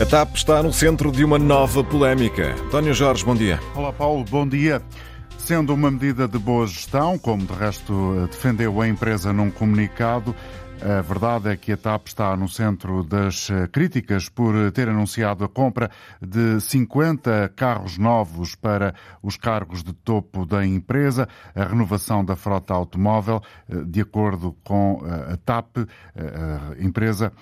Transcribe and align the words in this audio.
A 0.00 0.06
TAP 0.06 0.34
está 0.34 0.62
no 0.62 0.72
centro 0.72 1.12
de 1.12 1.22
uma 1.22 1.38
nova 1.38 1.84
polémica. 1.84 2.54
António 2.64 2.94
Jorge, 2.94 3.22
bom 3.22 3.34
dia. 3.34 3.60
Olá, 3.74 3.92
Paulo, 3.92 4.24
bom 4.24 4.48
dia. 4.48 4.80
Sendo 5.36 5.74
uma 5.74 5.90
medida 5.90 6.26
de 6.26 6.38
boa 6.38 6.66
gestão, 6.66 7.18
como 7.18 7.44
de 7.44 7.52
resto 7.52 8.26
defendeu 8.30 8.80
a 8.80 8.88
empresa 8.88 9.30
num 9.30 9.50
comunicado, 9.50 10.34
a 10.82 11.02
verdade 11.02 11.50
é 11.50 11.56
que 11.56 11.72
a 11.72 11.76
TAP 11.76 12.06
está 12.06 12.34
no 12.36 12.48
centro 12.48 13.04
das 13.04 13.50
eh, 13.50 13.66
críticas 13.68 14.28
por 14.30 14.54
ter 14.72 14.88
anunciado 14.88 15.44
a 15.44 15.48
compra 15.48 15.90
de 16.20 16.58
50 16.58 17.52
carros 17.54 17.98
novos 17.98 18.54
para 18.54 18.94
os 19.22 19.36
cargos 19.36 19.82
de 19.82 19.92
topo 19.92 20.46
da 20.46 20.64
empresa, 20.64 21.28
a 21.54 21.64
renovação 21.64 22.24
da 22.24 22.34
frota 22.34 22.72
automóvel, 22.72 23.42
eh, 23.68 23.82
de 23.84 24.00
acordo 24.00 24.56
com 24.64 25.02
eh, 25.04 25.34
a 25.34 25.36
TAP, 25.36 25.76
a 25.80 26.82
empresa 26.82 27.32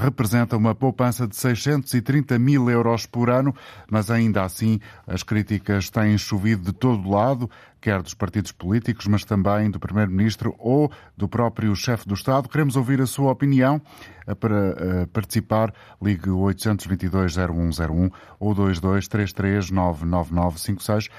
representa 0.00 0.56
uma 0.56 0.74
poupança 0.74 1.26
de 1.26 1.36
630 1.36 2.38
mil 2.38 2.70
euros 2.70 3.06
por 3.06 3.30
ano, 3.30 3.54
mas 3.90 4.10
ainda 4.10 4.42
assim 4.42 4.80
as 5.06 5.22
críticas 5.22 5.90
têm 5.90 6.16
chovido 6.18 6.64
de 6.64 6.72
todo 6.72 7.08
lado 7.08 7.50
quer 7.84 8.00
dos 8.00 8.14
partidos 8.14 8.50
políticos, 8.50 9.06
mas 9.06 9.26
também 9.26 9.70
do 9.70 9.78
Primeiro-Ministro 9.78 10.54
ou 10.58 10.90
do 11.14 11.28
próprio 11.28 11.76
chefe 11.76 12.08
do 12.08 12.14
Estado. 12.14 12.48
Queremos 12.48 12.76
ouvir 12.76 13.02
a 13.02 13.06
sua 13.06 13.30
opinião. 13.30 13.78
Eh, 14.26 14.34
para 14.34 14.56
eh, 14.56 15.06
participar, 15.12 15.70
ligue 16.00 16.30
822-0101 16.30 18.10
ou 18.40 18.54
2233-99956. 18.54 21.10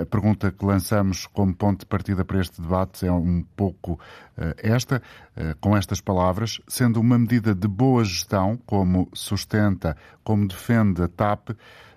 A 0.00 0.06
pergunta 0.06 0.50
que 0.50 0.64
lançamos 0.64 1.26
como 1.26 1.54
ponto 1.54 1.80
de 1.80 1.86
partida 1.86 2.24
para 2.24 2.40
este 2.40 2.62
debate 2.62 3.06
é 3.06 3.12
um 3.12 3.44
pouco 3.54 4.00
eh, 4.38 4.56
esta, 4.62 5.02
com 5.60 5.76
estas 5.76 6.00
palavras, 6.00 6.58
sendo 6.66 6.98
uma 7.00 7.18
medida 7.18 7.54
de 7.54 7.68
boa 7.68 8.02
gestão, 8.02 8.58
como 8.64 9.10
sustenta, 9.12 9.94
como 10.22 10.48
defende 10.48 11.02
a 11.02 11.08
TAP, 11.08 11.50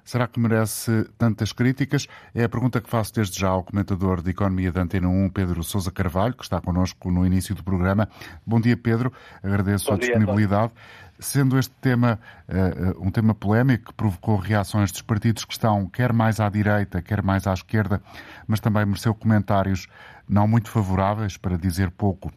Será 0.08 0.26
que 0.26 0.40
merece 0.40 1.04
tantas 1.18 1.52
críticas? 1.52 2.08
É 2.34 2.46
a 2.46 2.48
pergunta 2.48 2.80
que 2.80 2.90
faço 2.90 3.14
desde 3.14 3.38
já 3.38 3.50
ao 3.50 3.62
comentador 3.62 4.22
de 4.22 4.30
Economia 4.30 4.72
da 4.72 4.82
Antena 4.82 5.10
1, 5.10 5.32
Pedro 5.32 5.62
Sousa 5.66 5.92
Carvalho, 5.92 6.34
que 6.34 6.44
está 6.44 6.62
connosco 6.62 7.12
no 7.12 7.26
início 7.26 7.54
do 7.54 7.62
programa. 7.62 8.08
Bom 8.46 8.62
dia, 8.62 8.78
Pedro. 8.78 9.12
Agradeço 9.44 9.88
Bom 9.88 9.96
a 9.96 9.98
disponibilidade. 9.98 10.72
Sendo 11.20 11.60
este 11.60 11.74
tema 11.82 12.18
uh, 12.48 13.06
um 13.06 13.12
tema 13.12 13.36
polémico 13.36 13.88
que 13.88 13.94
provocou 13.96 14.38
reações 14.38 14.94
dos 14.94 15.02
partidos 15.02 15.44
que 15.44 15.52
estão 15.52 15.86
quer 15.90 16.14
mais 16.14 16.40
à 16.40 16.48
direita, 16.48 17.02
quer 17.02 17.22
mais 17.22 17.46
à 17.46 17.52
esquerda, 17.52 18.02
mas 18.48 18.62
também 18.62 18.86
mereceu 18.86 19.14
comentários 19.14 19.90
não 20.26 20.48
muito 20.48 20.72
favoráveis, 20.72 21.36
para 21.36 21.58
dizer 21.58 21.92
pouco, 21.92 22.32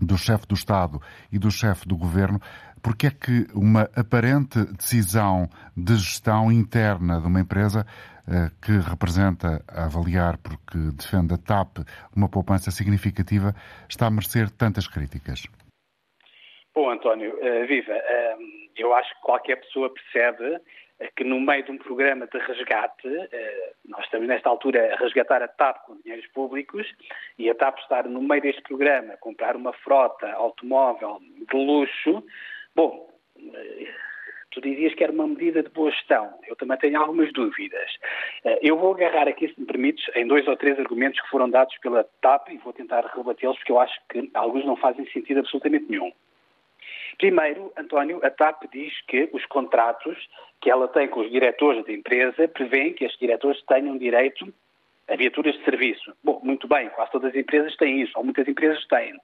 do 0.00 0.18
chefe 0.18 0.44
do 0.46 0.54
Estado 0.54 1.00
e 1.30 1.38
do 1.38 1.52
chefe 1.52 1.86
do 1.86 1.96
Governo, 1.96 2.40
porque 2.86 3.08
é 3.08 3.10
que 3.10 3.52
uma 3.52 3.90
aparente 3.96 4.64
decisão 4.78 5.48
de 5.76 5.96
gestão 5.96 6.52
interna 6.52 7.20
de 7.20 7.26
uma 7.26 7.40
empresa 7.40 7.84
eh, 8.30 8.48
que 8.64 8.78
representa 8.78 9.60
a 9.66 9.86
avaliar 9.86 10.38
porque 10.38 10.78
defende 10.94 11.34
a 11.34 11.36
TAP 11.36 11.78
uma 12.14 12.30
poupança 12.30 12.70
significativa 12.70 13.52
está 13.90 14.06
a 14.06 14.10
merecer 14.10 14.48
tantas 14.50 14.86
críticas? 14.86 15.48
Bom, 16.72 16.88
António, 16.88 17.34
uh, 17.34 17.66
viva. 17.66 17.92
Uh, 17.92 18.70
eu 18.76 18.94
acho 18.94 19.12
que 19.16 19.20
qualquer 19.20 19.56
pessoa 19.56 19.92
percebe 19.92 20.60
que 21.16 21.24
no 21.24 21.40
meio 21.40 21.64
de 21.64 21.72
um 21.72 21.78
programa 21.78 22.26
de 22.28 22.38
resgate, 22.38 23.08
nós 23.84 24.02
estamos 24.04 24.28
nesta 24.28 24.48
altura 24.48 24.94
a 24.94 24.96
resgatar 24.96 25.42
a 25.42 25.48
TAP 25.48 25.84
com 25.84 26.00
dinheiros 26.00 26.26
públicos 26.28 26.86
e 27.36 27.50
a 27.50 27.54
TAP 27.54 27.78
estar 27.80 28.08
no 28.08 28.22
meio 28.22 28.40
deste 28.40 28.62
programa, 28.62 29.14
comprar 29.18 29.56
uma 29.56 29.74
frota 29.74 30.30
automóvel 30.32 31.20
de 31.20 31.54
luxo, 31.54 32.24
Bom, 32.76 33.08
eh, 33.38 33.88
tu 34.50 34.60
dizias 34.60 34.94
que 34.94 35.02
era 35.02 35.10
uma 35.10 35.26
medida 35.26 35.62
de 35.62 35.70
boa 35.70 35.90
gestão. 35.90 36.38
Eu 36.46 36.54
também 36.56 36.76
tenho 36.76 37.00
algumas 37.00 37.32
dúvidas. 37.32 37.90
Eh, 38.44 38.58
eu 38.62 38.76
vou 38.76 38.92
agarrar 38.92 39.26
aqui, 39.26 39.48
se 39.48 39.58
me 39.58 39.66
permites, 39.66 40.04
em 40.14 40.26
dois 40.26 40.46
ou 40.46 40.54
três 40.58 40.78
argumentos 40.78 41.18
que 41.22 41.28
foram 41.30 41.48
dados 41.48 41.74
pela 41.78 42.04
TAP 42.20 42.50
e 42.50 42.58
vou 42.58 42.74
tentar 42.74 43.00
rebatê-los 43.06 43.56
porque 43.56 43.72
eu 43.72 43.80
acho 43.80 43.98
que 44.10 44.30
alguns 44.34 44.66
não 44.66 44.76
fazem 44.76 45.10
sentido 45.10 45.40
absolutamente 45.40 45.86
nenhum. 45.88 46.12
Primeiro, 47.16 47.72
António, 47.78 48.20
a 48.22 48.28
TAP 48.28 48.64
diz 48.70 48.92
que 49.06 49.30
os 49.32 49.46
contratos 49.46 50.14
que 50.60 50.70
ela 50.70 50.86
tem 50.86 51.08
com 51.08 51.20
os 51.20 51.30
diretores 51.30 51.82
da 51.86 51.92
empresa 51.92 52.46
prevêem 52.46 52.92
que 52.92 53.06
estes 53.06 53.18
diretores 53.18 53.62
tenham 53.62 53.96
direito 53.96 54.52
a 55.08 55.16
viaturas 55.16 55.54
de 55.54 55.64
serviço. 55.64 56.12
Bom, 56.22 56.40
muito 56.42 56.68
bem, 56.68 56.90
quase 56.90 57.10
todas 57.10 57.30
as 57.30 57.36
empresas 57.36 57.74
têm 57.76 58.02
isso, 58.02 58.12
ou 58.16 58.24
muitas 58.24 58.46
empresas 58.46 58.84
têm. 58.86 59.18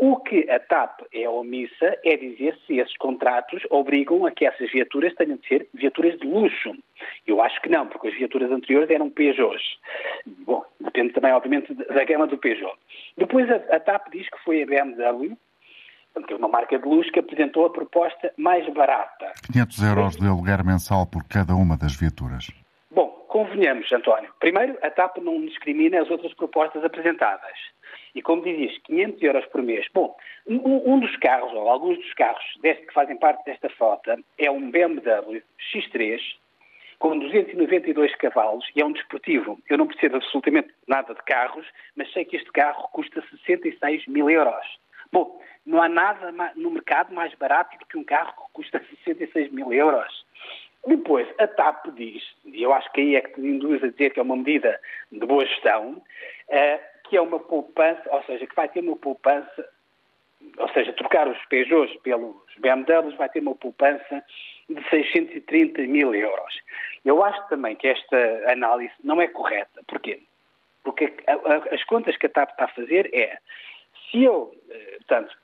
O 0.00 0.16
que 0.18 0.48
a 0.48 0.60
TAP 0.60 1.00
é 1.12 1.28
omissa 1.28 1.98
é 2.04 2.16
dizer 2.16 2.56
se 2.64 2.78
esses 2.78 2.96
contratos 2.98 3.60
obrigam 3.68 4.24
a 4.26 4.30
que 4.30 4.46
essas 4.46 4.70
viaturas 4.70 5.12
tenham 5.16 5.36
de 5.36 5.48
ser 5.48 5.66
viaturas 5.74 6.16
de 6.20 6.24
luxo. 6.24 6.72
Eu 7.26 7.42
acho 7.42 7.60
que 7.60 7.68
não, 7.68 7.84
porque 7.84 8.06
as 8.06 8.14
viaturas 8.14 8.48
anteriores 8.52 8.88
eram 8.90 9.10
Peugeots. 9.10 9.76
Bom, 10.46 10.64
depende 10.80 11.12
também, 11.14 11.32
obviamente, 11.32 11.74
da 11.74 12.04
gama 12.04 12.28
do 12.28 12.38
Peugeot. 12.38 12.78
Depois 13.16 13.50
a, 13.50 13.56
a 13.74 13.80
TAP 13.80 14.12
diz 14.12 14.28
que 14.30 14.38
foi 14.44 14.62
a 14.62 14.66
BMW, 14.66 15.36
que 16.28 16.32
é 16.32 16.36
uma 16.36 16.48
marca 16.48 16.78
de 16.78 16.88
luxo, 16.88 17.10
que 17.10 17.18
apresentou 17.18 17.66
a 17.66 17.70
proposta 17.70 18.32
mais 18.36 18.72
barata. 18.72 19.32
500 19.52 19.82
euros 19.82 20.16
de 20.16 20.28
aluguer 20.28 20.64
mensal 20.64 21.06
por 21.06 21.24
cada 21.24 21.56
uma 21.56 21.76
das 21.76 21.96
viaturas. 21.96 22.46
Bom, 22.88 23.08
convenhamos, 23.28 23.92
António. 23.92 24.32
Primeiro, 24.38 24.78
a 24.80 24.90
TAP 24.90 25.18
não 25.18 25.44
discrimina 25.44 26.00
as 26.00 26.08
outras 26.08 26.32
propostas 26.34 26.84
apresentadas. 26.84 27.58
E 28.18 28.22
como 28.22 28.42
dizias, 28.42 28.76
500 28.78 29.22
euros 29.22 29.46
por 29.46 29.62
mês. 29.62 29.86
Bom, 29.94 30.16
um, 30.44 30.94
um 30.94 30.98
dos 30.98 31.16
carros, 31.18 31.52
ou 31.52 31.68
alguns 31.68 31.98
dos 31.98 32.12
carros 32.14 32.42
deste, 32.60 32.84
que 32.84 32.92
fazem 32.92 33.16
parte 33.16 33.44
desta 33.44 33.68
frota, 33.70 34.18
é 34.36 34.50
um 34.50 34.72
BMW 34.72 35.40
X3 35.72 36.20
com 36.98 37.16
292 37.16 38.12
cavalos 38.16 38.68
e 38.74 38.80
é 38.80 38.84
um 38.84 38.90
desportivo. 38.90 39.56
Eu 39.70 39.78
não 39.78 39.86
percebo 39.86 40.16
absolutamente 40.16 40.74
nada 40.88 41.14
de 41.14 41.22
carros, 41.22 41.64
mas 41.94 42.12
sei 42.12 42.24
que 42.24 42.34
este 42.34 42.50
carro 42.50 42.88
custa 42.88 43.22
66 43.30 44.08
mil 44.08 44.28
euros. 44.28 44.66
Bom, 45.12 45.40
não 45.64 45.80
há 45.80 45.88
nada 45.88 46.34
no 46.56 46.72
mercado 46.72 47.14
mais 47.14 47.32
barato 47.36 47.78
do 47.78 47.86
que 47.86 47.98
um 47.98 48.02
carro 48.02 48.32
que 48.32 48.52
custa 48.52 48.82
66 49.04 49.52
mil 49.52 49.72
euros. 49.72 50.26
Depois, 50.88 51.28
a 51.38 51.46
TAP 51.46 51.86
diz, 51.94 52.20
e 52.44 52.64
eu 52.64 52.72
acho 52.72 52.90
que 52.92 53.00
aí 53.00 53.14
é 53.14 53.20
que 53.20 53.34
te 53.34 53.40
induz 53.42 53.82
a 53.84 53.88
dizer 53.88 54.10
que 54.10 54.18
é 54.18 54.22
uma 54.24 54.36
medida 54.36 54.80
de 55.12 55.24
boa 55.24 55.46
gestão, 55.46 55.92
uh, 55.92 56.87
que 57.08 57.16
é 57.16 57.20
uma 57.20 57.38
poupança, 57.38 58.02
ou 58.10 58.22
seja, 58.24 58.46
que 58.46 58.54
vai 58.54 58.68
ter 58.68 58.80
uma 58.80 58.96
poupança, 58.96 59.68
ou 60.58 60.68
seja, 60.70 60.92
trocar 60.92 61.26
os 61.28 61.38
Peugeots 61.46 61.96
pelos 62.02 62.36
BMWs 62.58 63.14
vai 63.16 63.28
ter 63.28 63.40
uma 63.40 63.54
poupança 63.54 64.22
de 64.68 64.82
630 64.90 65.82
mil 65.82 66.14
euros. 66.14 66.60
Eu 67.04 67.22
acho 67.24 67.48
também 67.48 67.74
que 67.76 67.88
esta 67.88 68.52
análise 68.52 68.92
não 69.02 69.20
é 69.20 69.28
correta. 69.28 69.82
Porquê? 69.86 70.20
Porque 70.84 71.12
as 71.70 71.82
contas 71.84 72.16
que 72.16 72.26
a 72.26 72.30
TAP 72.30 72.50
está 72.50 72.64
a 72.64 72.68
fazer 72.68 73.10
é 73.12 73.38
se 74.10 74.22
eu, 74.22 74.52
eh, 74.70 74.98
portanto, 74.98 75.34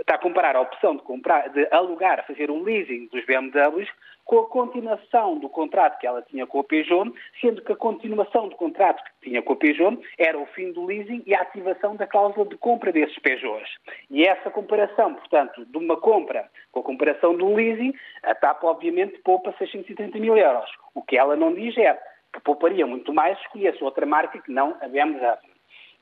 está 0.00 0.14
a 0.14 0.18
comparar 0.18 0.56
a 0.56 0.60
opção 0.60 0.96
de 0.96 1.02
comprar, 1.02 1.48
de 1.50 1.66
alugar, 1.70 2.26
fazer 2.26 2.50
um 2.50 2.62
leasing 2.62 3.08
dos 3.12 3.24
BMWs 3.24 3.88
com 4.24 4.38
a 4.38 4.46
continuação 4.46 5.38
do 5.38 5.48
contrato 5.48 5.98
que 5.98 6.06
ela 6.06 6.22
tinha 6.22 6.46
com 6.46 6.60
a 6.60 6.64
Peugeot, 6.64 7.12
sendo 7.40 7.62
que 7.62 7.72
a 7.72 7.76
continuação 7.76 8.48
do 8.48 8.56
contrato 8.56 9.02
que 9.04 9.28
tinha 9.28 9.42
com 9.42 9.52
a 9.52 9.56
Peugeot 9.56 9.98
era 10.18 10.38
o 10.38 10.46
fim 10.46 10.72
do 10.72 10.84
leasing 10.84 11.22
e 11.26 11.34
a 11.34 11.42
ativação 11.42 11.96
da 11.96 12.06
cláusula 12.06 12.46
de 12.46 12.56
compra 12.56 12.92
desses 12.92 13.18
Peugeots. 13.18 13.70
E 14.10 14.24
essa 14.24 14.50
comparação, 14.50 15.14
portanto, 15.14 15.64
de 15.64 15.76
uma 15.76 15.96
compra 15.96 16.48
com 16.70 16.80
a 16.80 16.84
comparação 16.84 17.36
do 17.36 17.54
leasing, 17.54 17.92
a 18.22 18.34
TAP 18.34 18.62
obviamente 18.64 19.18
poupa 19.18 19.54
630 19.58 20.18
mil 20.18 20.36
euros. 20.36 20.70
O 20.94 21.02
que 21.02 21.16
ela 21.16 21.36
não 21.36 21.52
diz 21.52 21.76
é 21.76 21.98
que 22.32 22.40
pouparia 22.40 22.86
muito 22.86 23.12
mais 23.12 23.36
se 23.38 23.44
escolhesse 23.44 23.82
outra 23.84 24.06
marca 24.06 24.38
que 24.38 24.50
não 24.50 24.76
a 24.80 24.88
BMW. 24.88 25.36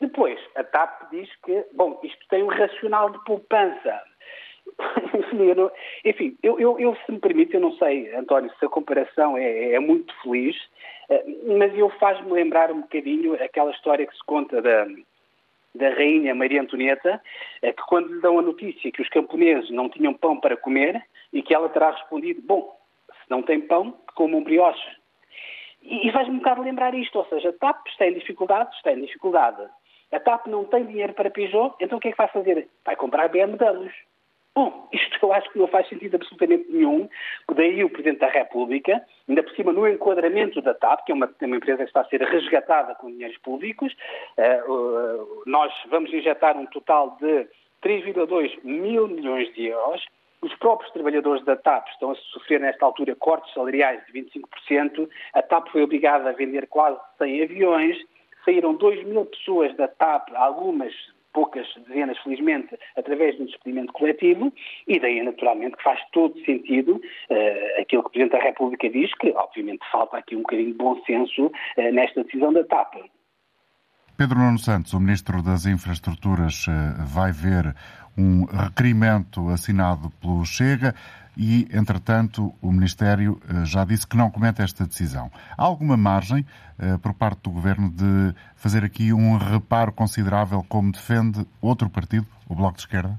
Depois, 0.01 0.39
a 0.57 0.65
TAP 0.65 1.11
diz 1.11 1.29
que, 1.45 1.65
bom, 1.75 2.01
isto 2.03 2.27
tem 2.29 2.43
um 2.43 2.49
racional 2.49 3.11
de 3.11 3.23
poupança. 3.25 4.03
Enfim, 6.05 6.37
eu, 6.43 6.59
eu, 6.59 6.79
eu, 6.79 6.97
se 7.05 7.13
me 7.13 7.19
permite, 7.19 7.55
eu 7.55 7.61
não 7.61 7.73
sei, 7.73 8.15
António, 8.15 8.51
se 8.59 8.65
a 8.65 8.69
comparação 8.69 9.37
é, 9.37 9.73
é 9.73 9.79
muito 9.79 10.15
feliz, 10.23 10.57
eh, 11.09 11.25
mas 11.59 11.77
eu 11.77 11.91
faz-me 11.91 12.33
lembrar 12.33 12.71
um 12.71 12.81
bocadinho 12.81 13.35
aquela 13.35 13.71
história 13.73 14.07
que 14.07 14.17
se 14.17 14.25
conta 14.25 14.63
da, 14.63 14.87
da 15.75 15.91
rainha 15.91 16.35
Maria 16.35 16.63
Antonieta, 16.63 17.21
eh, 17.61 17.73
que 17.73 17.83
quando 17.83 18.15
lhe 18.15 18.21
dão 18.21 18.39
a 18.39 18.43
notícia 18.43 18.91
que 18.91 19.03
os 19.03 19.09
camponeses 19.09 19.71
não 19.71 19.89
tinham 19.89 20.15
pão 20.15 20.39
para 20.39 20.57
comer 20.57 21.03
e 21.33 21.43
que 21.43 21.55
ela 21.55 21.69
terá 21.69 21.91
respondido, 21.91 22.41
bom, 22.43 22.75
se 23.09 23.31
não 23.31 23.43
tem 23.43 23.61
pão, 23.61 23.93
que 23.93 24.15
comam 24.15 24.43
brioches. 24.43 24.99
E, 25.83 26.11
faz-me 26.13 26.35
um 26.35 26.39
bocado 26.39 26.63
lembrar 26.63 26.95
isto, 26.95 27.17
ou 27.17 27.25
seja, 27.27 27.53
TAP 27.55 27.87
está 27.89 28.07
em 28.07 28.15
dificuldade, 28.15 28.75
está 28.77 28.93
em 28.93 29.01
dificuldade. 29.01 29.63
A 30.13 30.19
TAP 30.19 30.47
não 30.47 30.65
tem 30.65 30.85
dinheiro 30.85 31.13
para 31.13 31.31
Peugeot, 31.31 31.75
então 31.81 31.99
o 31.99 32.01
que 32.01 32.09
é 32.09 32.11
que 32.13 32.19
vai 32.19 32.29
fazer? 32.29 32.69
Vai 32.85 32.97
comprar 32.97 33.29
BMWs. 33.29 33.93
Bom, 34.53 34.89
isto 34.93 35.17
eu 35.23 35.33
acho 35.33 35.49
que 35.51 35.59
não 35.59 35.69
faz 35.69 35.89
sentido 35.89 36.17
absolutamente 36.17 36.67
nenhum, 36.71 37.09
daí 37.55 37.85
o 37.85 37.91
Presidente 37.91 38.19
da 38.19 38.29
República, 38.29 39.01
ainda 39.29 39.43
por 39.45 39.55
cima 39.55 39.73
no 39.73 39.89
enquadramento 39.89 40.61
da 40.61 40.75
TAP, 40.75 41.05
que 41.05 41.13
é 41.13 41.15
uma, 41.15 41.33
uma 41.41 41.57
empresa 41.57 41.85
que 41.85 41.85
está 41.85 42.01
a 42.01 42.07
ser 42.07 42.21
resgatada 42.23 42.97
com 42.97 43.11
dinheiros 43.11 43.39
públicos, 43.39 43.93
uh, 44.37 45.43
nós 45.47 45.73
vamos 45.89 46.13
injetar 46.13 46.59
um 46.59 46.67
total 46.67 47.17
de 47.21 47.47
3,2 47.83 48.59
mil 48.65 49.09
milhões 49.09 49.53
de 49.55 49.67
euros, 49.67 50.05
Os 50.43 50.55
próprios 50.57 50.91
trabalhadores 50.93 51.45
da 51.45 51.55
TAP 51.55 51.87
estão 51.89 52.11
a 52.11 52.15
sofrer, 52.15 52.61
nesta 52.61 52.85
altura, 52.85 53.15
cortes 53.15 53.53
salariais 53.53 54.05
de 54.07 54.13
25%. 54.13 55.09
A 55.35 55.43
TAP 55.43 55.69
foi 55.69 55.83
obrigada 55.83 56.31
a 56.31 56.33
vender 56.33 56.67
quase 56.67 56.99
100 57.19 57.43
aviões. 57.43 57.97
Saíram 58.45 58.75
2 58.75 59.05
mil 59.07 59.27
pessoas 59.27 59.77
da 59.77 59.89
TAP, 59.89 60.31
algumas 60.35 60.93
poucas 61.33 61.67
dezenas, 61.87 62.19
felizmente, 62.19 62.77
através 62.97 63.37
de 63.37 63.43
um 63.43 63.47
despedimento 63.47 63.93
coletivo, 63.93 64.53
e 64.87 64.99
daí, 64.99 65.23
naturalmente, 65.23 65.77
que 65.77 65.83
faz 65.83 66.01
todo 66.13 66.35
sentido 66.45 66.97
uh, 66.97 67.81
aquilo 67.81 68.03
que 68.03 68.09
o 68.09 68.11
Presidente 68.11 68.33
da 68.33 68.43
República 68.43 68.89
diz, 68.89 69.13
que, 69.15 69.31
obviamente, 69.33 69.81
falta 69.91 70.17
aqui 70.17 70.35
um 70.35 70.41
bocadinho 70.41 70.73
de 70.73 70.79
bom 70.79 71.01
senso 71.05 71.47
uh, 71.47 71.93
nesta 71.93 72.25
decisão 72.25 72.53
da 72.53 72.65
TAP. 72.65 72.95
Pedro 74.17 74.39
Nuno 74.39 74.59
Santos, 74.59 74.93
o 74.93 75.01
Ministro 75.01 75.43
das 75.43 75.67
Infraestruturas, 75.67 76.67
uh, 76.67 77.07
vai 77.07 77.33
ver 77.33 77.75
um 78.19 78.45
requerimento 78.45 79.49
assinado 79.49 80.11
pelo 80.21 80.45
Chega 80.45 80.95
e, 81.41 81.67
entretanto, 81.75 82.53
o 82.61 82.71
Ministério 82.71 83.41
eh, 83.49 83.65
já 83.65 83.83
disse 83.83 84.07
que 84.07 84.15
não 84.15 84.31
comenta 84.31 84.63
esta 84.63 84.85
decisão. 84.85 85.31
Há 85.57 85.65
alguma 85.65 85.97
margem 85.97 86.45
eh, 86.79 86.99
por 87.03 87.15
parte 87.15 87.41
do 87.45 87.51
Governo 87.51 87.89
de 87.89 88.35
fazer 88.57 88.85
aqui 88.85 89.11
um 89.11 89.39
reparo 89.39 89.91
considerável 89.91 90.63
como 90.69 90.93
defende 90.93 91.47
outro 91.63 91.89
partido, 91.89 92.27
o 92.47 92.55
Bloco 92.55 92.75
de 92.75 92.81
Esquerda? 92.81 93.19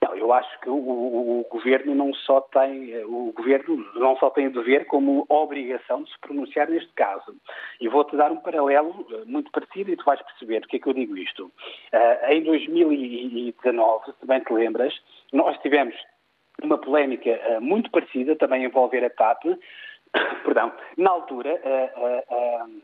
Não, 0.00 0.16
eu 0.16 0.32
acho 0.32 0.58
que 0.60 0.70
o, 0.70 0.74
o, 0.74 1.40
o, 1.40 1.46
governo 1.50 1.94
não 1.94 2.14
só 2.14 2.40
tem 2.40 2.96
o 3.04 3.30
governo 3.36 3.76
não 3.94 4.16
só 4.16 4.30
tem 4.30 4.46
o 4.48 4.52
dever 4.52 4.86
como 4.86 5.26
obrigação 5.28 6.02
de 6.02 6.10
se 6.10 6.18
pronunciar 6.18 6.70
neste 6.70 6.92
caso. 6.94 7.36
E 7.78 7.88
vou-te 7.88 8.16
dar 8.16 8.32
um 8.32 8.38
paralelo 8.38 9.06
eh, 9.12 9.24
muito 9.26 9.50
parecido 9.52 9.90
e 9.90 9.96
tu 9.96 10.04
vais 10.06 10.22
perceber 10.22 10.60
porque 10.60 10.78
é 10.78 10.80
que 10.80 10.88
eu 10.88 10.94
digo 10.94 11.14
isto. 11.18 11.52
Uh, 11.92 12.32
em 12.32 12.42
2019, 12.42 14.12
se 14.18 14.26
bem 14.26 14.40
te 14.40 14.52
lembras, 14.52 14.94
nós 15.30 15.58
tivemos 15.58 15.94
uma 16.64 16.78
polémica 16.78 17.30
uh, 17.30 17.60
muito 17.60 17.90
parecida, 17.90 18.36
também 18.36 18.64
envolver 18.64 19.04
a 19.04 19.10
TAP. 19.10 19.44
Perdão, 20.44 20.72
na 20.96 21.10
altura, 21.10 21.60
uh, 21.64 22.82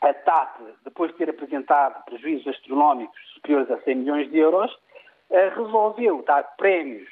a 0.00 0.14
TAP, 0.14 0.60
depois 0.84 1.10
de 1.12 1.18
ter 1.18 1.30
apresentado 1.30 2.04
prejuízos 2.04 2.46
astronómicos 2.48 3.18
superiores 3.34 3.70
a 3.70 3.80
100 3.80 3.94
milhões 3.96 4.30
de 4.30 4.38
euros, 4.38 4.70
resolveu 5.56 6.22
dar 6.22 6.44
prémios 6.56 7.08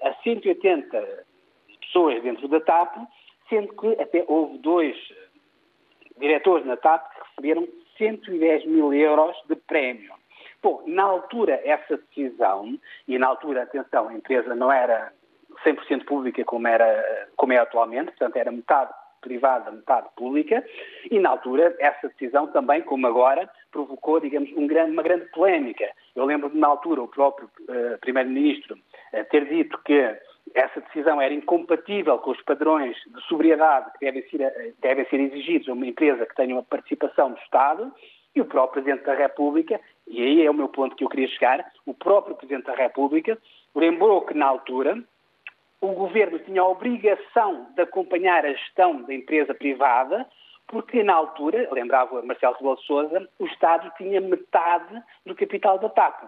a 0.00 0.14
180 0.22 1.24
pessoas 1.80 2.22
dentro 2.22 2.48
da 2.48 2.60
TAP, 2.60 2.96
sendo 3.50 3.74
que 3.74 4.00
até 4.00 4.24
houve 4.26 4.56
dois 4.58 4.96
diretores 6.18 6.64
na 6.64 6.76
TAP 6.76 7.10
que 7.10 7.20
receberam 7.28 7.68
110 7.98 8.66
mil 8.66 8.92
euros 8.92 9.36
de 9.48 9.56
prémio. 9.56 10.12
Bom, 10.64 10.82
na 10.86 11.02
altura, 11.02 11.60
essa 11.62 11.98
decisão, 11.98 12.78
e 13.06 13.18
na 13.18 13.26
altura, 13.26 13.64
atenção, 13.64 14.08
a 14.08 14.14
empresa 14.14 14.54
não 14.54 14.72
era 14.72 15.12
100% 15.62 16.06
pública 16.06 16.42
como, 16.46 16.66
era, 16.66 17.28
como 17.36 17.52
é 17.52 17.58
atualmente, 17.58 18.06
portanto, 18.06 18.36
era 18.36 18.50
metade 18.50 18.90
privada, 19.20 19.70
metade 19.70 20.08
pública, 20.16 20.64
e 21.10 21.20
na 21.20 21.28
altura 21.28 21.76
essa 21.78 22.08
decisão 22.08 22.46
também, 22.46 22.80
como 22.80 23.06
agora, 23.06 23.46
provocou, 23.70 24.18
digamos, 24.20 24.50
um 24.56 24.66
grande, 24.66 24.92
uma 24.92 25.02
grande 25.02 25.26
polémica. 25.32 25.84
Eu 26.16 26.24
lembro 26.24 26.48
de, 26.48 26.56
na 26.56 26.68
altura, 26.68 27.02
o 27.02 27.08
próprio 27.08 27.46
uh, 27.68 27.98
Primeiro-Ministro 28.00 28.74
uh, 28.74 29.24
ter 29.30 29.46
dito 29.46 29.78
que 29.84 30.16
essa 30.54 30.80
decisão 30.80 31.20
era 31.20 31.34
incompatível 31.34 32.16
com 32.20 32.30
os 32.30 32.40
padrões 32.40 32.96
de 33.06 33.22
sobriedade 33.28 33.90
que 33.98 34.06
devem 34.06 34.22
ser, 34.30 34.40
eh, 34.40 34.72
devem 34.80 35.04
ser 35.10 35.20
exigidos 35.20 35.68
a 35.68 35.72
uma 35.72 35.86
empresa 35.86 36.24
que 36.24 36.34
tenha 36.34 36.54
uma 36.54 36.62
participação 36.62 37.32
do 37.32 37.38
Estado, 37.40 37.92
e 38.34 38.40
o 38.40 38.44
próprio 38.44 38.82
Presidente 38.82 39.06
da 39.06 39.14
República, 39.14 39.80
e 40.06 40.22
aí 40.22 40.46
é 40.46 40.50
o 40.50 40.54
meu 40.54 40.68
ponto 40.68 40.96
que 40.96 41.04
eu 41.04 41.08
queria 41.08 41.28
chegar, 41.28 41.64
o 41.86 41.94
próprio 41.94 42.36
Presidente 42.36 42.66
da 42.66 42.74
República 42.74 43.38
lembrou 43.74 44.22
que, 44.22 44.34
na 44.34 44.46
altura, 44.46 45.02
o 45.80 45.88
Governo 45.88 46.38
tinha 46.40 46.62
a 46.62 46.68
obrigação 46.68 47.68
de 47.74 47.82
acompanhar 47.82 48.44
a 48.44 48.52
gestão 48.52 49.02
da 49.02 49.14
empresa 49.14 49.54
privada, 49.54 50.26
porque, 50.66 51.02
na 51.02 51.14
altura, 51.14 51.68
lembrava 51.72 52.22
Marcelo 52.22 52.54
Rebelo 52.54 52.76
de 52.76 52.86
Sousa, 52.86 53.28
o 53.38 53.46
Estado 53.46 53.92
tinha 53.96 54.20
metade 54.20 55.02
do 55.26 55.34
capital 55.34 55.78
da 55.78 55.88
TAP. 55.88 56.24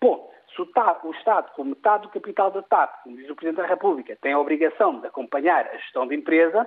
Bom, 0.00 0.30
se 0.54 0.62
o, 0.62 0.66
TAP, 0.66 1.04
o 1.04 1.12
Estado, 1.12 1.52
com 1.52 1.64
metade 1.64 2.04
do 2.04 2.10
capital 2.10 2.50
da 2.50 2.62
TAP, 2.62 3.02
como 3.02 3.16
diz 3.16 3.28
o 3.28 3.36
Presidente 3.36 3.62
da 3.62 3.68
República, 3.68 4.16
tem 4.20 4.32
a 4.32 4.38
obrigação 4.38 5.00
de 5.00 5.06
acompanhar 5.06 5.66
a 5.66 5.76
gestão 5.76 6.06
da 6.06 6.14
empresa, 6.14 6.66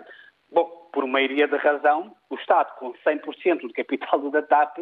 Bom, 0.51 0.69
por 0.91 1.05
maioria 1.07 1.47
de 1.47 1.55
razão, 1.57 2.15
o 2.29 2.35
Estado, 2.35 2.75
com 2.77 2.93
100% 2.93 3.61
do 3.61 3.73
capital 3.73 4.19
da 4.29 4.41
TAP, 4.41 4.77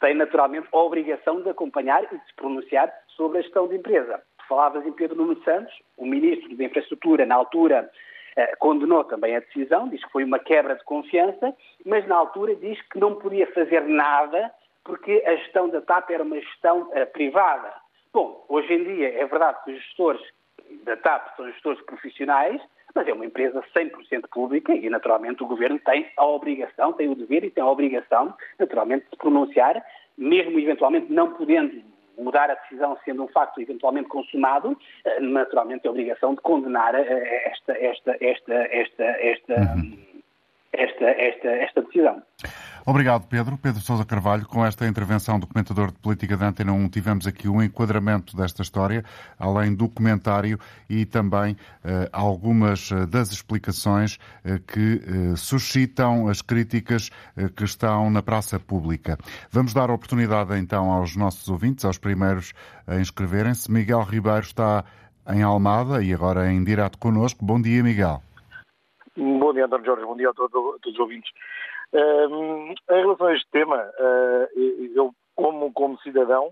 tem 0.00 0.14
naturalmente 0.14 0.68
a 0.72 0.78
obrigação 0.78 1.42
de 1.42 1.48
acompanhar 1.48 2.04
e 2.04 2.18
de 2.18 2.26
se 2.26 2.34
pronunciar 2.34 2.92
sobre 3.08 3.38
a 3.38 3.42
gestão 3.42 3.66
de 3.66 3.76
empresa. 3.76 4.22
Falavas 4.48 4.86
em 4.86 4.92
Pedro 4.92 5.16
Nuno 5.16 5.42
Santos, 5.42 5.74
o 5.96 6.06
Ministro 6.06 6.56
da 6.56 6.64
Infraestrutura, 6.64 7.26
na 7.26 7.34
altura, 7.34 7.90
eh, 8.36 8.54
condenou 8.56 9.02
também 9.04 9.34
a 9.34 9.40
decisão, 9.40 9.88
diz 9.88 10.04
que 10.04 10.12
foi 10.12 10.22
uma 10.22 10.38
quebra 10.38 10.76
de 10.76 10.84
confiança, 10.84 11.54
mas 11.84 12.06
na 12.06 12.16
altura 12.16 12.54
diz 12.54 12.80
que 12.88 12.98
não 12.98 13.16
podia 13.16 13.46
fazer 13.52 13.82
nada 13.82 14.52
porque 14.84 15.22
a 15.26 15.34
gestão 15.36 15.68
da 15.68 15.80
TAP 15.80 16.10
era 16.10 16.22
uma 16.22 16.38
gestão 16.38 16.88
eh, 16.92 17.04
privada. 17.06 17.72
Bom, 18.12 18.44
hoje 18.48 18.72
em 18.72 18.84
dia 18.84 19.20
é 19.20 19.26
verdade 19.26 19.58
que 19.64 19.72
os 19.72 19.82
gestores 19.82 20.22
da 20.84 20.96
TAP 20.96 21.36
são 21.36 21.50
gestores 21.50 21.80
profissionais, 21.82 22.60
mas 22.96 23.06
é 23.06 23.12
uma 23.12 23.26
empresa 23.26 23.62
100% 23.76 24.24
pública 24.32 24.74
e, 24.74 24.88
naturalmente, 24.88 25.42
o 25.42 25.46
Governo 25.46 25.78
tem 25.78 26.10
a 26.16 26.24
obrigação, 26.24 26.94
tem 26.94 27.08
o 27.08 27.14
dever 27.14 27.44
e 27.44 27.50
tem 27.50 27.62
a 27.62 27.70
obrigação, 27.70 28.34
naturalmente, 28.58 29.04
de 29.04 29.10
se 29.10 29.16
pronunciar, 29.16 29.84
mesmo 30.16 30.58
eventualmente 30.58 31.12
não 31.12 31.34
podendo 31.34 31.82
mudar 32.18 32.50
a 32.50 32.54
decisão 32.54 32.96
sendo 33.04 33.24
um 33.24 33.28
facto 33.28 33.60
eventualmente 33.60 34.08
consumado, 34.08 34.76
eh, 35.04 35.20
naturalmente 35.20 35.82
tem 35.82 35.90
a 35.90 35.92
obrigação 35.92 36.34
de 36.34 36.40
condenar 36.40 36.94
eh, 36.94 37.52
esta, 37.52 37.72
esta, 37.72 38.16
esta, 38.18 38.54
esta, 38.54 39.04
esta, 39.04 39.54
uhum. 39.54 39.98
esta, 40.72 41.04
esta, 41.04 41.48
esta 41.48 41.82
decisão. 41.82 42.22
Obrigado, 42.88 43.26
Pedro. 43.26 43.58
Pedro 43.58 43.80
Sousa 43.80 44.04
Carvalho. 44.04 44.46
Com 44.46 44.64
esta 44.64 44.86
intervenção 44.86 45.40
do 45.40 45.46
comentador 45.48 45.90
de 45.90 45.98
política 45.98 46.36
da 46.36 46.46
Antena 46.46 46.72
1, 46.72 46.88
tivemos 46.88 47.26
aqui 47.26 47.48
um 47.48 47.60
enquadramento 47.60 48.36
desta 48.36 48.62
história, 48.62 49.02
além 49.36 49.74
do 49.74 49.88
comentário 49.88 50.56
e 50.88 51.04
também 51.04 51.56
eh, 51.84 52.08
algumas 52.12 52.92
eh, 52.92 53.04
das 53.04 53.32
explicações 53.32 54.20
eh, 54.44 54.60
que 54.64 55.02
suscitam 55.36 56.28
as 56.28 56.40
críticas 56.40 57.10
que 57.56 57.64
estão 57.64 58.08
na 58.08 58.22
praça 58.22 58.60
pública. 58.60 59.18
Vamos 59.50 59.74
dar 59.74 59.90
oportunidade 59.90 60.56
então 60.56 60.92
aos 60.92 61.16
nossos 61.16 61.48
ouvintes, 61.48 61.84
aos 61.84 61.98
primeiros 61.98 62.52
a 62.86 63.00
inscreverem-se. 63.00 63.70
Miguel 63.70 64.02
Ribeiro 64.02 64.42
está 64.42 64.84
em 65.28 65.42
Almada 65.42 66.04
e 66.04 66.14
agora 66.14 66.52
em 66.52 66.62
direto 66.62 66.98
connosco. 66.98 67.44
Bom 67.44 67.60
dia, 67.60 67.82
Miguel. 67.82 68.22
Bom 69.16 69.52
dia, 69.52 69.64
António 69.64 69.86
Jorge. 69.86 70.04
Bom 70.04 70.16
dia 70.16 70.28
a 70.28 70.30
a 70.30 70.34
todos 70.34 70.54
os 70.86 70.98
ouvintes. 71.00 71.30
Em 71.92 73.00
relação 73.00 73.26
a 73.26 73.34
este 73.34 73.48
tema, 73.50 73.76
uh, 73.76 74.60
eu, 74.94 75.14
como, 75.34 75.72
como 75.72 76.00
cidadão, 76.00 76.50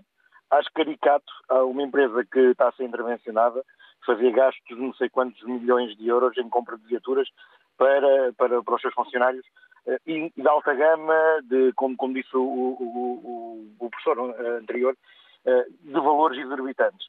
acho 0.51 0.69
caricato 0.73 1.31
a 1.49 1.63
uma 1.63 1.83
empresa 1.83 2.25
que 2.25 2.39
está 2.39 2.69
a 2.69 2.71
ser 2.73 2.85
intervencionada 2.85 3.63
fazer 4.05 4.31
gastos 4.31 4.63
de 4.67 4.75
não 4.75 4.93
sei 4.93 5.09
quantos 5.09 5.41
milhões 5.43 5.95
de 5.97 6.07
euros 6.07 6.37
em 6.37 6.47
compra 6.49 6.77
de 6.77 6.85
viaturas 6.85 7.27
para, 7.77 8.31
para, 8.33 8.61
para 8.63 8.75
os 8.75 8.81
seus 8.81 8.93
funcionários 8.93 9.45
uh, 9.87 9.97
e, 10.05 10.31
de 10.35 10.47
alta 10.47 10.73
gama, 10.73 11.41
de, 11.43 11.73
como, 11.73 11.97
como 11.97 12.13
disse 12.13 12.35
o, 12.35 12.41
o, 12.41 13.75
o, 13.79 13.85
o 13.85 13.89
professor 13.89 14.19
anterior, 14.61 14.95
uh, 15.45 15.73
de 15.81 15.93
valores 15.93 16.39
exorbitantes. 16.39 17.07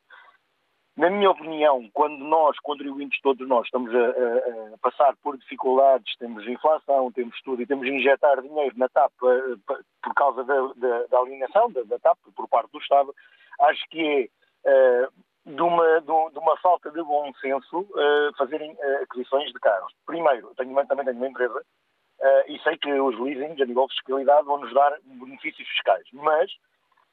Na 0.96 1.10
minha 1.10 1.30
opinião, 1.30 1.90
quando 1.92 2.24
nós, 2.24 2.58
contribuintes, 2.60 3.20
todos 3.20 3.46
nós, 3.46 3.66
estamos 3.66 3.94
a, 3.94 3.98
a, 3.98 4.74
a, 4.74 4.78
passar 4.80 5.14
por 5.22 5.36
dificuldades, 5.36 6.16
temos 6.16 6.48
inflação, 6.48 7.12
temos 7.12 7.38
tudo 7.42 7.60
e 7.60 7.66
temos 7.66 7.84
de 7.84 7.92
injetar 7.92 8.40
dinheiro 8.40 8.74
na 8.78 8.88
TAP 8.88 9.12
eh, 9.24 9.74
por 10.02 10.14
causa 10.14 10.42
da, 10.42 10.72
da, 10.74 11.06
da 11.08 11.18
alienação 11.18 11.70
da, 11.70 11.82
da, 11.82 11.98
TAP 11.98 12.16
por 12.34 12.48
parte 12.48 12.72
do 12.72 12.78
Estado, 12.78 13.14
acho 13.60 13.86
que 13.90 14.30
é 14.64 15.02
uh, 15.04 15.54
de, 15.54 15.60
uma, 15.60 16.00
de, 16.00 16.38
uma, 16.38 16.56
falta 16.62 16.90
de 16.90 17.02
bom 17.02 17.30
senso 17.42 17.80
uh, 17.80 18.34
fazerem 18.38 18.74
aquisições 19.02 19.52
de 19.52 19.60
carros. 19.60 19.92
Primeiro, 20.06 20.54
tenho, 20.56 20.86
também 20.86 21.04
tenho 21.04 21.18
uma 21.18 21.28
empresa 21.28 21.62
e 22.48 22.58
sei 22.60 22.78
que 22.78 22.90
os 22.90 23.20
leasings, 23.20 23.60
a 23.60 23.66
nível 23.66 23.86
de 23.86 23.94
fiscalidade, 23.94 24.46
vão 24.46 24.58
nos 24.58 24.72
dar 24.72 24.96
benefícios 25.04 25.68
fiscais, 25.68 26.06
mas 26.14 26.50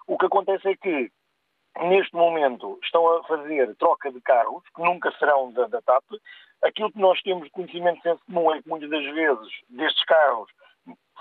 o 0.08 0.18
que 0.18 0.26
acontece 0.26 0.70
é 0.70 0.76
que 0.78 1.12
neste 1.82 2.16
momento 2.16 2.80
estão 2.84 3.08
a 3.08 3.24
fazer 3.24 3.76
troca 3.76 4.12
de 4.12 4.22
carros, 4.22 4.64
que 4.76 4.82
nunca 4.82 5.12
serão 5.18 5.52
da, 5.52 5.68
da 5.68 5.82
TAP. 5.82 6.04
Aquilo 6.64 6.92
que 6.92 7.00
nós 7.00 7.22
temos 7.22 7.46
de 7.46 7.50
conhecimento 7.50 7.98
de 7.98 8.04
senso 8.04 8.22
comum 8.26 8.54
é 8.54 8.62
que 8.62 8.70
muitas 8.70 8.90
das 8.90 9.04
vezes 9.04 9.54
destes 9.70 10.04
carros 10.06 10.50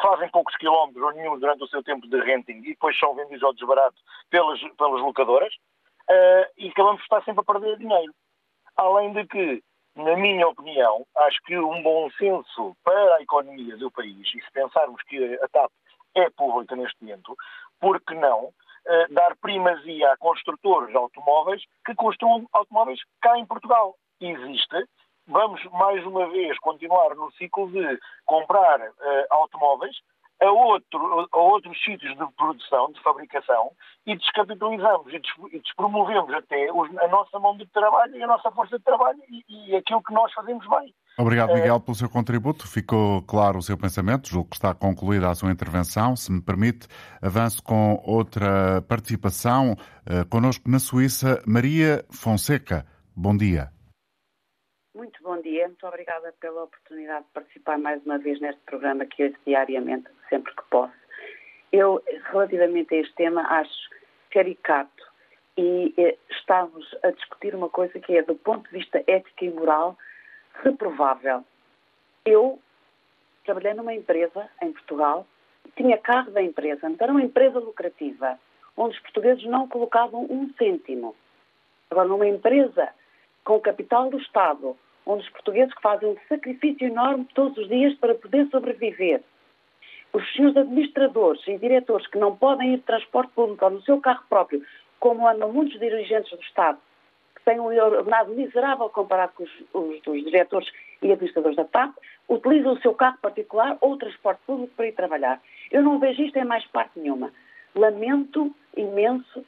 fazem 0.01 0.29
poucos 0.31 0.57
quilómetros 0.57 1.03
ou 1.03 1.13
nenhum 1.13 1.39
durante 1.39 1.65
o 1.65 1.69
seu 1.69 1.83
tempo 1.83 2.07
de 2.09 2.21
renting 2.21 2.59
e 2.59 2.71
depois 2.71 2.99
são 2.99 3.15
vendidos 3.15 3.43
ao 3.43 3.53
desbarato 3.53 3.97
pelas, 4.31 4.61
pelas 4.77 5.01
locadoras 5.01 5.55
uh, 5.55 6.47
e 6.57 6.69
acabamos 6.69 6.99
de 6.99 7.05
estar 7.05 7.23
sempre 7.25 7.41
a 7.41 7.53
perder 7.53 7.79
dinheiro. 7.79 8.13
Além 8.77 9.13
de 9.13 9.27
que, 9.27 9.63
na 9.95 10.17
minha 10.17 10.49
opinião, 10.49 11.07
acho 11.17 11.41
que 11.45 11.59
um 11.59 11.83
bom 11.83 12.11
senso 12.13 12.77
para 12.83 13.17
a 13.17 13.23
economia 13.23 13.77
do 13.77 13.91
país, 13.91 14.27
e 14.35 14.41
se 14.41 14.53
pensarmos 14.53 15.03
que 15.03 15.39
a 15.43 15.49
TAP 15.49 15.71
é 16.15 16.31
pública 16.31 16.75
neste 16.75 17.03
momento, 17.03 17.37
por 17.81 18.01
que 18.01 18.15
não 18.15 18.53
dar 19.11 19.37
primazia 19.37 20.13
a 20.13 20.17
construtores 20.17 20.89
de 20.91 20.97
automóveis 20.97 21.63
que 21.85 21.95
construam 21.95 22.47
automóveis 22.53 23.01
cá 23.21 23.39
em 23.39 23.47
Portugal. 23.47 23.95
Existe. 24.21 24.87
Vamos, 25.27 25.63
mais 25.73 26.05
uma 26.05 26.29
vez, 26.31 26.59
continuar 26.59 27.15
no 27.15 27.31
ciclo 27.33 27.71
de 27.71 27.99
comprar 28.25 28.81
uh, 28.81 28.93
automóveis 29.31 29.97
a, 30.41 30.51
outro, 30.51 31.29
a 31.33 31.39
outros 31.39 31.81
sítios 31.83 32.17
de 32.17 32.33
produção, 32.35 32.91
de 32.91 33.01
fabricação, 33.03 33.71
e 34.05 34.17
descapitalizamos 34.17 35.13
e 35.13 35.59
despromovemos 35.61 36.35
até 36.35 36.69
a 36.69 37.09
nossa 37.09 37.39
mão 37.39 37.57
de 37.57 37.67
trabalho 37.69 38.17
e 38.17 38.23
a 38.23 38.27
nossa 38.27 38.51
força 38.51 38.79
de 38.79 38.85
trabalho 38.85 39.21
e, 39.29 39.45
e 39.49 39.77
aquilo 39.77 40.03
que 40.03 40.13
nós 40.13 40.33
fazemos 40.33 40.67
bem. 40.69 40.93
Obrigado, 41.19 41.53
Miguel, 41.53 41.79
pelo 41.81 41.95
seu 41.95 42.09
contributo. 42.09 42.67
Ficou 42.67 43.23
claro 43.23 43.59
o 43.59 43.63
seu 43.63 43.77
pensamento. 43.77 44.29
Julgo 44.29 44.51
que 44.51 44.57
está 44.57 44.75
concluída 44.75 45.29
a 45.29 45.35
sua 45.35 45.53
intervenção. 45.53 46.17
Se 46.17 46.33
me 46.33 46.41
permite, 46.41 46.89
avanço 47.21 47.63
com 47.63 48.01
outra 48.05 48.81
participação. 48.89 49.73
Uh, 50.09 50.27
conosco 50.31 50.71
na 50.71 50.79
Suíça, 50.79 51.43
Maria 51.47 52.05
Fonseca. 52.11 52.87
Bom 53.15 53.37
dia. 53.37 53.71
Muito 54.95 55.23
bom 55.23 55.41
dia, 55.41 55.67
muito 55.69 55.87
obrigada 55.87 56.35
pela 56.41 56.65
oportunidade 56.65 57.25
de 57.27 57.33
participar 57.33 57.79
mais 57.79 58.05
uma 58.05 58.19
vez 58.19 58.41
neste 58.41 58.61
programa 58.63 59.07
que 59.07 59.25
ouço 59.25 59.39
diariamente, 59.47 60.09
sempre 60.29 60.55
que 60.55 60.63
posso. 60.71 60.93
Eu, 61.73 62.03
relativamente 62.31 62.95
a 62.95 62.99
este 62.99 63.15
tema, 63.15 63.43
acho 63.43 63.91
caricato 64.31 65.03
e 65.57 65.95
eh, 65.97 66.17
estamos 66.31 66.87
a 67.03 67.11
discutir 67.11 67.55
uma 67.55 67.69
coisa 67.69 67.99
que 68.01 68.17
é, 68.17 68.23
do 68.23 68.35
ponto 68.35 68.71
de 68.71 68.79
vista 68.79 69.03
ético 69.07 69.45
e 69.45 69.51
moral, 69.51 69.97
reprovável. 70.63 71.45
Eu 72.25 72.59
trabalhei 73.45 73.75
numa 73.75 73.95
empresa 73.95 74.49
em 74.63 74.73
Portugal, 74.73 75.27
tinha 75.77 75.99
carro 75.99 76.31
da 76.31 76.43
empresa, 76.43 76.89
então 76.89 77.05
era 77.05 77.13
uma 77.13 77.23
empresa 77.23 77.59
lucrativa, 77.59 78.39
onde 78.77 78.97
os 78.97 79.03
portugueses 79.03 79.45
não 79.45 79.69
colocavam 79.69 80.27
um 80.31 80.53
cêntimo. 80.55 81.15
Agora, 81.91 82.09
numa 82.09 82.27
empresa 82.27 82.89
com 83.45 83.57
o 83.57 83.61
capital 83.61 84.09
do 84.11 84.19
Estado, 84.19 84.77
onde 85.05 85.25
os 85.25 85.31
portugueses 85.31 85.75
fazem 85.83 86.09
um 86.09 86.17
sacrifício 86.29 86.87
enorme 86.87 87.27
todos 87.35 87.59
os 87.59 87.69
dias 87.69 87.95
para 87.95 88.15
poder 88.15 88.49
sobreviver. 88.49 89.23
Os 90.13 90.33
senhores 90.33 90.57
administradores 90.57 91.47
e 91.49 91.59
diretores 91.59 92.07
que 92.07 92.19
não 92.19 92.37
podem 92.37 92.75
ir 92.75 92.77
de 92.79 92.85
transporte 92.85 93.33
público 93.33 93.65
ou 93.65 93.71
no 93.73 93.83
seu 93.83 94.01
carro 94.01 94.25
próprio, 94.29 94.65
como 95.01 95.27
andam 95.27 95.53
muitos 95.53 95.79
dirigentes 95.81 96.31
do 96.31 96.43
Estado, 96.43 96.79
têm 97.45 97.61
um 97.61 97.67
ordenado 97.67 98.33
miserável 98.33 98.89
comparado 98.89 99.33
com 99.35 99.45
os, 99.45 99.51
os, 99.73 100.07
os 100.07 100.25
diretores 100.25 100.69
e 101.01 101.11
administradores 101.11 101.57
da 101.57 101.65
TAP, 101.65 101.95
utilizam 102.29 102.73
o 102.73 102.81
seu 102.81 102.95
carro 102.95 103.19
particular 103.21 103.77
ou 103.81 103.93
o 103.93 103.99
transporte 103.99 104.41
público 104.47 104.73
para 104.77 104.87
ir 104.87 104.93
trabalhar. 104.93 105.41
Eu 105.71 105.83
não 105.83 105.99
vejo 105.99 106.23
isto 106.23 106.39
em 106.39 106.45
mais 106.45 106.65
parte 106.67 106.99
nenhuma. 106.99 107.33
Lamento 107.75 108.55
imenso 108.77 109.45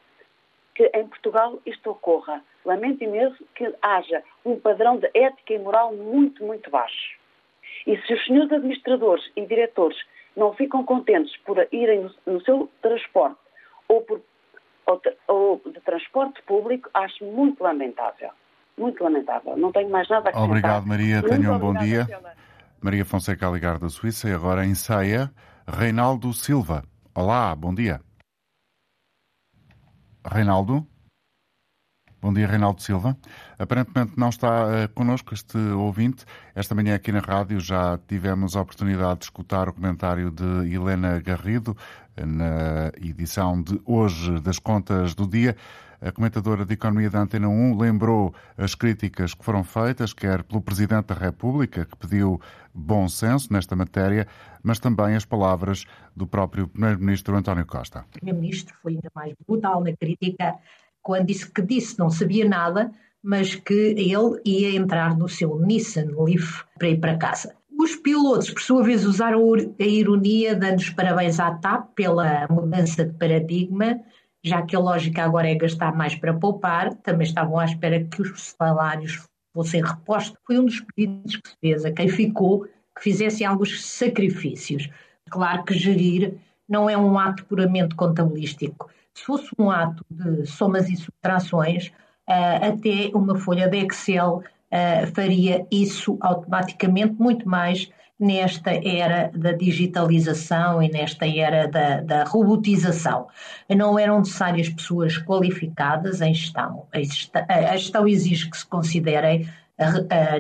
que 0.74 0.90
em 0.94 1.06
Portugal 1.06 1.60
isto 1.64 1.90
ocorra. 1.90 2.42
Lamento 2.64 3.04
imenso 3.04 3.44
que 3.54 3.72
haja 3.80 4.22
um 4.44 4.58
padrão 4.58 4.98
de 4.98 5.08
ética 5.14 5.54
e 5.54 5.58
moral 5.58 5.94
muito, 5.94 6.44
muito 6.44 6.70
baixo. 6.70 7.18
E 7.86 7.96
se 7.98 8.14
os 8.14 8.24
senhores 8.24 8.52
administradores 8.52 9.30
e 9.36 9.46
diretores 9.46 9.98
não 10.36 10.52
ficam 10.54 10.84
contentes 10.84 11.36
por 11.38 11.56
irem 11.70 12.00
no, 12.00 12.32
no 12.34 12.40
seu 12.42 12.68
transporte 12.82 13.38
ou, 13.88 14.02
por, 14.02 14.20
ou, 14.86 15.00
ou, 15.28 15.62
de 15.72 15.80
transporte 15.80 16.42
público, 16.42 16.88
acho 16.94 17.24
muito 17.24 17.62
lamentável. 17.62 18.30
Muito 18.76 19.02
lamentável. 19.02 19.56
Não 19.56 19.70
tenho 19.70 19.90
mais 19.90 20.08
nada 20.08 20.28
a 20.28 20.30
acrescentar. 20.30 20.48
Obrigado, 20.48 20.86
Maria. 20.86 21.22
Tenha 21.22 21.52
um 21.52 21.58
bom 21.58 21.74
dia. 21.74 22.06
Pela... 22.06 22.34
Maria 22.80 23.04
Fonseca 23.04 23.48
ligar 23.48 23.78
da 23.78 23.88
Suíça 23.88 24.28
e 24.28 24.32
agora 24.32 24.66
em 24.66 24.74
Ceia, 24.74 25.32
Reinaldo 25.66 26.32
Silva. 26.32 26.84
Olá, 27.14 27.54
bom 27.54 27.74
dia. 27.74 28.00
Reinaldo? 30.26 30.86
Bom 32.24 32.32
dia, 32.32 32.46
Reinaldo 32.46 32.80
Silva. 32.80 33.14
Aparentemente 33.58 34.14
não 34.16 34.30
está 34.30 34.64
uh, 34.64 34.88
connosco 34.94 35.34
este 35.34 35.58
ouvinte. 35.58 36.24
Esta 36.54 36.74
manhã 36.74 36.94
aqui 36.94 37.12
na 37.12 37.18
rádio 37.18 37.60
já 37.60 37.98
tivemos 38.08 38.56
a 38.56 38.62
oportunidade 38.62 39.18
de 39.18 39.24
escutar 39.26 39.68
o 39.68 39.74
comentário 39.74 40.30
de 40.30 40.74
Helena 40.74 41.20
Garrido 41.20 41.76
na 42.16 42.90
edição 42.96 43.60
de 43.60 43.78
hoje 43.84 44.40
das 44.40 44.58
contas 44.58 45.14
do 45.14 45.28
dia. 45.28 45.54
A 46.00 46.10
comentadora 46.12 46.64
de 46.64 46.72
Economia 46.72 47.10
da 47.10 47.20
Antena 47.20 47.46
1 47.46 47.78
lembrou 47.78 48.34
as 48.56 48.74
críticas 48.74 49.34
que 49.34 49.44
foram 49.44 49.62
feitas, 49.62 50.14
quer 50.14 50.44
pelo 50.44 50.62
Presidente 50.62 51.08
da 51.08 51.14
República, 51.14 51.84
que 51.84 51.96
pediu 51.98 52.40
bom 52.72 53.06
senso 53.06 53.52
nesta 53.52 53.76
matéria, 53.76 54.26
mas 54.62 54.78
também 54.78 55.14
as 55.14 55.26
palavras 55.26 55.84
do 56.16 56.26
próprio 56.26 56.68
Primeiro-Ministro 56.68 57.36
António 57.36 57.66
Costa. 57.66 58.00
O 58.00 58.12
Primeiro-Ministro 58.12 58.74
foi 58.82 58.94
ainda 58.94 59.10
mais 59.14 59.34
brutal 59.46 59.84
na 59.84 59.94
crítica 59.94 60.54
quando 61.04 61.26
disse 61.26 61.48
que 61.48 61.62
disse 61.62 61.96
não 61.96 62.10
sabia 62.10 62.48
nada, 62.48 62.90
mas 63.22 63.54
que 63.54 63.72
ele 63.72 64.12
ia 64.44 64.74
entrar 64.74 65.16
no 65.16 65.28
seu 65.28 65.56
Nissan 65.60 66.08
Leaf 66.18 66.64
para 66.76 66.88
ir 66.88 66.98
para 66.98 67.16
casa. 67.16 67.54
Os 67.78 67.94
pilotos, 67.94 68.50
por 68.50 68.62
sua 68.62 68.82
vez, 68.82 69.04
usaram 69.04 69.40
a 69.54 69.82
ironia, 69.84 70.56
dando 70.56 70.78
os 70.78 70.90
parabéns 70.90 71.38
à 71.38 71.52
TAP 71.52 71.94
pela 71.94 72.48
mudança 72.50 73.04
de 73.04 73.12
paradigma 73.12 74.00
já 74.44 74.60
que 74.60 74.76
a 74.76 74.78
lógica 74.78 75.24
agora 75.24 75.48
é 75.48 75.54
gastar 75.54 75.96
mais 75.96 76.14
para 76.14 76.34
poupar, 76.34 76.94
também 76.96 77.26
estavam 77.26 77.58
à 77.58 77.64
espera 77.64 78.04
que 78.04 78.20
os 78.20 78.54
salários 78.58 79.26
fossem 79.54 79.82
repostos. 79.82 80.38
Foi 80.46 80.58
um 80.58 80.66
dos 80.66 80.80
pedidos 80.80 81.36
que 81.36 81.48
se 81.48 81.56
fez 81.60 81.84
a 81.86 81.90
quem 81.90 82.08
ficou 82.08 82.64
que 82.64 83.02
fizesse 83.02 83.42
alguns 83.42 83.82
sacrifícios. 83.82 84.90
Claro 85.30 85.64
que 85.64 85.72
gerir 85.72 86.34
não 86.68 86.90
é 86.90 86.96
um 86.96 87.18
ato 87.18 87.44
puramente 87.46 87.94
contabilístico. 87.94 88.90
Se 89.14 89.24
fosse 89.24 89.48
um 89.58 89.70
ato 89.70 90.04
de 90.10 90.46
somas 90.46 90.88
e 90.88 90.96
subtrações, 90.96 91.92
eh, 92.26 92.68
até 92.68 93.10
uma 93.14 93.36
folha 93.38 93.68
de 93.68 93.78
Excel 93.78 94.42
eh, 94.70 95.06
faria 95.06 95.66
isso 95.70 96.18
automaticamente 96.20 97.14
muito 97.14 97.48
mais 97.48 97.88
nesta 98.18 98.70
era 98.72 99.30
da 99.34 99.52
digitalização 99.52 100.82
e 100.82 100.90
nesta 100.90 101.26
era 101.26 101.68
da, 101.68 102.00
da 102.00 102.24
robotização. 102.24 103.28
Não 103.68 103.98
eram 103.98 104.18
necessárias 104.20 104.68
pessoas 104.68 105.18
qualificadas 105.18 106.20
em 106.20 106.32
gestão. 106.32 106.86
A 107.48 107.76
gestão 107.76 108.06
exige 108.06 108.48
que 108.48 108.56
se 108.56 108.66
considerem 108.66 109.48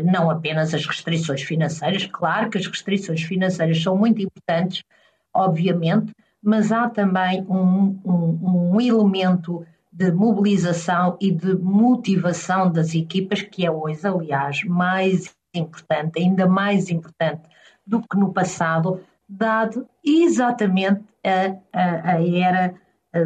não 0.04 0.30
apenas 0.30 0.72
as 0.72 0.86
restrições 0.86 1.42
financeiras, 1.42 2.06
claro 2.06 2.48
que 2.48 2.58
as 2.58 2.66
restrições 2.66 3.22
financeiras 3.22 3.82
são 3.82 3.96
muito 3.96 4.22
importantes, 4.22 4.84
obviamente, 5.32 6.14
mas 6.44 6.70
há 6.70 6.90
também 6.90 7.42
um, 7.48 7.98
um, 8.04 8.74
um 8.74 8.80
elemento 8.80 9.64
de 9.90 10.12
mobilização 10.12 11.16
e 11.20 11.30
de 11.32 11.54
motivação 11.54 12.70
das 12.70 12.94
equipas, 12.94 13.40
que 13.40 13.64
é 13.64 13.70
hoje, 13.70 14.06
aliás, 14.06 14.62
mais 14.64 15.34
importante, 15.54 16.18
ainda 16.18 16.46
mais 16.46 16.90
importante 16.90 17.42
do 17.86 18.00
que 18.00 18.18
no 18.18 18.32
passado, 18.32 19.00
dado 19.28 19.86
exatamente 20.04 21.02
a, 21.24 21.56
a, 21.72 22.10
a 22.12 22.28
era 22.28 22.74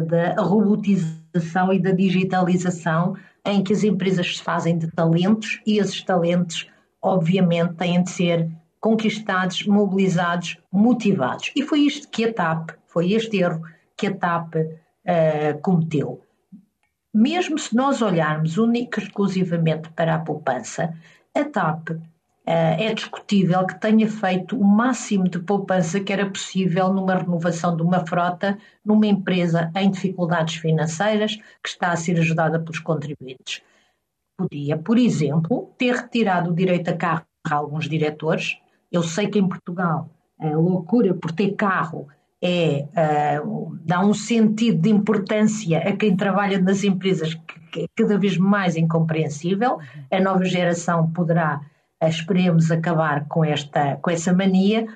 da 0.07 0.41
robotização 0.41 1.73
e 1.73 1.79
da 1.79 1.91
digitalização, 1.91 3.15
em 3.45 3.63
que 3.63 3.73
as 3.73 3.83
empresas 3.83 4.37
se 4.37 4.43
fazem 4.43 4.77
de 4.77 4.91
talentos 4.91 5.59
e 5.65 5.79
esses 5.79 6.03
talentos, 6.03 6.69
obviamente, 7.01 7.73
têm 7.73 8.03
de 8.03 8.11
ser 8.11 8.49
conquistados, 8.79 9.65
mobilizados, 9.65 10.57
motivados. 10.71 11.51
E 11.55 11.61
foi 11.63 11.81
isto 11.81 12.07
que 12.09 12.25
a 12.25 12.33
TAP, 12.33 12.71
foi 12.87 13.13
este 13.13 13.37
erro 13.37 13.61
que 13.97 14.07
a 14.07 14.15
TAP 14.15 14.55
uh, 14.55 15.61
cometeu. 15.61 16.21
Mesmo 17.13 17.57
se 17.57 17.75
nós 17.75 18.01
olharmos 18.01 18.57
única 18.57 19.01
e 19.01 19.03
exclusivamente 19.03 19.89
para 19.89 20.15
a 20.15 20.19
poupança, 20.19 20.95
a 21.35 21.43
TAP 21.43 21.89
eh, 22.51 22.85
é 22.87 22.93
discutível 22.95 23.63
que 23.67 23.79
tenha 23.79 24.09
feito 24.09 24.59
o 24.59 24.63
máximo 24.63 25.29
de 25.29 25.37
poupança 25.37 25.99
que 25.99 26.11
era 26.11 26.27
possível 26.27 26.91
numa 26.91 27.13
renovação 27.13 27.75
de 27.75 27.83
uma 27.83 28.03
frota 28.07 28.57
numa 28.83 29.05
empresa 29.05 29.71
em 29.75 29.91
dificuldades 29.91 30.55
financeiras 30.55 31.35
que 31.35 31.69
está 31.69 31.91
a 31.91 31.95
ser 31.95 32.17
ajudada 32.19 32.59
pelos 32.59 32.79
contribuintes. 32.79 33.61
Podia, 34.35 34.75
por 34.77 34.97
exemplo, 34.97 35.71
ter 35.77 35.93
retirado 35.93 36.49
o 36.49 36.55
direito 36.55 36.89
a 36.89 36.97
carro 36.97 37.25
a 37.45 37.53
alguns 37.53 37.87
diretores. 37.87 38.57
Eu 38.91 39.03
sei 39.03 39.27
que 39.27 39.39
em 39.39 39.47
Portugal 39.47 40.09
a 40.39 40.49
loucura 40.55 41.13
por 41.13 41.31
ter 41.31 41.51
carro 41.55 42.07
é, 42.41 42.87
uh, 43.43 43.77
dá 43.81 43.99
um 43.99 44.13
sentido 44.13 44.81
de 44.81 44.89
importância 44.89 45.79
a 45.79 45.95
quem 45.95 46.15
trabalha 46.15 46.59
nas 46.59 46.83
empresas 46.83 47.33
que, 47.33 47.81
é 47.81 47.85
cada 47.95 48.17
vez 48.17 48.37
mais 48.37 48.75
incompreensível. 48.75 49.79
A 50.09 50.19
nova 50.19 50.45
geração 50.45 51.11
poderá 51.11 51.61
esperemos 52.01 52.71
acabar 52.71 53.27
com, 53.27 53.43
esta, 53.43 53.97
com 53.97 54.09
essa 54.09 54.33
mania, 54.33 54.87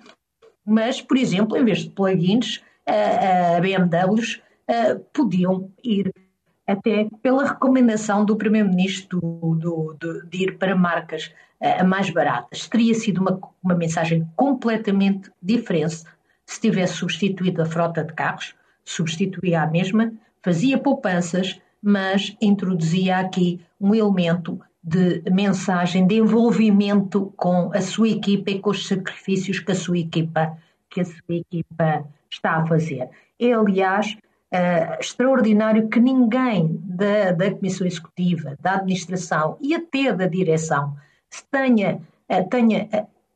mas, 0.66 1.02
por 1.02 1.18
exemplo, 1.18 1.58
em 1.58 1.66
vez 1.66 1.80
de 1.80 1.90
plugins, 1.90 2.64
a, 2.88 3.58
a 3.58 3.60
BMWs 3.60 4.42
a, 4.68 4.98
podiam 5.14 5.70
ir 5.84 6.14
até 6.66 7.10
pela 7.22 7.46
recomendação 7.46 8.24
do 8.24 8.38
Primeiro-Ministro 8.38 9.20
de 10.30 10.44
ir 10.44 10.58
para 10.58 10.76
marcas 10.76 11.34
a, 11.64 11.84
mais 11.84 12.10
baratas. 12.10 12.68
Teria 12.68 12.94
sido 12.94 13.22
uma, 13.22 13.40
uma 13.64 13.76
mensagem 13.76 14.28
completamente 14.36 15.32
diferente 15.42 16.04
se 16.46 16.60
tivesse 16.60 16.96
substituído 16.96 17.62
a 17.62 17.66
frota 17.66 18.04
de 18.04 18.14
carros, 18.14 18.54
substituía 18.84 19.62
a 19.62 19.68
mesma, 19.68 20.12
fazia 20.42 20.78
poupanças, 20.78 21.60
mas 21.82 22.36
introduzia 22.42 23.18
aqui 23.18 23.62
um 23.80 23.96
elemento 23.96 24.60
de 24.84 25.24
mensagem, 25.32 26.06
de 26.06 26.16
envolvimento 26.16 27.34
com 27.38 27.72
a 27.74 27.82
sua 27.82 28.10
equipa 28.10 28.52
e 28.52 28.60
com 28.60 28.72
os 28.72 28.88
sacrifícios 28.88 29.60
que 29.60 29.72
a 29.72 29.76
sua 29.76 29.98
equipa, 29.98 30.58
que 30.90 31.02
a 31.02 31.06
sua 31.06 31.22
equipa 31.30 32.06
está 32.30 32.58
a 32.58 32.68
fazer. 32.68 33.10
É, 33.40 33.54
aliás, 33.54 34.18
uh, 34.54 35.00
extraordinário 35.00 35.88
que 35.88 36.00
ninguém 36.00 36.82
da, 36.84 37.32
da 37.32 37.52
Comissão 37.52 37.88
Executiva, 37.88 38.58
da 38.60 38.76
Administração 38.76 39.58
e 39.62 39.74
até 39.74 40.12
da 40.12 40.28
Direção 40.28 40.96
tenha, 41.52 42.02
uh, 42.30 42.50
tenha 42.50 42.90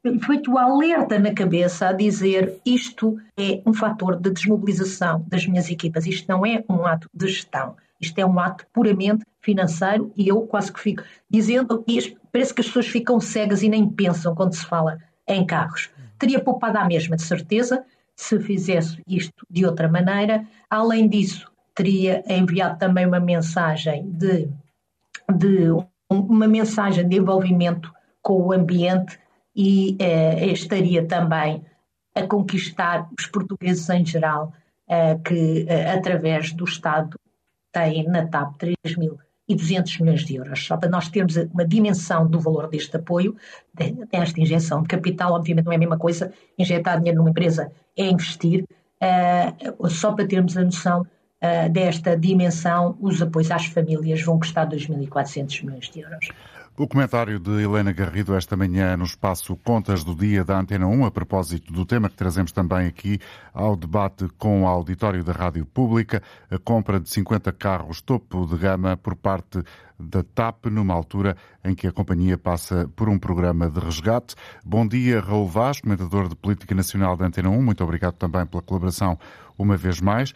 uh, 0.05 0.19
feito 0.19 0.51
o 0.51 0.57
alerta 0.57 1.17
na 1.19 1.33
cabeça 1.33 1.89
a 1.89 1.93
dizer 1.93 2.59
isto 2.65 3.17
é 3.37 3.61
um 3.65 3.73
fator 3.73 4.15
de 4.15 4.31
desmobilização 4.31 5.25
das 5.27 5.45
minhas 5.45 5.69
equipas, 5.69 6.05
isto 6.05 6.27
não 6.27 6.45
é 6.45 6.63
um 6.69 6.85
ato 6.85 7.09
de 7.13 7.27
gestão 7.27 7.75
isto 7.99 8.17
é 8.19 8.25
um 8.25 8.39
ato 8.39 8.65
puramente 8.71 9.25
financeiro 9.41 10.11
e 10.15 10.27
eu 10.27 10.41
quase 10.41 10.71
que 10.71 10.79
fico 10.79 11.03
dizendo, 11.29 11.83
parece 12.31 12.53
que 12.53 12.61
as 12.61 12.67
pessoas 12.67 12.87
ficam 12.87 13.19
cegas 13.19 13.63
e 13.63 13.69
nem 13.69 13.89
pensam 13.89 14.35
quando 14.35 14.53
se 14.53 14.65
fala 14.65 14.99
em 15.27 15.45
carros. 15.45 15.89
Teria 16.19 16.39
poupado 16.39 16.77
a 16.77 16.85
mesma, 16.85 17.15
de 17.15 17.23
certeza, 17.23 17.83
se 18.15 18.39
fizesse 18.39 19.01
isto 19.07 19.45
de 19.49 19.65
outra 19.65 19.87
maneira. 19.87 20.45
Além 20.69 21.07
disso, 21.07 21.51
teria 21.75 22.23
enviado 22.27 22.77
também 22.77 23.05
uma 23.05 23.19
mensagem 23.19 24.09
de, 24.09 24.49
de 25.35 25.69
uma 26.09 26.47
mensagem 26.47 27.07
de 27.07 27.17
envolvimento 27.17 27.91
com 28.21 28.41
o 28.41 28.53
ambiente 28.53 29.19
e 29.55 29.95
eh, 29.99 30.47
estaria 30.47 31.05
também 31.05 31.65
a 32.15 32.23
conquistar 32.23 33.09
os 33.17 33.25
portugueses 33.27 33.89
em 33.89 34.05
geral, 34.05 34.53
eh, 34.87 35.15
que 35.15 35.65
eh, 35.67 35.91
através 35.91 36.53
do 36.53 36.63
Estado 36.63 37.19
tem 37.71 38.07
na 38.07 38.25
TAP 38.25 38.55
3.200 38.85 40.01
milhões 40.01 40.25
de 40.25 40.35
euros. 40.35 40.65
Só 40.65 40.77
para 40.77 40.89
nós 40.89 41.09
termos 41.09 41.35
uma 41.35 41.65
dimensão 41.65 42.27
do 42.27 42.39
valor 42.39 42.69
deste 42.69 42.95
apoio, 42.95 43.35
desta 44.11 44.39
injeção 44.39 44.81
de 44.81 44.87
capital, 44.87 45.33
obviamente 45.33 45.65
não 45.65 45.73
é 45.73 45.75
a 45.75 45.79
mesma 45.79 45.97
coisa, 45.97 46.31
injetar 46.57 46.97
dinheiro 46.99 47.17
numa 47.17 47.29
empresa 47.29 47.71
é 47.95 48.09
investir, 48.09 48.63
só 49.89 50.11
para 50.13 50.27
termos 50.27 50.55
a 50.55 50.63
noção 50.63 51.05
uh, 51.41 51.69
desta 51.69 52.17
dimensão, 52.17 52.97
os 52.99 53.21
apoios 53.21 53.51
às 53.51 53.65
famílias 53.65 54.21
vão 54.21 54.39
custar 54.39 54.67
2.400 54.69 55.63
milhões 55.63 55.89
de 55.89 56.01
euros. 56.01 56.29
O 56.79 56.87
comentário 56.87 57.39
de 57.39 57.49
Helena 57.63 57.91
Garrido 57.91 58.35
esta 58.35 58.55
manhã 58.55 58.95
no 58.95 59.03
espaço 59.03 59.55
Contas 59.63 60.03
do 60.03 60.13
Dia 60.13 60.45
da 60.45 60.59
Antena 60.59 60.85
1, 60.85 61.05
a 61.05 61.11
propósito 61.11 61.73
do 61.73 61.83
tema 61.87 62.07
que 62.07 62.15
trazemos 62.15 62.51
também 62.51 62.85
aqui 62.85 63.17
ao 63.51 63.75
debate 63.75 64.27
com 64.37 64.61
o 64.61 64.67
auditório 64.67 65.23
da 65.23 65.33
Rádio 65.33 65.65
Pública, 65.65 66.21
a 66.51 66.59
compra 66.59 66.99
de 66.99 67.09
50 67.09 67.51
carros 67.53 67.99
topo 67.99 68.45
de 68.45 68.55
gama 68.57 68.95
por 68.95 69.15
parte 69.15 69.63
da 69.99 70.21
TAP, 70.21 70.67
numa 70.67 70.93
altura 70.93 71.35
em 71.65 71.73
que 71.73 71.87
a 71.87 71.91
companhia 71.91 72.37
passa 72.37 72.87
por 72.95 73.09
um 73.09 73.17
programa 73.17 73.67
de 73.71 73.79
resgate. 73.79 74.35
Bom 74.63 74.87
dia, 74.87 75.19
Raul 75.19 75.47
Vaz, 75.47 75.81
comentador 75.81 76.29
de 76.29 76.35
Política 76.35 76.75
Nacional 76.75 77.17
da 77.17 77.25
Antena 77.25 77.49
1. 77.49 77.59
Muito 77.59 77.83
obrigado 77.83 78.13
também 78.13 78.45
pela 78.45 78.61
colaboração 78.61 79.17
uma 79.57 79.75
vez 79.75 79.99
mais. 79.99 80.31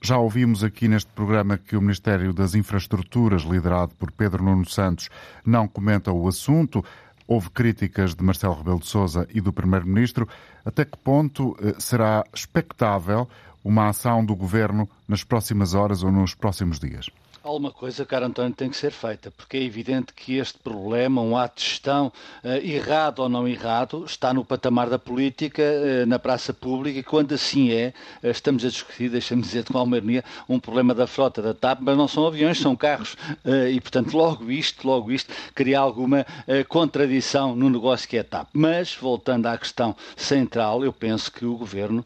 Já 0.00 0.16
ouvimos 0.16 0.62
aqui 0.62 0.86
neste 0.86 1.10
programa 1.10 1.58
que 1.58 1.76
o 1.76 1.80
Ministério 1.80 2.32
das 2.32 2.54
Infraestruturas, 2.54 3.42
liderado 3.42 3.94
por 3.96 4.12
Pedro 4.12 4.44
Nuno 4.44 4.64
Santos, 4.64 5.08
não 5.44 5.66
comenta 5.66 6.12
o 6.12 6.28
assunto. 6.28 6.84
Houve 7.26 7.50
críticas 7.50 8.14
de 8.14 8.22
Marcelo 8.22 8.54
Rebelo 8.54 8.78
de 8.78 8.86
Sousa 8.86 9.26
e 9.34 9.40
do 9.40 9.52
Primeiro-Ministro. 9.52 10.28
Até 10.64 10.84
que 10.84 10.96
ponto 10.96 11.56
eh, 11.60 11.74
será 11.78 12.24
expectável 12.32 13.28
uma 13.64 13.88
ação 13.88 14.24
do 14.24 14.36
Governo 14.36 14.88
nas 15.06 15.24
próximas 15.24 15.74
horas 15.74 16.02
ou 16.02 16.12
nos 16.12 16.32
próximos 16.34 16.78
dias? 16.78 17.10
Alguma 17.48 17.70
coisa, 17.70 18.04
caro 18.04 18.26
António, 18.26 18.52
tem 18.52 18.68
que 18.68 18.76
ser 18.76 18.90
feita, 18.90 19.30
porque 19.30 19.56
é 19.56 19.62
evidente 19.62 20.12
que 20.12 20.36
este 20.36 20.58
problema, 20.58 21.22
um 21.22 21.34
ato 21.34 21.62
de 21.62 21.66
gestão 21.66 22.12
uh, 22.44 22.48
errado 22.62 23.20
ou 23.20 23.28
não 23.30 23.48
errado, 23.48 24.04
está 24.04 24.34
no 24.34 24.44
patamar 24.44 24.90
da 24.90 24.98
política, 24.98 25.62
uh, 25.62 26.06
na 26.06 26.18
praça 26.18 26.52
pública, 26.52 26.98
e 26.98 27.02
quando 27.02 27.32
assim 27.32 27.70
é, 27.70 27.94
uh, 28.22 28.28
estamos 28.28 28.66
a 28.66 28.68
discutir, 28.68 29.08
deixa-me 29.08 29.40
dizer 29.40 29.64
com 29.64 29.78
alguma 29.78 29.96
ironia, 29.96 30.22
um 30.46 30.60
problema 30.60 30.94
da 30.94 31.06
frota 31.06 31.40
da 31.40 31.54
TAP, 31.54 31.78
mas 31.80 31.96
não 31.96 32.06
são 32.06 32.26
aviões, 32.26 32.60
são 32.60 32.76
carros, 32.76 33.16
e 33.72 33.80
portanto 33.80 34.14
logo 34.14 34.50
isto, 34.50 34.86
logo 34.86 35.10
isto, 35.10 35.32
cria 35.54 35.78
alguma 35.78 36.26
contradição 36.68 37.56
no 37.56 37.70
negócio 37.70 38.06
que 38.06 38.18
é 38.18 38.20
a 38.20 38.24
TAP. 38.24 38.48
Mas, 38.52 38.94
voltando 38.94 39.46
à 39.46 39.56
questão 39.56 39.96
central, 40.16 40.84
eu 40.84 40.92
penso 40.92 41.32
que 41.32 41.46
o 41.46 41.56
Governo, 41.56 42.04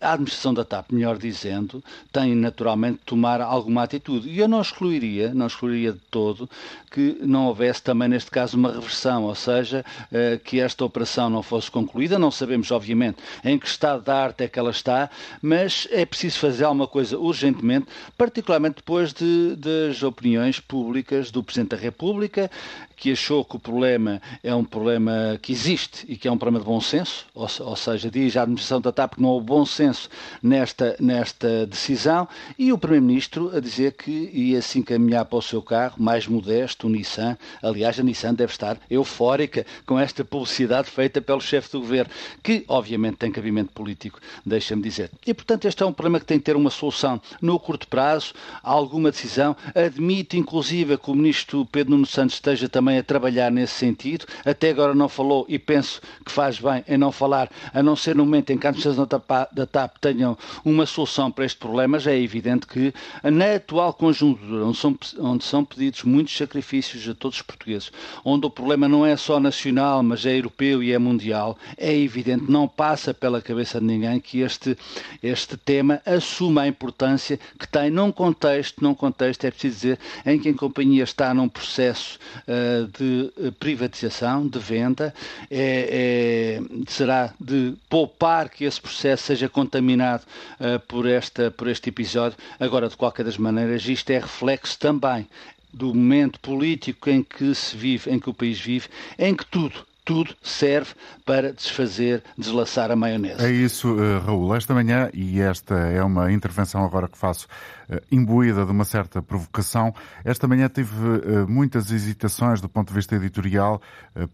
a 0.00 0.12
administração 0.12 0.52
da 0.52 0.64
TAP, 0.64 0.92
melhor 0.92 1.16
dizendo, 1.16 1.82
tem 2.12 2.34
naturalmente 2.34 2.98
de 2.98 3.04
tomar 3.04 3.40
alguma 3.40 3.82
atitude. 3.82 4.28
E 4.28 4.38
eu 4.38 4.46
não 4.46 4.65
excluiria, 4.66 5.32
não 5.34 5.46
excluiria 5.46 5.92
de 5.92 6.00
todo 6.10 6.48
que 6.90 7.18
não 7.20 7.46
houvesse 7.46 7.82
também 7.82 8.08
neste 8.08 8.30
caso 8.30 8.56
uma 8.56 8.72
reversão, 8.72 9.24
ou 9.24 9.34
seja, 9.34 9.84
eh, 10.10 10.40
que 10.42 10.60
esta 10.60 10.84
operação 10.84 11.28
não 11.28 11.42
fosse 11.42 11.70
concluída. 11.70 12.18
Não 12.18 12.30
sabemos, 12.30 12.70
obviamente, 12.70 13.18
em 13.44 13.58
que 13.58 13.66
estado 13.66 14.02
da 14.02 14.16
arte 14.16 14.44
é 14.44 14.48
que 14.48 14.58
ela 14.58 14.70
está, 14.70 15.10
mas 15.42 15.86
é 15.90 16.06
preciso 16.06 16.38
fazer 16.38 16.64
alguma 16.64 16.86
coisa 16.86 17.18
urgentemente, 17.18 17.86
particularmente 18.16 18.76
depois 18.76 19.12
de, 19.12 19.56
das 19.56 20.02
opiniões 20.02 20.58
públicas 20.58 21.30
do 21.30 21.42
Presidente 21.42 21.70
da 21.70 21.76
República, 21.76 22.50
que 22.96 23.12
achou 23.12 23.44
que 23.44 23.56
o 23.56 23.58
problema 23.58 24.22
é 24.42 24.54
um 24.54 24.64
problema 24.64 25.38
que 25.42 25.52
existe 25.52 26.06
e 26.08 26.16
que 26.16 26.26
é 26.26 26.32
um 26.32 26.38
problema 26.38 26.60
de 26.60 26.70
bom 26.70 26.80
senso, 26.80 27.26
ou, 27.34 27.46
ou 27.60 27.76
seja, 27.76 28.10
diz 28.10 28.36
a 28.36 28.42
administração 28.42 28.80
da 28.80 28.90
TAP 28.90 29.16
que 29.16 29.22
não 29.22 29.28
houve 29.28 29.46
bom 29.46 29.66
senso 29.66 30.08
nesta, 30.42 30.96
nesta 30.98 31.66
decisão, 31.66 32.26
e 32.58 32.72
o 32.72 32.78
Primeiro-Ministro 32.78 33.54
a 33.54 33.60
dizer 33.60 33.92
que 33.92 34.30
ia 34.32 34.55
se 34.62 34.78
encaminhar 34.78 35.24
para 35.24 35.38
o 35.38 35.42
seu 35.42 35.62
carro 35.62 35.94
mais 35.98 36.26
modesto, 36.26 36.86
o 36.86 36.90
Nissan. 36.90 37.36
Aliás, 37.62 37.98
a 37.98 38.02
Nissan 38.02 38.34
deve 38.34 38.52
estar 38.52 38.78
eufórica 38.90 39.64
com 39.84 39.98
esta 39.98 40.24
publicidade 40.24 40.90
feita 40.90 41.20
pelo 41.20 41.40
chefe 41.40 41.72
do 41.72 41.80
governo, 41.80 42.10
que 42.42 42.64
obviamente 42.68 43.16
tem 43.16 43.30
cabimento 43.30 43.72
político, 43.72 44.20
deixa-me 44.44 44.82
dizer. 44.82 45.10
E 45.26 45.34
portanto, 45.34 45.66
este 45.66 45.82
é 45.82 45.86
um 45.86 45.92
problema 45.92 46.20
que 46.20 46.26
tem 46.26 46.38
que 46.38 46.44
ter 46.44 46.56
uma 46.56 46.70
solução 46.70 47.20
no 47.40 47.58
curto 47.58 47.88
prazo, 47.88 48.34
alguma 48.62 49.10
decisão. 49.10 49.56
Admite, 49.74 50.36
inclusive, 50.36 50.96
que 50.98 51.10
o 51.10 51.14
Ministro 51.14 51.66
Pedro 51.66 51.92
Nuno 51.92 52.06
Santos 52.06 52.34
esteja 52.34 52.68
também 52.68 52.98
a 52.98 53.02
trabalhar 53.02 53.50
nesse 53.50 53.74
sentido. 53.74 54.26
Até 54.44 54.70
agora 54.70 54.94
não 54.94 55.08
falou 55.08 55.44
e 55.48 55.58
penso 55.58 56.00
que 56.24 56.30
faz 56.30 56.58
bem 56.58 56.84
em 56.86 56.98
não 56.98 57.10
falar, 57.10 57.50
a 57.72 57.82
não 57.82 57.96
ser 57.96 58.14
no 58.14 58.24
momento 58.24 58.50
em 58.50 58.58
que 58.58 58.66
a 58.66 58.70
administração 58.70 59.06
da 59.52 59.66
TAP 59.66 59.96
tenham 60.00 60.36
uma 60.64 60.86
solução 60.86 61.30
para 61.30 61.44
este 61.44 61.58
problema. 61.58 61.98
Já 61.98 62.12
é 62.12 62.20
evidente 62.20 62.66
que 62.66 62.92
na 63.22 63.54
atual 63.54 63.92
conjuntura, 63.92 64.26
onde 64.42 64.76
são, 64.76 64.98
onde 65.18 65.44
são 65.44 65.64
pedidos 65.64 66.02
muitos 66.02 66.36
sacrifícios 66.36 67.08
a 67.08 67.14
todos 67.14 67.38
os 67.38 67.42
portugueses, 67.42 67.90
onde 68.24 68.46
o 68.46 68.50
problema 68.50 68.88
não 68.88 69.04
é 69.04 69.16
só 69.16 69.40
nacional, 69.40 70.02
mas 70.02 70.24
é 70.26 70.36
europeu 70.36 70.82
e 70.82 70.92
é 70.92 70.98
mundial, 70.98 71.58
é 71.76 71.94
evidente, 71.96 72.50
não 72.50 72.68
passa 72.68 73.12
pela 73.12 73.40
cabeça 73.40 73.80
de 73.80 73.86
ninguém 73.86 74.20
que 74.20 74.40
este, 74.40 74.76
este 75.22 75.56
tema 75.56 76.00
assuma 76.04 76.62
a 76.62 76.68
importância 76.68 77.38
que 77.58 77.66
tem 77.66 77.90
num 77.90 78.12
contexto, 78.12 78.82
num 78.82 78.94
contexto, 78.94 79.44
é 79.44 79.50
preciso 79.50 79.74
dizer, 79.74 79.98
em 80.24 80.38
que 80.38 80.48
a 80.48 80.54
companhia 80.54 81.04
está 81.04 81.32
num 81.32 81.48
processo 81.48 82.18
uh, 82.42 82.86
de 82.98 83.32
eh, 83.38 83.50
privatização, 83.58 84.46
de 84.46 84.58
venda, 84.58 85.14
é, 85.50 86.60
é, 86.60 86.90
será 86.90 87.32
de 87.40 87.74
poupar 87.88 88.48
que 88.48 88.64
esse 88.64 88.80
processo 88.80 89.24
seja 89.24 89.48
contaminado 89.48 90.24
uh, 90.60 90.78
por, 90.86 91.06
esta, 91.06 91.50
por 91.50 91.68
este 91.68 91.88
episódio. 91.90 92.36
Agora, 92.58 92.88
de 92.88 92.96
qualquer 92.96 93.24
das 93.24 93.38
maneiras, 93.38 93.86
isto 93.88 94.10
é 94.10 94.20
reflexo 94.26 94.76
também 94.78 95.28
do 95.72 95.94
momento 95.94 96.40
político 96.40 97.08
em 97.08 97.22
que 97.22 97.54
se 97.54 97.76
vive, 97.76 98.10
em 98.10 98.18
que 98.18 98.28
o 98.28 98.34
país 98.34 98.58
vive, 98.58 98.88
em 99.16 99.34
que 99.34 99.46
tudo, 99.46 99.86
tudo 100.06 100.34
serve 100.40 100.94
para 101.26 101.52
desfazer, 101.52 102.22
deslaçar 102.38 102.92
a 102.92 102.96
maionese. 102.96 103.44
É 103.44 103.50
isso, 103.50 103.92
uh, 103.92 104.20
Raul. 104.24 104.54
Esta 104.54 104.72
manhã, 104.72 105.10
e 105.12 105.40
esta 105.40 105.74
é 105.74 106.02
uma 106.02 106.30
intervenção 106.32 106.84
agora 106.84 107.08
que 107.08 107.18
faço 107.18 107.48
uh, 107.90 108.00
imbuída 108.10 108.64
de 108.64 108.70
uma 108.70 108.84
certa 108.84 109.20
provocação, 109.20 109.92
esta 110.24 110.46
manhã 110.46 110.68
tive 110.68 110.94
uh, 110.94 111.48
muitas 111.48 111.90
hesitações 111.90 112.60
do 112.60 112.68
ponto 112.68 112.88
de 112.88 112.94
vista 112.94 113.16
editorial 113.16 113.82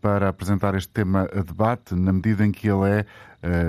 para 0.03 0.29
apresentar 0.29 0.75
este 0.75 0.91
tema 0.91 1.27
a 1.33 1.41
debate, 1.41 1.95
na 1.95 2.13
medida 2.13 2.45
em 2.45 2.53
que 2.53 2.69
ele 2.69 2.91
é 2.91 3.07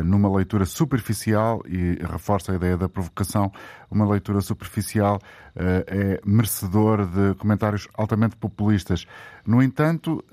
numa 0.03 0.31
leitura 0.31 0.65
superficial, 0.65 1.63
e 1.67 1.97
reforço 2.03 2.51
a 2.51 2.55
ideia 2.55 2.77
da 2.77 2.87
provocação, 2.87 3.51
uma 3.89 4.07
leitura 4.07 4.39
superficial 4.39 5.19
é 5.55 6.21
merecedor 6.23 7.07
de 7.07 7.33
comentários 7.39 7.87
altamente 7.95 8.35
populistas. 8.35 9.07
No 9.47 9.63
entanto, 9.63 10.23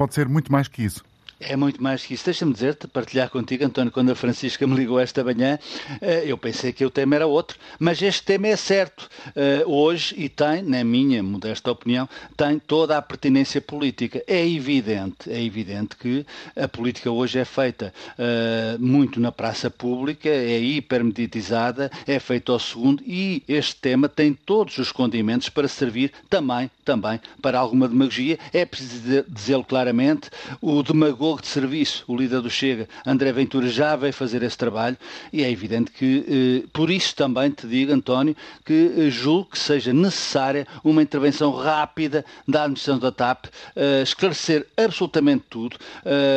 pode 0.00 0.14
ser 0.14 0.26
muito 0.26 0.50
mais 0.50 0.66
que 0.66 0.82
isso. 0.82 1.04
É 1.40 1.56
muito 1.56 1.82
mais 1.82 2.04
que 2.04 2.12
isso. 2.12 2.26
Deixa-me 2.26 2.52
dizer-te, 2.52 2.86
partilhar 2.86 3.30
contigo, 3.30 3.64
António, 3.64 3.90
quando 3.90 4.10
a 4.10 4.14
Francisca 4.14 4.66
me 4.66 4.76
ligou 4.76 5.00
esta 5.00 5.24
manhã, 5.24 5.58
eh, 6.02 6.24
eu 6.26 6.36
pensei 6.36 6.70
que 6.70 6.84
o 6.84 6.90
tema 6.90 7.14
era 7.14 7.26
outro, 7.26 7.58
mas 7.78 8.02
este 8.02 8.22
tema 8.22 8.46
é 8.48 8.56
certo. 8.56 9.08
Eh, 9.34 9.64
hoje, 9.66 10.14
e 10.18 10.28
tem, 10.28 10.60
na 10.60 10.84
minha 10.84 11.22
modesta 11.22 11.72
opinião, 11.72 12.06
tem 12.36 12.58
toda 12.58 12.98
a 12.98 13.00
pertinência 13.00 13.58
política. 13.58 14.22
É 14.26 14.46
evidente, 14.46 15.32
é 15.32 15.42
evidente 15.42 15.96
que 15.96 16.26
a 16.54 16.68
política 16.68 17.10
hoje 17.10 17.38
é 17.38 17.44
feita 17.46 17.94
eh, 18.18 18.76
muito 18.78 19.18
na 19.18 19.32
praça 19.32 19.70
pública, 19.70 20.28
é 20.28 20.60
hipermeditizada, 20.60 21.90
é 22.06 22.18
feita 22.18 22.52
ao 22.52 22.58
segundo 22.58 23.02
e 23.06 23.42
este 23.48 23.76
tema 23.76 24.10
tem 24.10 24.34
todos 24.34 24.76
os 24.76 24.92
condimentos 24.92 25.48
para 25.48 25.66
servir 25.68 26.12
também, 26.28 26.70
também 26.84 27.18
para 27.40 27.58
alguma 27.58 27.88
demagogia. 27.88 28.38
É 28.52 28.66
preciso 28.66 29.24
dizê-lo 29.26 29.64
claramente, 29.64 30.28
o 30.60 30.82
demagogo 30.82 31.29
de 31.38 31.46
serviço, 31.46 32.04
o 32.08 32.16
líder 32.16 32.40
do 32.40 32.50
Chega, 32.50 32.88
André 33.06 33.32
Ventura, 33.32 33.68
já 33.68 33.94
veio 33.94 34.12
fazer 34.12 34.42
esse 34.42 34.56
trabalho 34.56 34.96
e 35.32 35.44
é 35.44 35.50
evidente 35.50 35.90
que, 35.90 36.62
eh, 36.64 36.68
por 36.72 36.90
isso 36.90 37.14
também 37.14 37.50
te 37.50 37.66
digo, 37.66 37.92
António, 37.92 38.34
que 38.64 38.92
eh, 38.96 39.10
julgo 39.10 39.50
que 39.50 39.58
seja 39.58 39.92
necessária 39.92 40.66
uma 40.82 41.02
intervenção 41.02 41.52
rápida 41.52 42.24
da 42.46 42.62
administração 42.62 42.98
da 42.98 43.12
TAP, 43.12 43.46
eh, 43.76 44.02
esclarecer 44.02 44.66
absolutamente 44.76 45.44
tudo, 45.50 45.76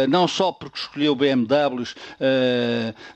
não 0.10 0.27
só 0.27 0.51
porque 0.51 0.77
escolheu 0.77 1.15
BMWs 1.15 1.95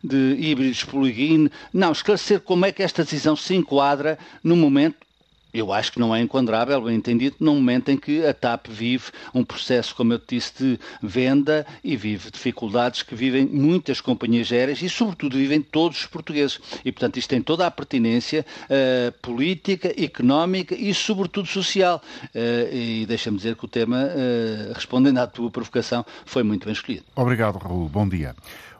de 0.03 0.35
híbridos 0.39 0.83
plug-in, 0.83 1.49
não, 1.73 1.91
esclarecer 1.91 2.39
como 2.39 2.65
é 2.65 2.71
que 2.71 2.83
esta 2.83 3.03
decisão 3.03 3.35
se 3.35 3.55
enquadra 3.55 4.17
no 4.43 4.55
momento 4.55 5.06
eu 5.53 5.71
acho 5.73 5.91
que 5.91 5.99
não 5.99 6.15
é 6.15 6.21
enquadrável, 6.21 6.81
bem 6.81 6.95
entendido, 6.95 7.37
num 7.39 7.55
momento 7.55 7.89
em 7.89 7.97
que 7.97 8.25
a 8.25 8.33
TAP 8.33 8.67
vive 8.67 9.05
um 9.33 9.43
processo, 9.43 9.95
como 9.95 10.13
eu 10.13 10.21
disse, 10.25 10.53
de 10.57 10.79
venda 11.01 11.65
e 11.83 11.95
vive 11.95 12.29
dificuldades 12.31 13.01
que 13.01 13.15
vivem 13.15 13.45
muitas 13.45 14.01
companhias 14.01 14.51
aéreas 14.51 14.81
e, 14.81 14.89
sobretudo, 14.89 15.37
vivem 15.37 15.61
todos 15.61 15.99
os 15.99 16.05
portugueses. 16.05 16.59
E, 16.83 16.91
portanto, 16.91 17.17
isto 17.17 17.29
tem 17.29 17.41
toda 17.41 17.65
a 17.65 17.71
pertinência 17.71 18.45
uh, 18.65 19.11
política, 19.21 19.93
económica 20.01 20.75
e, 20.75 20.93
sobretudo, 20.93 21.47
social. 21.47 22.01
Uh, 22.35 22.73
e 22.73 23.05
deixa-me 23.07 23.37
dizer 23.37 23.55
que 23.55 23.65
o 23.65 23.67
tema, 23.67 24.05
uh, 24.05 24.73
respondendo 24.73 25.17
à 25.17 25.27
tua 25.27 25.49
provocação, 25.49 26.05
foi 26.25 26.43
muito 26.43 26.65
bem 26.65 26.73
escolhido. 26.73 27.05
Obrigado, 27.15 27.57
Raul. 27.57 27.89
Bom 27.89 28.07
dia. 28.07 28.35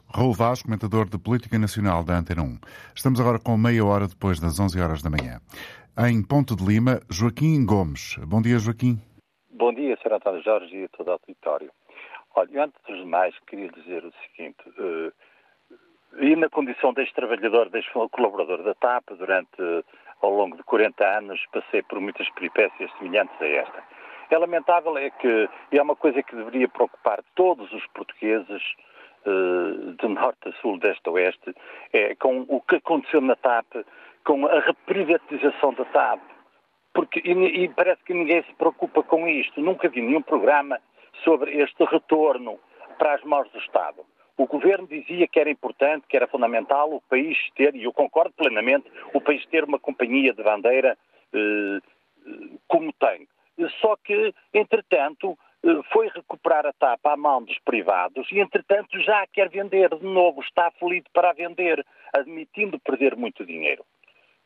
Raul 0.09 0.33
Vaz, 0.33 0.61
comentador 0.61 1.09
de 1.09 1.17
Política 1.17 1.59
Nacional 1.59 2.03
da 2.03 2.17
Antena 2.17 2.41
1. 2.41 2.57
Estamos 2.95 3.19
agora 3.19 3.39
com 3.39 3.57
meia 3.57 3.83
hora 3.83 4.07
depois 4.07 4.39
das 4.39 4.57
11 4.57 4.79
horas 4.79 5.01
da 5.01 5.09
manhã. 5.09 5.41
Em 5.99 6.21
Ponto 6.21 6.55
de 6.55 6.63
Lima, 6.63 7.01
Joaquim 7.09 7.65
Gomes. 7.65 8.17
Bom 8.19 8.39
dia, 8.39 8.59
Joaquim. 8.59 9.01
Bom 9.49 9.73
dia, 9.73 9.97
Sr. 9.97 10.13
António 10.13 10.43
Jorge 10.43 10.77
e 10.77 10.83
a 10.83 10.89
todo 10.89 11.07
o 11.07 11.11
auditório. 11.13 11.71
Olha, 12.35 12.65
antes 12.65 12.79
dos 12.87 12.99
demais, 12.99 13.33
queria 13.47 13.67
dizer 13.69 14.05
o 14.05 14.13
seguinte. 14.21 14.61
Uh, 14.77 15.11
e 16.19 16.35
na 16.35 16.49
condição 16.49 16.93
deste 16.93 17.15
trabalhador, 17.15 17.71
deste 17.71 17.91
colaborador 18.11 18.61
da 18.61 18.75
TAP, 18.75 19.09
durante, 19.17 19.59
ao 20.21 20.29
longo 20.29 20.55
de 20.55 20.61
40 20.65 21.03
anos, 21.03 21.43
passei 21.51 21.81
por 21.81 21.99
muitas 21.99 22.29
peripécias 22.29 22.91
semelhantes 22.99 23.35
a 23.41 23.47
esta. 23.47 23.83
É 24.29 24.37
lamentável 24.37 24.95
é 24.99 25.09
que, 25.09 25.49
e 25.71 25.79
é 25.79 25.81
uma 25.81 25.95
coisa 25.95 26.21
que 26.21 26.35
deveria 26.35 26.69
preocupar 26.69 27.23
todos 27.33 27.73
os 27.73 27.87
portugueses, 27.87 28.61
uh, 29.25 29.93
de 29.93 30.07
norte 30.07 30.47
a 30.47 30.51
sul, 30.61 30.77
deste 30.77 31.09
a 31.09 31.11
oeste, 31.11 31.55
é 31.91 32.13
com 32.13 32.45
o 32.47 32.61
que 32.61 32.75
aconteceu 32.75 33.19
na 33.19 33.35
TAP 33.35 33.65
com 34.27 34.45
a 34.45 34.59
reprivatização 34.59 35.73
da 35.73 35.85
TAP, 35.85 36.19
porque, 36.93 37.21
e, 37.23 37.63
e, 37.63 37.69
parece 37.69 38.03
que 38.03 38.13
ninguém 38.13 38.43
se 38.43 38.53
preocupa 38.55 39.01
com 39.01 39.25
isto. 39.25 39.61
Nunca 39.61 39.87
vi 39.87 40.01
nenhum 40.01 40.21
programa 40.21 40.81
sobre 41.23 41.55
este 41.61 41.85
retorno 41.85 42.59
para 42.99 43.13
as 43.13 43.23
mãos 43.23 43.49
do 43.51 43.59
Estado. 43.59 44.05
O 44.35 44.45
governo 44.45 44.85
dizia 44.85 45.29
que 45.29 45.39
era 45.39 45.49
importante, 45.49 46.07
que 46.09 46.17
era 46.17 46.27
fundamental 46.27 46.93
o 46.93 47.01
país 47.09 47.37
ter, 47.55 47.73
e 47.73 47.85
eu 47.85 47.93
concordo 47.93 48.33
plenamente, 48.33 48.91
o 49.13 49.21
país 49.21 49.45
ter 49.45 49.63
uma 49.63 49.79
companhia 49.79 50.33
de 50.33 50.43
bandeira 50.43 50.97
eh, 51.33 51.79
como 52.67 52.91
tem. 52.93 53.25
Só 53.79 53.95
que, 53.95 54.33
entretanto, 54.53 55.37
eh, 55.63 55.81
foi 55.93 56.09
recuperar 56.09 56.65
a 56.65 56.73
TAP 56.73 56.99
à 57.05 57.15
mão 57.15 57.43
dos 57.43 57.57
privados 57.59 58.29
e, 58.29 58.41
entretanto, 58.41 58.99
já 58.99 59.21
a 59.21 59.27
quer 59.27 59.47
vender 59.49 59.95
de 59.95 60.05
novo, 60.05 60.41
está 60.41 60.67
aflito 60.67 61.09
para 61.13 61.29
a 61.29 61.33
vender, 61.33 61.85
admitindo 62.13 62.77
perder 62.79 63.15
muito 63.15 63.45
dinheiro. 63.45 63.85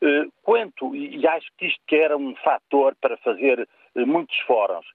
Eh, 0.02 0.26
quanto, 0.42 0.96
e 0.96 1.28
acho 1.28 1.48
que 1.58 1.68
isto 1.68 1.80
que 1.86 1.96
era 1.96 2.18
um 2.18 2.36
fator 2.38 2.96
para 3.00 3.18
fazer 3.18 3.68
eh, 3.96 4.06
muitos 4.06 4.38
fóruns, 4.48 4.86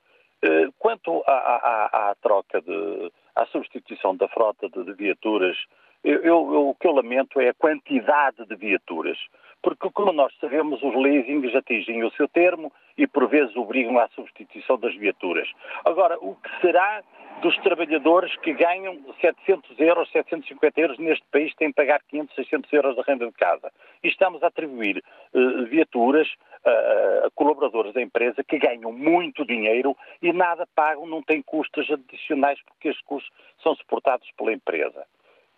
eh, 0.43 0.69
quanto 0.79 1.23
à, 1.27 1.33
à, 1.33 2.11
à 2.11 2.15
troca, 2.17 2.61
de, 2.61 3.13
à 3.37 3.47
substituição 3.47 4.17
da 4.17 4.27
frota 4.29 4.69
de, 4.69 4.85
de 4.85 4.93
viaturas, 4.95 5.57
eu, 6.03 6.23
eu, 6.23 6.69
o 6.69 6.75
que 6.75 6.87
eu 6.87 6.93
lamento 6.93 7.41
é 7.41 7.49
a 7.49 7.55
quantidade 7.55 8.45
de 8.47 8.57
viaturas. 8.57 9.19
Porque, 9.63 9.91
como 9.91 10.13
nós 10.13 10.33
sabemos, 10.41 10.81
os 10.83 10.95
leasings 10.95 11.55
atingem 11.55 12.05
o 12.05 12.11
seu 12.13 12.29
termo 12.29 12.73
e, 12.97 13.07
por 13.07 13.29
vezes, 13.29 13.57
obrigam 13.57 13.99
à 13.99 14.07
substituição 14.09 14.79
das 14.79 14.95
viaturas. 14.95 15.49
Agora, 15.85 16.17
o 16.21 16.37
que 16.37 16.61
será 16.61 17.03
dos 17.43 17.57
trabalhadores 17.59 18.35
que 18.37 18.53
ganham 18.53 18.99
700 19.21 19.79
euros, 19.79 20.11
750 20.11 20.81
euros 20.81 20.99
neste 20.99 21.25
país 21.31 21.55
têm 21.55 21.69
de 21.69 21.75
pagar 21.75 22.01
500, 22.09 22.35
600 22.35 22.73
euros 22.73 22.97
de 22.97 23.03
renda 23.03 23.27
de 23.27 23.33
casa. 23.33 23.73
E 24.03 24.09
estamos 24.09 24.43
a 24.43 24.49
atribuir 24.49 25.03
uh, 25.33 25.65
viaturas 25.67 26.29
a 27.25 27.31
colaboradores 27.35 27.95
da 27.95 28.03
empresa 28.03 28.43
que 28.43 28.59
ganham 28.59 28.91
muito 28.93 29.45
dinheiro 29.47 29.97
e 30.21 30.33
nada 30.33 30.67
pagam, 30.75 31.07
não 31.07 31.23
têm 31.23 31.41
custos 31.41 31.89
adicionais 31.89 32.59
porque 32.65 32.89
estes 32.89 33.05
custos 33.05 33.33
são 33.63 33.75
suportados 33.77 34.29
pela 34.37 34.53
empresa. 34.53 35.07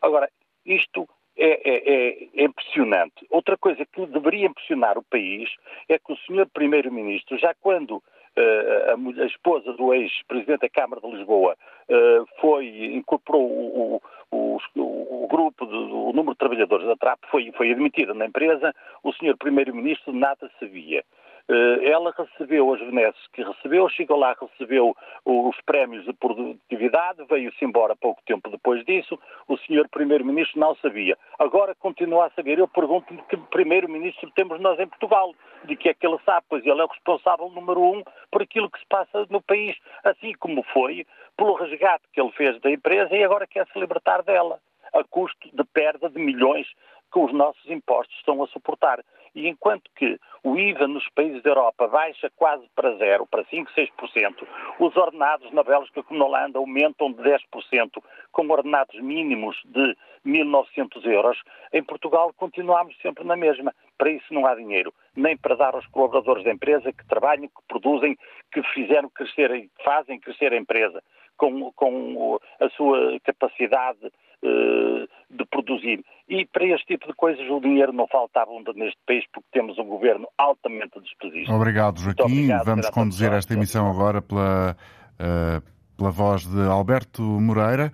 Agora, 0.02 0.28
isto 0.66 1.08
é, 1.36 1.60
é, 1.64 1.94
é, 1.94 2.44
impressionante. 2.44 3.26
Outra 3.30 3.56
coisa 3.56 3.86
que 3.86 4.06
deveria 4.06 4.46
impressionar 4.46 4.98
o 4.98 5.04
país 5.04 5.48
é 5.88 5.98
que 5.98 6.12
o 6.12 6.16
senhor 6.18 6.46
Primeiro-Ministro, 6.52 7.38
já 7.38 7.54
quando 7.54 8.02
a, 8.38 9.22
a, 9.22 9.26
esposa 9.26 9.72
do 9.72 9.92
ex-presidente 9.94 10.60
da 10.60 10.68
Câmara 10.68 11.00
de 11.00 11.10
Lisboa 11.10 11.56
uh, 11.88 12.26
foi, 12.40 12.66
incorporou 12.94 13.42
o, 13.42 14.02
o, 14.30 14.58
o, 14.76 15.24
o 15.24 15.28
grupo, 15.28 15.66
de, 15.66 15.74
o 15.74 16.12
número 16.12 16.32
de 16.32 16.38
trabalhadores 16.38 16.86
da 16.86 16.96
TRAP 16.96 17.18
foi, 17.30 17.50
foi 17.52 17.72
admitida 17.72 18.14
na 18.14 18.26
empresa, 18.26 18.74
o 19.02 19.12
senhor 19.12 19.36
primeiro-ministro 19.36 20.12
nada 20.12 20.50
sabia. 20.58 21.04
Eh, 21.50 21.90
ela 21.90 22.14
recebeu 22.16 22.74
as 22.74 22.80
benesses 22.80 23.26
que 23.32 23.42
recebeu, 23.42 23.88
chegou 23.88 24.18
lá, 24.18 24.36
recebeu 24.38 24.94
os 25.24 25.56
prémios 25.62 26.04
de 26.04 26.12
produtividade, 26.12 27.24
veio-se 27.28 27.64
embora 27.64 27.96
pouco 27.96 28.20
tempo 28.26 28.50
depois 28.50 28.84
disso, 28.84 29.18
o 29.46 29.56
senhor 29.56 29.88
Primeiro-Ministro 29.88 30.60
não 30.60 30.74
sabia. 30.76 31.16
Agora 31.38 31.74
continua 31.74 32.26
a 32.26 32.30
saber. 32.30 32.58
Eu 32.58 32.68
pergunto-me 32.68 33.22
que 33.22 33.36
Primeiro-Ministro 33.36 34.30
temos 34.32 34.60
nós 34.60 34.78
em 34.78 34.86
Portugal, 34.86 35.34
de 35.64 35.74
que 35.74 35.88
é 35.88 35.94
que 35.94 36.06
ele 36.06 36.18
sabe, 36.24 36.44
pois 36.50 36.64
ele 36.66 36.80
é 36.80 36.84
o 36.84 36.88
responsável 36.88 37.48
número 37.48 37.80
um 37.80 38.02
por 38.30 38.42
aquilo 38.42 38.70
que 38.70 38.80
se 38.80 38.86
passa 38.86 39.26
no 39.30 39.40
país, 39.40 39.74
assim 40.04 40.34
como 40.38 40.62
foi 40.64 41.06
pelo 41.36 41.54
resgate 41.54 42.04
que 42.12 42.20
ele 42.20 42.32
fez 42.32 42.60
da 42.60 42.70
empresa 42.70 43.16
e 43.16 43.24
agora 43.24 43.46
quer 43.46 43.66
se 43.72 43.78
libertar 43.78 44.22
dela, 44.22 44.60
a 44.92 45.02
custo 45.04 45.48
de 45.50 45.64
perda 45.64 46.10
de 46.10 46.18
milhões 46.18 46.66
que 47.12 47.18
os 47.18 47.32
nossos 47.32 47.64
impostos 47.70 48.14
estão 48.18 48.42
a 48.42 48.46
suportar. 48.48 49.02
E 49.34 49.48
enquanto 49.48 49.90
que 49.94 50.18
o 50.42 50.56
IVA 50.56 50.86
nos 50.86 51.08
países 51.10 51.42
da 51.42 51.50
Europa 51.50 51.88
baixa 51.88 52.30
quase 52.36 52.66
para 52.74 52.96
zero, 52.96 53.26
para 53.26 53.44
5, 53.44 53.70
6%, 53.72 54.46
os 54.78 54.96
ordenados 54.96 55.52
na 55.52 55.62
Bélgica 55.62 56.02
como 56.02 56.18
na 56.18 56.26
Holanda 56.26 56.58
aumentam 56.58 57.12
de 57.12 57.22
10%, 57.22 58.02
com 58.32 58.48
ordenados 58.48 59.00
mínimos 59.00 59.56
de 59.64 59.96
1.900 60.26 61.04
euros, 61.06 61.38
em 61.72 61.82
Portugal 61.82 62.32
continuamos 62.36 62.96
sempre 63.00 63.24
na 63.24 63.36
mesma. 63.36 63.74
Para 63.96 64.10
isso 64.10 64.32
não 64.32 64.46
há 64.46 64.54
dinheiro, 64.54 64.92
nem 65.16 65.36
para 65.36 65.56
dar 65.56 65.74
aos 65.74 65.86
colaboradores 65.86 66.44
da 66.44 66.52
empresa 66.52 66.92
que 66.92 67.06
trabalham, 67.06 67.48
que 67.48 67.62
produzem, 67.66 68.16
que 68.52 68.62
fizeram 68.74 69.08
crescer, 69.10 69.68
fazem 69.84 70.20
crescer 70.20 70.52
a 70.52 70.56
empresa 70.56 71.02
com, 71.36 71.72
com 71.72 72.38
a 72.60 72.68
sua 72.70 73.18
capacidade 73.20 74.12
de 74.42 75.44
produzir. 75.46 76.04
E 76.28 76.46
para 76.46 76.64
este 76.66 76.86
tipo 76.86 77.06
de 77.06 77.14
coisas 77.14 77.48
o 77.48 77.60
dinheiro 77.60 77.92
não 77.92 78.06
falta 78.06 78.42
abunda 78.42 78.72
neste 78.74 78.98
país 79.06 79.24
porque 79.32 79.48
temos 79.52 79.78
um 79.78 79.84
governo 79.84 80.28
altamente 80.36 81.00
despesista. 81.00 81.52
Obrigado, 81.52 82.00
Joaquim. 82.00 82.22
Obrigado, 82.22 82.64
Vamos 82.64 82.90
conduzir 82.90 83.32
esta 83.32 83.54
emissão 83.54 83.90
agora 83.90 84.22
pela, 84.22 84.76
uh, 85.20 85.96
pela 85.96 86.10
voz 86.10 86.46
de 86.46 86.60
Alberto 86.60 87.22
Moreira, 87.22 87.92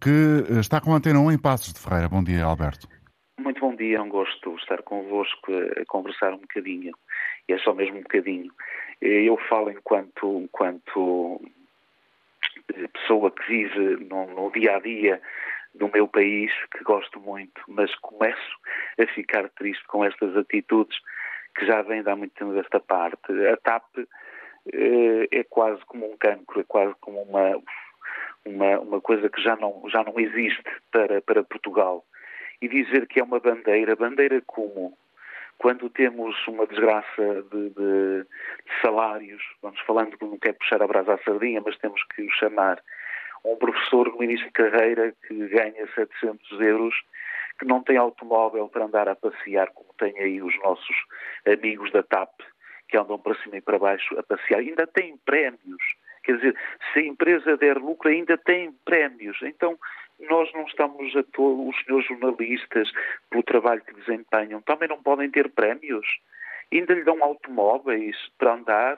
que 0.00 0.44
está 0.60 0.80
com 0.80 0.92
a 0.92 0.96
antena 0.96 1.20
1 1.20 1.32
em 1.32 1.38
Passos 1.38 1.72
de 1.72 1.80
Ferreira. 1.80 2.08
Bom 2.08 2.22
dia, 2.22 2.44
Alberto. 2.44 2.88
Muito 3.38 3.60
bom 3.60 3.74
dia, 3.74 3.98
é 3.98 4.00
um 4.00 4.08
gosto 4.08 4.56
estar 4.56 4.82
convosco 4.82 5.52
a 5.80 5.84
conversar 5.86 6.32
um 6.32 6.38
bocadinho. 6.38 6.92
E 7.48 7.52
é 7.52 7.58
só 7.58 7.74
mesmo 7.74 7.98
um 7.98 8.02
bocadinho. 8.02 8.50
Eu 9.00 9.36
falo 9.48 9.70
enquanto, 9.70 10.40
enquanto 10.40 11.40
pessoa 12.92 13.30
que 13.30 13.46
vive 13.46 14.04
no, 14.04 14.26
no 14.34 14.50
dia 14.50 14.76
a 14.76 14.80
dia 14.80 15.20
do 15.76 15.88
meu 15.88 16.08
país, 16.08 16.52
que 16.70 16.82
gosto 16.84 17.20
muito, 17.20 17.60
mas 17.68 17.94
começo 17.96 18.58
a 18.98 19.06
ficar 19.14 19.48
triste 19.50 19.84
com 19.86 20.04
estas 20.04 20.36
atitudes 20.36 20.98
que 21.56 21.66
já 21.66 21.82
vêm 21.82 22.02
de 22.02 22.10
há 22.10 22.16
muito 22.16 22.34
tempo 22.34 22.52
desta 22.52 22.80
parte. 22.80 23.32
A 23.52 23.56
TAP 23.56 23.84
eh, 24.72 25.28
é 25.30 25.44
quase 25.44 25.84
como 25.86 26.10
um 26.10 26.16
cancro, 26.16 26.60
é 26.60 26.64
quase 26.64 26.94
como 27.00 27.22
uma, 27.22 27.62
uma, 28.44 28.80
uma 28.80 29.00
coisa 29.00 29.28
que 29.28 29.42
já 29.42 29.56
não, 29.56 29.82
já 29.88 30.02
não 30.02 30.18
existe 30.18 30.62
para, 30.90 31.20
para 31.22 31.44
Portugal 31.44 32.04
e 32.60 32.68
dizer 32.68 33.06
que 33.06 33.20
é 33.20 33.24
uma 33.24 33.40
bandeira, 33.40 33.96
bandeira 33.96 34.42
como? 34.46 34.96
Quando 35.58 35.88
temos 35.88 36.36
uma 36.46 36.66
desgraça 36.66 37.42
de, 37.50 37.70
de, 37.70 38.22
de 38.22 38.80
salários, 38.82 39.42
vamos 39.62 39.80
falando 39.80 40.16
que 40.16 40.24
não 40.24 40.38
quer 40.38 40.52
puxar 40.52 40.82
a 40.82 40.86
brasa 40.86 41.14
à 41.14 41.18
sardinha, 41.18 41.62
mas 41.64 41.78
temos 41.78 42.02
que 42.14 42.22
o 42.22 42.30
chamar, 42.32 42.82
um 43.52 43.56
professor 43.56 44.12
no 44.14 44.22
início 44.22 44.46
de 44.46 44.52
carreira 44.52 45.14
que 45.26 45.34
ganha 45.48 45.86
700 45.94 46.60
euros, 46.60 46.94
que 47.58 47.64
não 47.64 47.82
tem 47.82 47.96
automóvel 47.96 48.68
para 48.68 48.84
andar 48.84 49.08
a 49.08 49.16
passear, 49.16 49.70
como 49.72 49.94
têm 49.98 50.16
aí 50.18 50.42
os 50.42 50.56
nossos 50.60 50.96
amigos 51.46 51.90
da 51.92 52.02
TAP, 52.02 52.30
que 52.88 52.96
andam 52.96 53.18
para 53.18 53.34
cima 53.42 53.56
e 53.56 53.60
para 53.60 53.78
baixo 53.78 54.18
a 54.18 54.22
passear, 54.22 54.60
ainda 54.60 54.86
tem 54.86 55.16
prémios. 55.24 55.82
Quer 56.22 56.36
dizer, 56.36 56.56
se 56.92 56.98
a 56.98 57.02
empresa 57.02 57.56
der 57.56 57.78
lucro, 57.78 58.10
ainda 58.10 58.36
tem 58.36 58.72
prémios. 58.84 59.38
Então, 59.42 59.78
nós 60.28 60.52
não 60.54 60.64
estamos 60.64 61.14
a 61.14 61.22
todos, 61.22 61.68
os 61.68 61.84
senhores 61.84 62.06
jornalistas, 62.08 62.90
pelo 63.30 63.42
trabalho 63.42 63.82
que 63.82 63.94
desempenham, 63.94 64.60
também 64.62 64.88
não 64.88 65.02
podem 65.02 65.30
ter 65.30 65.48
prémios. 65.50 66.06
Ainda 66.72 66.94
lhe 66.94 67.04
dão 67.04 67.22
automóveis 67.22 68.16
para 68.38 68.54
andar, 68.54 68.96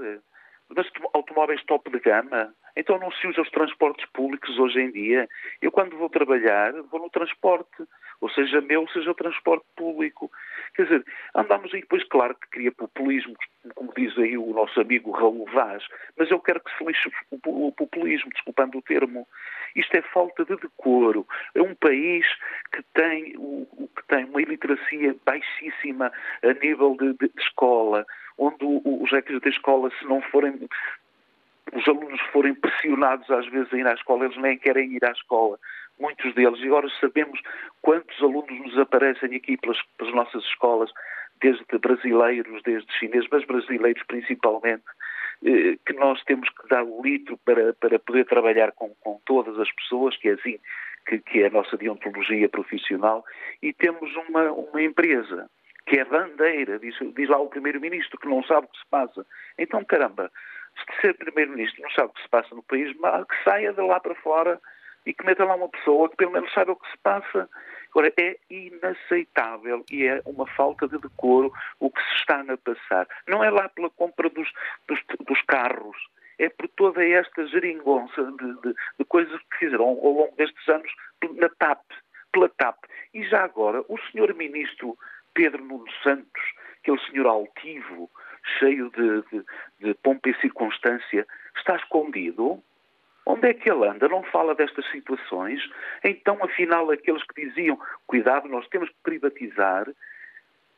mas 0.69 0.87
automóveis 1.13 1.63
top 1.65 1.91
de 1.91 1.99
gama. 2.01 2.55
Então 2.79 2.97
não 2.97 3.11
se 3.11 3.27
usa 3.27 3.43
os 3.43 3.51
transportes 3.51 4.07
públicos 4.13 4.57
hoje 4.57 4.81
em 4.81 4.93
dia. 4.93 5.29
Eu 5.61 5.73
quando 5.73 5.99
vou 5.99 6.09
trabalhar, 6.09 6.73
vou 6.83 7.01
no 7.01 7.11
transporte, 7.11 7.83
ou 8.21 8.31
seja 8.31 8.61
meu, 8.61 8.87
seja 8.89 9.11
o 9.11 9.17
transporte 9.17 9.67
público. 9.77 10.31
Quer 10.77 10.85
dizer, 10.85 11.05
andamos 11.35 11.75
aí 11.75 11.81
depois, 11.81 12.05
claro 12.05 12.37
que 12.37 12.49
cria 12.51 12.71
populismo, 12.71 13.35
como 13.75 13.93
diz 13.97 14.17
aí 14.17 14.39
o 14.39 14.53
nosso 14.55 14.81
amigo 14.81 15.11
Raul 15.11 15.45
Vaz, 15.53 15.85
mas 16.17 16.31
eu 16.31 16.39
quero 16.39 16.61
que 16.61 16.71
se 16.79 16.85
lixe 16.85 17.11
o 17.33 17.73
populismo, 17.73 18.31
desculpando 18.31 18.79
o 18.79 18.83
termo. 18.83 19.27
Isto 19.75 19.97
é 19.97 20.03
falta 20.03 20.45
de 20.45 20.55
decoro. 20.57 21.27
É 21.57 21.61
um 21.61 21.75
país 21.75 22.25
que 22.73 22.83
tem, 22.95 23.35
o, 23.39 23.67
que 23.97 24.07
tem 24.07 24.25
uma 24.25 24.41
iliteracia 24.41 25.17
baixíssima 25.27 26.13
a 26.45 26.53
nível 26.65 26.97
de, 26.97 27.13
de, 27.15 27.31
escola, 27.41 28.07
onde 28.39 28.65
os 28.65 29.11
receios 29.11 29.43
da 29.43 29.51
escola, 29.51 29.91
se 29.99 30.05
não 30.05 30.23
forem 30.23 30.53
os 31.73 31.87
alunos 31.89 32.21
forem 32.33 32.55
pressionados 32.55 33.31
às 33.31 33.47
vezes 33.49 33.73
a 33.73 33.77
ir 33.77 33.87
à 33.87 33.95
escola, 33.95 34.25
eles 34.25 34.37
nem 34.37 34.59
querem 34.59 34.93
ir 34.93 35.05
à 35.05 35.11
escola. 35.11 35.59
Muitos 35.99 36.33
deles, 36.35 36.61
e 36.61 36.67
agora 36.67 36.89
sabemos 37.01 37.41
quantos 37.83 38.21
alunos 38.23 38.59
nos 38.61 38.79
aparecem 38.79 39.35
aqui 39.35 39.57
pelas, 39.57 39.79
pelas 39.97 40.15
nossas 40.15 40.45
escolas, 40.45 40.91
desde 41.41 41.65
brasileiros, 41.79 42.63
desde 42.63 42.93
chineses, 42.99 43.29
mas 43.31 43.45
brasileiros 43.45 44.03
principalmente, 44.07 44.85
eh, 45.45 45.77
que 45.85 45.93
nós 45.95 46.23
temos 46.25 46.49
que 46.49 46.69
dar 46.69 46.85
o 46.85 47.03
litro 47.03 47.39
para, 47.45 47.73
para 47.75 47.99
poder 47.99 48.27
trabalhar 48.27 48.73
com, 48.73 48.95
com 49.01 49.21
todas 49.25 49.59
as 49.59 49.71
pessoas, 49.73 50.17
que 50.17 50.29
é 50.29 50.33
assim 50.33 50.59
que, 51.07 51.19
que 51.19 51.43
é 51.43 51.47
a 51.47 51.51
nossa 51.51 51.77
deontologia 51.77 52.49
profissional, 52.49 53.25
e 53.63 53.73
temos 53.73 54.15
uma, 54.29 54.53
uma 54.53 54.83
empresa 54.83 55.49
que 55.87 55.99
é 55.99 56.05
bandeira, 56.05 56.79
diz, 56.79 56.95
diz 57.17 57.29
lá 57.29 57.39
o 57.39 57.49
Primeiro-Ministro, 57.49 58.19
que 58.19 58.29
não 58.29 58.43
sabe 58.45 58.67
o 58.67 58.71
que 58.71 58.79
se 58.79 58.87
passa. 58.91 59.27
Então, 59.59 59.83
caramba, 59.85 60.31
se 60.79 61.01
ser 61.01 61.15
Primeiro-Ministro 61.15 61.83
não 61.83 61.91
sabe 61.91 62.09
o 62.09 62.13
que 62.15 62.23
se 62.23 62.29
passa 62.29 62.55
no 62.55 62.63
país, 62.63 62.93
que 62.93 63.45
saia 63.45 63.73
de 63.73 63.81
lá 63.81 64.01
para 64.01 64.15
fora 64.17 64.61
e 65.07 65.15
que 65.15 65.25
meta 65.25 65.45
lá 65.45 65.55
uma 65.55 65.69
pessoa 65.69 66.09
que 66.09 66.17
pelo 66.17 66.33
menos 66.33 66.53
saiba 66.53 66.73
o 66.73 66.77
que 66.77 66.91
se 66.91 66.99
passa. 66.99 67.49
Agora, 67.91 68.13
é 68.19 68.37
inaceitável 68.51 69.85
e 69.91 70.05
é 70.07 70.21
uma 70.27 70.47
falta 70.47 70.87
de 70.87 70.99
decoro 70.99 71.53
o 71.81 71.91
que 71.91 72.03
se 72.03 72.15
está 72.17 72.41
a 72.41 72.57
passar. 72.59 73.09
Não 73.27 73.43
é 73.43 73.51
lá 73.51 73.69
pela 73.71 73.89
compra 73.91 74.29
dos, 74.29 74.51
dos, 74.87 75.01
dos 75.27 75.43
carros, 75.43 75.97
é 76.39 76.49
por 76.49 76.69
toda 76.69 77.05
esta 77.05 77.47
geringonça 77.47 78.23
de, 78.23 78.61
de, 78.61 78.75
de 78.99 79.05
coisas 79.07 79.41
que 79.51 79.59
fizeram 79.59 79.85
ao 79.85 79.95
longo 79.95 80.37
destes 80.37 80.69
anos 80.69 80.93
na 81.37 81.49
TAP, 81.49 81.83
pela 82.31 82.49
TAP. 82.51 82.77
E 83.15 83.25
já 83.25 83.43
agora, 83.43 83.83
o 83.89 83.99
senhor 84.11 84.33
Ministro 84.35 84.97
Pedro 85.35 85.65
Nuno 85.65 85.91
Santos, 86.03 86.43
aquele 86.81 87.01
senhor 87.11 87.27
altivo, 87.27 88.11
cheio 88.59 88.91
de, 88.91 89.23
de, 89.31 89.45
de 89.81 89.95
pompa 89.95 90.29
e 90.29 90.41
circunstância, 90.41 91.27
está 91.57 91.77
escondido? 91.77 92.63
Onde 93.27 93.49
é 93.49 93.55
que 93.55 93.71
ele 93.71 93.87
anda? 93.87 94.09
Não 94.09 94.23
fala 94.23 94.55
destas 94.55 94.91
situações? 94.91 95.61
Então, 96.03 96.39
afinal, 96.43 96.91
aqueles 96.91 97.23
que 97.25 97.47
diziam, 97.47 97.79
cuidado, 98.07 98.49
nós 98.49 98.67
temos 98.69 98.89
que 98.89 98.97
privatizar, 99.03 99.87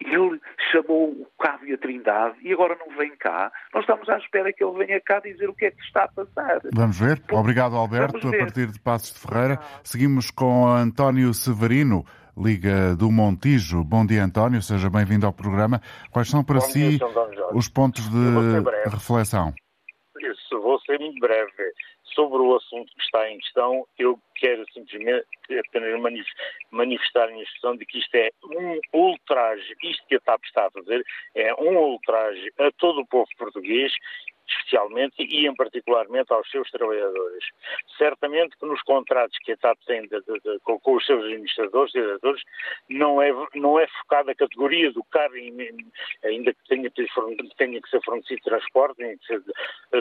ele 0.00 0.40
chamou 0.72 1.10
o 1.10 1.26
Cabo 1.38 1.66
e 1.66 1.74
a 1.74 1.78
Trindade 1.78 2.36
e 2.42 2.52
agora 2.52 2.76
não 2.76 2.96
vem 2.96 3.14
cá. 3.16 3.52
Nós 3.72 3.82
estamos 3.82 4.08
à 4.08 4.16
espera 4.16 4.52
que 4.52 4.64
ele 4.64 4.84
venha 4.84 5.00
cá 5.00 5.20
dizer 5.20 5.48
o 5.48 5.54
que 5.54 5.66
é 5.66 5.70
que 5.70 5.82
está 5.82 6.04
a 6.04 6.08
passar. 6.08 6.60
Vamos 6.72 6.98
ver. 6.98 7.22
Obrigado, 7.30 7.76
Alberto. 7.76 8.16
A 8.16 8.38
partir 8.38 8.66
de 8.66 8.80
Passos 8.80 9.12
de 9.12 9.20
Ferreira, 9.20 9.58
seguimos 9.84 10.30
com 10.30 10.66
António 10.66 11.32
Severino. 11.34 12.04
Liga 12.42 12.96
do 12.96 13.10
Montijo. 13.10 13.84
Bom 13.84 14.06
dia, 14.06 14.24
António, 14.24 14.62
seja 14.62 14.88
bem-vindo 14.88 15.26
ao 15.26 15.32
programa. 15.32 15.78
Quais 16.10 16.30
são 16.30 16.42
para 16.42 16.58
Bom 16.58 16.64
si 16.64 16.96
dia, 16.96 17.06
os 17.52 17.68
pontos 17.68 18.08
de 18.08 18.88
reflexão? 18.88 19.52
Isso, 20.18 20.58
vou 20.62 20.80
ser 20.80 20.98
muito 20.98 21.20
breve. 21.20 21.50
Sobre 22.14 22.38
o 22.38 22.56
assunto 22.56 22.90
que 22.96 23.02
está 23.02 23.30
em 23.30 23.38
questão, 23.38 23.86
eu 23.98 24.18
quero 24.36 24.64
simplesmente 24.72 25.26
apenas 25.68 26.00
manifestar 26.72 27.24
a 27.24 27.30
minha 27.30 27.44
expressão 27.44 27.76
de 27.76 27.84
que 27.84 27.98
isto 27.98 28.14
é 28.14 28.30
um 28.42 28.80
ultraje, 28.92 29.76
isto 29.84 30.06
que 30.08 30.16
a 30.16 30.20
TAP 30.20 30.42
está 30.44 30.66
a 30.66 30.70
fazer 30.70 31.04
é 31.34 31.54
um 31.54 31.76
ultraje 31.76 32.52
a 32.58 32.70
todo 32.78 33.02
o 33.02 33.06
povo 33.06 33.28
português 33.38 33.92
especialmente 34.50 35.14
e 35.18 35.46
em 35.46 35.54
particularmente 35.54 36.32
aos 36.32 36.48
seus 36.50 36.70
trabalhadores. 36.70 37.44
Certamente 37.96 38.56
que 38.58 38.66
nos 38.66 38.82
contratos 38.82 39.36
que 39.38 39.52
a 39.52 39.56
TAP 39.56 39.78
tem 39.86 40.02
de, 40.02 40.20
de, 40.20 40.40
de, 40.40 40.58
com, 40.60 40.80
os 40.96 41.06
seus 41.06 41.24
administradores 41.24 41.92
diretores 41.92 42.42
não 42.88 43.20
é, 43.22 43.32
não 43.54 43.78
é 43.78 43.86
focada 43.86 44.32
a 44.32 44.34
categoria 44.34 44.92
do 44.92 45.04
carro, 45.04 45.34
ainda 46.24 46.52
que 46.52 46.68
tenha, 46.68 46.90
tenha 47.56 47.80
que 47.80 47.90
ser 47.90 48.02
fornecido 48.02 48.42
transporte, 48.42 48.96
tenha 48.96 49.16
que 49.16 49.26
ser 49.26 49.42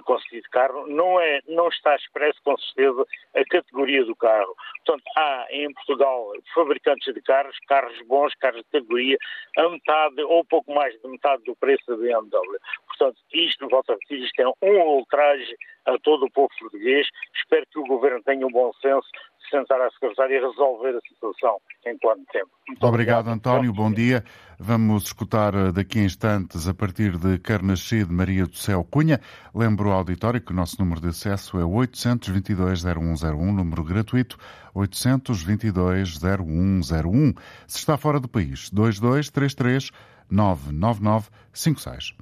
concedido 0.03 0.49
carro, 0.51 0.87
não, 0.87 1.19
é, 1.19 1.41
não 1.47 1.67
está 1.69 1.95
expresso 1.95 2.39
com 2.43 2.57
certeza 2.57 3.05
a 3.35 3.45
categoria 3.45 4.03
do 4.05 4.15
carro. 4.15 4.55
Portanto, 4.85 5.03
há 5.17 5.47
em 5.51 5.71
Portugal 5.73 6.33
fabricantes 6.53 7.13
de 7.13 7.21
carros, 7.21 7.57
carros 7.67 7.99
bons, 8.07 8.33
carros 8.35 8.61
de 8.61 8.71
categoria, 8.71 9.17
a 9.57 9.69
metade 9.69 10.21
ou 10.23 10.43
pouco 10.45 10.73
mais 10.73 10.99
de 10.99 11.07
metade 11.07 11.43
do 11.43 11.55
preço 11.55 11.83
da 11.87 11.95
BMW. 11.95 12.57
Portanto, 12.99 13.17
isto, 13.33 13.67
volto 13.69 13.91
a 13.91 13.93
repetir, 13.93 14.25
isto 14.25 14.41
é 14.41 14.47
um 14.61 14.97
ultraje 14.97 15.55
a 15.85 15.97
todo 15.99 16.25
o 16.25 16.31
povo 16.31 16.49
português. 16.59 17.07
Espero 17.33 17.65
que 17.71 17.79
o 17.79 17.85
Governo 17.85 18.21
tenha 18.23 18.45
um 18.45 18.51
bom 18.51 18.73
senso 18.81 19.07
de 19.39 19.47
sentar 19.49 19.79
à 19.79 19.89
Secretaria 19.91 20.37
e 20.37 20.41
resolver 20.41 20.97
a 20.97 20.99
situação 21.07 21.61
em 21.85 21.97
quanto 21.97 22.25
tempo. 22.25 22.49
Muito 22.67 22.85
obrigado, 22.85 23.27
obrigado, 23.27 23.37
António. 23.37 23.71
Bom 23.71 23.89
dia. 23.89 24.25
Vamos 24.59 25.05
escutar 25.05 25.55
eh, 25.55 25.71
daqui 25.71 25.99
a 25.99 26.03
instantes, 26.03 26.67
a 26.67 26.73
partir 26.73 27.17
de 27.17 27.39
Carnachide, 27.39 28.11
Maria 28.11 28.45
do 28.45 28.57
Céu 28.57 28.83
Cunha. 28.83 29.21
Lembro 29.55 29.91
ao 29.91 29.99
auditório 29.99 30.41
que 30.41 30.51
o 30.51 30.55
nosso 30.55 30.75
número 30.77 30.99
de 30.99 31.07
acesso 31.07 31.57
é 31.57 31.63
822-0101, 31.63 33.55
número 33.55 33.85
gratuito, 33.85 34.37
822-0101. 34.75 37.37
Se 37.65 37.77
está 37.77 37.97
fora 37.97 38.19
do 38.19 38.27
país, 38.27 38.69
2233 38.69 39.89
99956. 40.29 42.13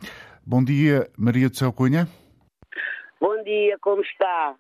Bom 0.50 0.64
dia, 0.64 1.12
Maria 1.18 1.50
do 1.50 1.58
Céu 1.58 1.74
Cunha. 1.74 2.08
Bom 3.20 3.44
dia, 3.44 3.78
como 3.82 4.02
está? 4.02 4.56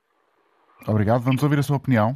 Obrigado, 0.85 1.23
vamos 1.23 1.41
ouvir 1.41 1.59
a 1.59 1.63
sua 1.63 1.77
opinião. 1.77 2.11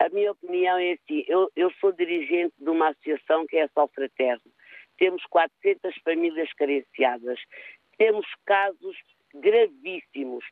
A 0.00 0.08
minha 0.08 0.32
opinião 0.32 0.78
é 0.78 0.92
assim, 0.92 1.22
eu, 1.28 1.50
eu 1.54 1.70
sou 1.82 1.92
dirigente 1.92 2.54
de 2.58 2.70
uma 2.70 2.88
associação 2.88 3.46
que 3.46 3.58
é 3.58 3.64
a 3.64 3.68
Sol 3.74 3.90
Fraterno. 3.94 4.50
Temos 4.96 5.22
400 5.28 5.94
famílias 6.02 6.50
carenciadas, 6.54 7.38
temos 7.98 8.24
casos 8.46 8.96
gravíssimos. 9.34 10.46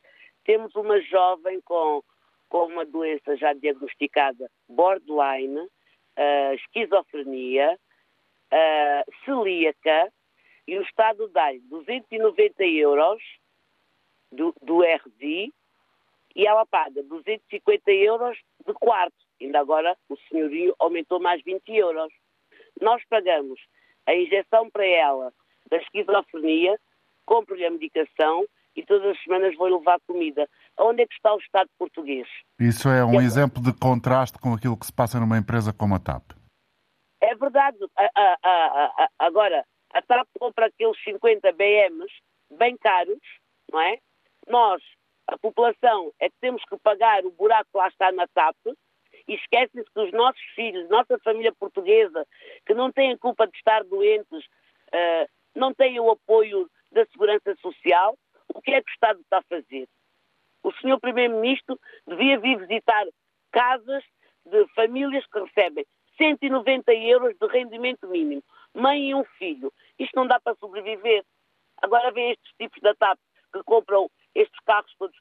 Temos 0.45 0.75
uma 0.75 1.01
jovem 1.01 1.59
com, 1.61 2.03
com 2.49 2.67
uma 2.67 2.85
doença 2.85 3.35
já 3.35 3.51
diagnosticada, 3.53 4.47
borderline, 4.69 5.57
uh, 5.57 6.53
esquizofrenia, 6.53 7.79
uh, 8.53 9.25
celíaca, 9.25 10.13
e 10.67 10.77
o 10.77 10.81
Estado 10.81 11.27
dá-lhe 11.29 11.59
290 11.61 12.63
euros 12.65 13.21
do, 14.31 14.53
do 14.61 14.81
RDI 14.81 15.53
e 16.35 16.45
ela 16.45 16.65
paga 16.65 17.01
250 17.03 17.91
euros 17.91 18.37
de 18.65 18.73
quarto. 18.73 19.15
Ainda 19.41 19.59
agora 19.59 19.95
o 20.09 20.17
senhorio 20.29 20.75
aumentou 20.77 21.19
mais 21.19 21.41
20 21.43 21.69
euros. 21.69 22.13
Nós 22.81 23.01
pagamos 23.09 23.59
a 24.05 24.13
injeção 24.15 24.69
para 24.69 24.85
ela 24.85 25.33
da 25.69 25.77
esquizofrenia, 25.77 26.79
compro-lhe 27.25 27.65
a 27.65 27.71
medicação 27.71 28.45
e 28.75 28.85
todas 28.85 29.09
as 29.09 29.23
semanas 29.23 29.55
vou 29.55 29.67
levar 29.67 29.99
comida. 30.05 30.47
Onde 30.79 31.01
é 31.01 31.07
que 31.07 31.13
está 31.15 31.33
o 31.33 31.39
Estado 31.39 31.69
português? 31.79 32.27
Isso 32.59 32.87
é 32.89 33.03
um 33.03 33.19
é 33.19 33.23
exemplo 33.23 33.61
de 33.61 33.73
contraste 33.73 34.37
com 34.39 34.53
aquilo 34.53 34.77
que 34.77 34.85
se 34.85 34.93
passa 34.93 35.19
numa 35.19 35.37
empresa 35.37 35.73
como 35.73 35.95
a 35.95 35.99
TAP. 35.99 36.31
É 37.19 37.35
verdade. 37.35 37.77
agora, 39.17 39.65
a 39.93 40.25
compra 40.39 40.67
aqueles 40.67 41.01
50 41.03 41.51
BMs 41.53 42.11
bem 42.51 42.77
caros, 42.77 43.19
não 43.71 43.79
é? 43.81 43.99
Nós 44.47 44.81
A 45.27 45.37
população 45.37 46.13
é 46.19 46.29
que 46.29 46.35
temos 46.39 46.63
que 46.63 46.77
pagar 46.77 47.25
o 47.25 47.31
buraco 47.31 47.69
que 47.71 47.77
lá 47.77 47.87
está 47.89 48.11
na 48.11 48.27
TAP 48.27 48.55
e 49.27 49.35
esquecem-se 49.35 49.91
que 49.91 49.99
os 49.99 50.11
nossos 50.13 50.41
filhos, 50.55 50.89
nossa 50.89 51.19
família 51.19 51.51
portuguesa, 51.51 52.25
que 52.65 52.73
não 52.73 52.91
têm 52.91 53.17
culpa 53.17 53.45
de 53.45 53.57
estar 53.57 53.83
doentes, 53.83 54.45
uh, 54.93 55.29
não 55.53 55.73
têm 55.73 55.99
o 55.99 56.11
apoio 56.11 56.69
da 56.91 57.05
Segurança 57.07 57.53
Social, 57.61 58.17
o 58.53 58.61
que 58.61 58.71
é 58.71 58.81
que 58.81 58.89
o 58.89 58.93
Estado 58.93 59.19
está 59.19 59.39
a 59.39 59.43
fazer? 59.43 59.87
O 60.63 60.71
senhor 60.73 60.99
Primeiro-Ministro 60.99 61.77
devia 62.07 62.39
vir 62.39 62.57
visitar 62.59 63.05
casas 63.51 64.03
de 64.45 64.65
famílias 64.75 65.25
que 65.27 65.39
recebem 65.39 65.85
190 66.17 66.93
euros 66.93 67.35
de 67.37 67.47
rendimento 67.47 68.07
mínimo, 68.07 68.43
mãe 68.73 69.09
e 69.09 69.15
um 69.15 69.23
filho. 69.37 69.73
Isto 69.97 70.15
não 70.15 70.27
dá 70.27 70.39
para 70.39 70.55
sobreviver. 70.55 71.23
Agora 71.81 72.11
vem 72.11 72.31
estes 72.31 72.53
tipos 72.57 72.81
da 72.81 72.93
TAP 72.95 73.19
que 73.53 73.63
compram 73.63 74.09
estes 74.35 74.59
carros 74.65 74.93
todos. 74.97 75.15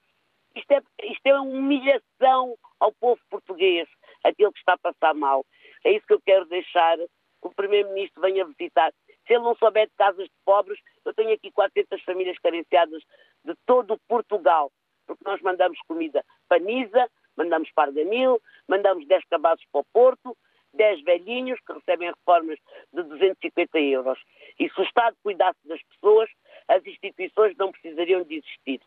Isto 0.54 0.72
é, 0.72 0.82
isto 1.04 1.26
é 1.26 1.34
uma 1.34 1.42
humilhação 1.42 2.56
ao 2.80 2.92
povo 2.92 3.20
português, 3.30 3.88
aquele 4.24 4.52
que 4.52 4.58
está 4.58 4.74
a 4.74 4.78
passar 4.78 5.14
mal. 5.14 5.44
É 5.84 5.92
isso 5.92 6.06
que 6.06 6.14
eu 6.14 6.20
quero 6.20 6.46
deixar, 6.46 6.96
que 6.96 7.06
o 7.42 7.54
Primeiro-Ministro 7.54 8.22
venha 8.22 8.46
visitar. 8.46 8.92
Se 9.26 9.34
ele 9.34 9.44
não 9.44 9.54
souber 9.56 9.86
de 9.86 9.94
casas 9.96 10.24
de 10.24 10.34
pobres, 10.44 10.78
eu 11.04 11.12
tenho 11.14 11.32
aqui 11.34 11.50
400 11.50 12.02
famílias 12.04 12.38
carenciadas 12.38 13.02
de 13.44 13.54
todo 13.66 14.00
Portugal, 14.08 14.72
porque 15.06 15.24
nós 15.24 15.40
mandamos 15.42 15.78
comida 15.86 16.24
para 16.48 16.58
Nisa, 16.58 17.10
mandamos 17.36 17.70
para 17.72 17.90
Arganil, 17.90 18.40
mandamos 18.66 19.06
10 19.06 19.24
cabazes 19.26 19.64
para 19.70 19.80
o 19.80 19.86
Porto, 19.92 20.36
10 20.76 21.02
velhinhos 21.04 21.58
que 21.66 21.72
recebem 21.72 22.10
reformas 22.10 22.58
de 22.92 23.02
250 23.02 23.78
euros. 23.78 24.18
E 24.58 24.68
se 24.68 24.80
o 24.80 24.84
Estado 24.84 25.16
cuidasse 25.22 25.58
das 25.66 25.80
pessoas, 25.82 26.28
as 26.68 26.84
instituições 26.86 27.56
não 27.56 27.72
precisariam 27.72 28.22
de 28.24 28.36
existir. 28.36 28.80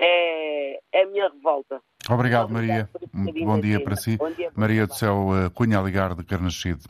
É, 0.00 0.80
é 0.92 1.02
a 1.02 1.06
minha 1.06 1.28
revolta. 1.28 1.80
Obrigado, 2.08 2.50
Maria. 2.50 2.88
Bom 3.12 3.60
dia 3.60 3.82
para 3.82 3.96
si. 3.96 4.16
Dia, 4.36 4.52
Maria 4.54 4.86
do 4.86 4.94
Céu 4.94 5.28
eh, 5.34 5.50
Cunha 5.50 5.80
Ligar 5.80 6.14
de 6.14 6.24
Carnascido. 6.24 6.84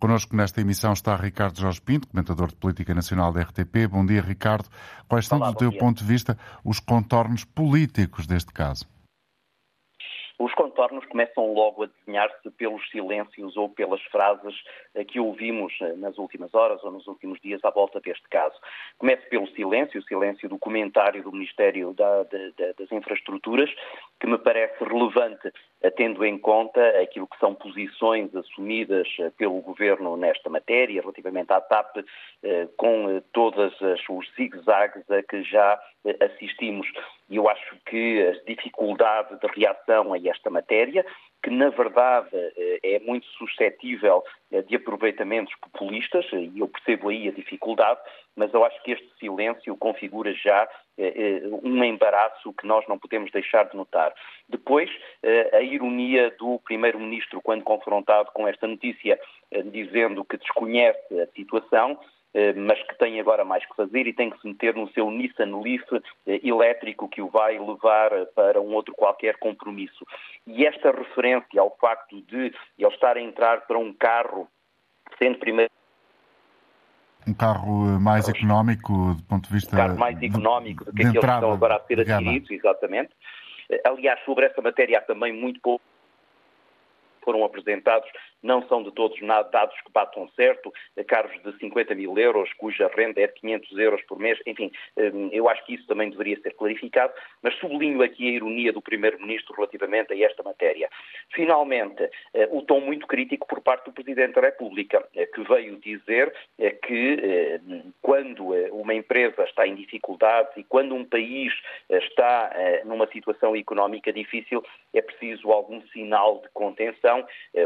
Connosco 0.00 0.34
nesta 0.34 0.60
emissão 0.62 0.92
está 0.92 1.14
Ricardo 1.14 1.60
Jorge 1.60 1.80
Pinto, 1.80 2.08
comentador 2.08 2.48
de 2.48 2.56
Política 2.56 2.94
Nacional 2.94 3.32
da 3.32 3.42
RTP. 3.42 3.86
Bom 3.88 4.04
dia, 4.04 4.22
Ricardo. 4.22 4.68
Quais 5.06 5.26
são, 5.26 5.38
Olá, 5.38 5.50
do 5.50 5.58
teu 5.58 5.70
dia. 5.70 5.78
ponto 5.78 5.98
de 5.98 6.04
vista, 6.04 6.38
os 6.64 6.80
contornos 6.80 7.44
políticos 7.44 8.26
deste 8.26 8.52
caso? 8.52 8.86
Os 10.74 10.76
contornos 10.76 11.06
começam 11.06 11.54
logo 11.54 11.84
a 11.84 11.86
desenhar-se 11.86 12.50
pelos 12.50 12.82
silêncios 12.90 13.56
ou 13.56 13.68
pelas 13.68 14.02
frases 14.10 14.56
eh, 14.96 15.04
que 15.04 15.20
ouvimos 15.20 15.72
eh, 15.80 15.92
nas 15.92 16.18
últimas 16.18 16.52
horas 16.52 16.82
ou 16.82 16.90
nos 16.90 17.06
últimos 17.06 17.40
dias 17.40 17.64
à 17.64 17.70
volta 17.70 18.00
deste 18.00 18.28
caso. 18.28 18.56
Começa 18.98 19.22
pelo 19.28 19.46
silêncio, 19.50 20.00
o 20.00 20.02
silêncio 20.02 20.48
do 20.48 20.58
comentário 20.58 21.22
do 21.22 21.30
Ministério 21.30 21.94
da, 21.94 22.24
de, 22.24 22.52
das 22.76 22.90
Infraestruturas, 22.90 23.70
que 24.18 24.26
me 24.26 24.36
parece 24.36 24.82
relevante, 24.82 25.52
tendo 25.90 26.24
em 26.24 26.38
conta 26.38 26.80
aquilo 27.00 27.26
que 27.26 27.38
são 27.38 27.54
posições 27.54 28.34
assumidas 28.34 29.08
pelo 29.36 29.60
Governo 29.60 30.16
nesta 30.16 30.48
matéria, 30.48 31.00
relativamente 31.00 31.52
à 31.52 31.60
TAP, 31.60 31.96
com 32.76 33.20
todos 33.32 33.72
os 33.80 34.34
zigue-zagues 34.36 35.08
a 35.10 35.22
que 35.22 35.42
já 35.42 35.78
assistimos. 36.20 36.86
E 37.28 37.36
eu 37.36 37.48
acho 37.48 37.76
que 37.86 38.22
a 38.22 38.32
dificuldade 38.50 39.38
de 39.40 39.46
reação 39.46 40.12
a 40.12 40.18
esta 40.18 40.50
matéria, 40.50 41.04
que 41.42 41.50
na 41.50 41.70
verdade 41.70 42.28
eh, 42.32 42.80
é 42.82 42.98
muito 43.00 43.26
suscetível 43.38 44.22
eh, 44.50 44.62
de 44.62 44.76
aproveitamentos 44.76 45.54
populistas, 45.56 46.24
e 46.32 46.58
eu 46.58 46.68
percebo 46.68 47.08
aí 47.08 47.28
a 47.28 47.32
dificuldade, 47.32 48.00
mas 48.36 48.52
eu 48.52 48.64
acho 48.64 48.82
que 48.82 48.92
este 48.92 49.08
silêncio 49.18 49.76
configura 49.76 50.32
já 50.34 50.62
eh, 50.64 50.68
um 51.62 51.82
embaraço 51.82 52.52
que 52.52 52.66
nós 52.66 52.86
não 52.88 52.98
podemos 52.98 53.30
deixar 53.30 53.64
de 53.64 53.76
notar. 53.76 54.14
Depois, 54.48 54.90
a 55.52 55.60
ironia 55.60 56.30
do 56.38 56.58
Primeiro-Ministro, 56.60 57.40
quando 57.42 57.64
confrontado 57.64 58.30
com 58.32 58.46
esta 58.46 58.66
notícia, 58.66 59.18
dizendo 59.66 60.24
que 60.24 60.36
desconhece 60.36 61.20
a 61.20 61.26
situação, 61.34 61.98
eh, 62.34 62.52
mas 62.52 62.82
que 62.82 62.98
tem 62.98 63.20
agora 63.20 63.44
mais 63.44 63.64
que 63.64 63.76
fazer 63.76 64.08
e 64.08 64.12
tem 64.12 64.28
que 64.28 64.40
se 64.40 64.48
meter 64.48 64.74
no 64.74 64.90
seu 64.90 65.08
Nissan 65.08 65.56
Leaf 65.60 65.84
eh, 66.26 66.40
elétrico 66.42 67.08
que 67.08 67.22
o 67.22 67.28
vai 67.28 67.56
levar 67.56 68.10
para 68.34 68.60
um 68.60 68.74
outro 68.74 68.92
qualquer 68.92 69.38
compromisso. 69.38 70.04
E 70.44 70.66
esta 70.66 70.90
referência 70.90 71.60
ao 71.60 71.76
facto 71.76 72.20
de 72.22 72.52
ele 72.76 72.88
estar 72.88 73.16
a 73.16 73.20
entrar 73.20 73.60
para 73.68 73.78
um 73.78 73.92
carro, 73.92 74.48
sendo 75.16 75.38
primeiro 75.38 75.70
um 77.26 77.34
carro 77.34 77.88
eh, 77.88 77.98
mais 77.98 78.28
económico 78.28 79.14
do 79.14 79.22
ponto 79.24 79.48
de 79.48 79.54
vista. 79.54 79.74
Um 79.74 79.78
carro 79.78 79.98
mais 79.98 80.22
económico 80.22 80.84
do 80.84 80.92
que 80.92 81.02
aqueles 81.02 81.20
que 81.20 81.26
estão 81.26 81.52
agora 81.52 81.76
a 81.76 81.80
ser 81.80 82.00
adquiridos, 82.00 82.50
exatamente. 82.50 83.10
Aliás, 83.84 84.20
sobre 84.24 84.46
essa 84.46 84.60
matéria 84.60 84.98
há 84.98 85.00
também 85.00 85.32
muito 85.32 85.60
pouco 85.60 85.84
foram 87.24 87.44
apresentados 87.44 88.08
não 88.42 88.66
são 88.68 88.82
de 88.82 88.92
todos 88.92 89.18
dados 89.50 89.74
que 89.80 89.90
batam 89.90 90.28
certo, 90.36 90.72
carros 91.06 91.32
de 91.42 91.56
50 91.58 91.94
mil 91.94 92.16
euros, 92.18 92.52
cuja 92.54 92.90
renda 92.94 93.20
é 93.20 93.26
de 93.26 93.32
500 93.34 93.78
euros 93.78 94.02
por 94.02 94.18
mês, 94.18 94.38
enfim, 94.46 94.70
hum, 94.96 95.30
eu 95.32 95.48
acho 95.48 95.64
que 95.64 95.74
isso 95.74 95.86
também 95.86 96.10
deveria 96.10 96.38
ser 96.40 96.52
clarificado, 96.54 97.12
mas 97.42 97.54
sublinho 97.54 98.02
aqui 98.02 98.28
a 98.28 98.32
ironia 98.32 98.72
do 98.72 98.82
Primeiro-Ministro 98.82 99.54
relativamente 99.54 100.12
a 100.12 100.26
esta 100.26 100.42
matéria. 100.42 100.90
Finalmente, 101.32 102.08
eh, 102.34 102.48
o 102.50 102.62
tom 102.62 102.80
muito 102.80 103.06
crítico 103.06 103.46
por 103.46 103.60
parte 103.60 103.86
do 103.86 103.92
Presidente 103.92 104.34
da 104.34 104.42
República, 104.42 105.06
eh, 105.14 105.26
que 105.26 105.42
veio 105.42 105.76
dizer 105.76 106.34
eh, 106.58 106.70
que 106.70 107.60
quando 108.02 108.52
uma 108.72 108.94
empresa 108.94 109.44
está 109.44 109.66
em 109.66 109.74
dificuldades 109.74 110.52
e 110.56 110.64
quando 110.64 110.94
um 110.94 111.04
país 111.04 111.52
está 111.88 112.52
numa 112.84 113.06
situação 113.08 113.56
económica 113.56 114.12
difícil, 114.12 114.62
é 114.92 115.00
preciso 115.00 115.50
algum 115.50 115.80
sinal 115.88 116.40
de 116.40 116.48
contenção, 116.50 117.13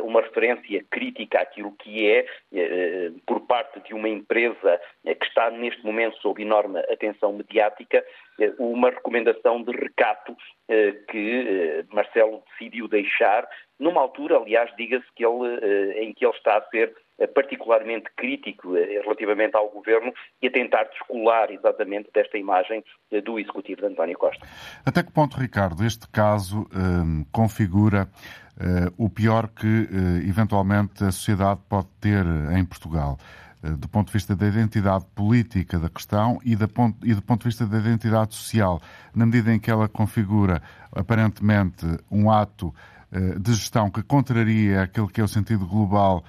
uma 0.03 0.21
referência 0.21 0.85
crítica 0.91 1.41
àquilo 1.41 1.73
que 1.73 2.07
é, 2.07 2.27
eh, 2.53 3.11
por 3.27 3.41
parte 3.47 3.81
de 3.81 3.95
uma 3.95 4.09
empresa 4.09 4.81
eh, 5.05 5.15
que 5.15 5.27
está 5.27 5.51
neste 5.51 5.85
momento 5.85 6.17
sob 6.19 6.41
enorme 6.41 6.81
atenção 6.91 7.33
mediática, 7.33 8.05
eh, 8.41 8.53
uma 8.59 8.91
recomendação 8.91 9.63
de 9.63 9.73
recato 9.73 10.37
que 11.11 11.87
Marcelo 11.91 12.43
decidiu 12.51 12.89
deixar, 12.89 13.49
numa 13.79 14.03
altura, 14.03 14.37
aliás, 14.37 14.71
diga-se 14.77 15.07
que 15.17 15.25
ele, 15.25 16.03
em 16.03 16.13
que 16.13 16.27
ele 16.27 16.37
está 16.37 16.59
a 16.59 16.69
ser 16.69 16.95
particularmente 17.35 18.11
crítico 18.15 18.75
relativamente 18.75 19.57
ao 19.57 19.71
governo 19.71 20.13
e 20.43 20.47
a 20.47 20.51
tentar 20.51 20.85
descolar 20.85 21.51
exatamente 21.51 22.11
desta 22.13 22.37
imagem 22.37 22.85
do 23.25 23.39
executivo 23.39 23.81
de 23.81 23.87
António 23.87 24.19
Costa. 24.19 24.47
Até 24.85 25.03
que 25.03 25.11
ponto, 25.11 25.39
Ricardo, 25.39 25.83
este 25.83 26.07
caso 26.11 26.69
um, 26.75 27.25
configura 27.33 28.07
o 28.97 29.09
pior 29.09 29.49
que 29.49 29.67
uh, 29.67 30.29
eventualmente 30.29 31.05
a 31.05 31.13
sociedade 31.13 31.61
pode 31.69 31.87
ter 32.01 32.25
em 32.57 32.65
Portugal, 32.65 33.19
do 33.63 33.89
ponto 33.89 34.09
de 34.09 34.13
vista 34.13 34.37
da 34.37 34.47
identidade 34.47 35.05
política 35.15 35.79
da 35.79 35.89
questão 35.89 36.39
e, 36.45 36.55
da 36.55 36.69
ponto, 36.69 37.05
e 37.05 37.13
do 37.13 37.23
ponto 37.23 37.41
de 37.41 37.49
vista 37.49 37.67
da 37.67 37.79
identidade 37.79 38.35
social, 38.35 38.81
na 39.15 39.27
medida 39.27 39.53
em 39.53 39.59
que 39.59 39.71
ela 39.71 39.89
configura 39.89 40.63
aparentemente 40.93 41.85
um 42.09 42.31
ato 42.31 42.73
de 43.41 43.55
gestão 43.55 43.91
que 43.91 44.01
contraria 44.03 44.83
aquele 44.83 45.09
que 45.09 45.21
é 45.21 45.25
o 45.25 45.29
sentido 45.29 45.67
global 45.67 46.23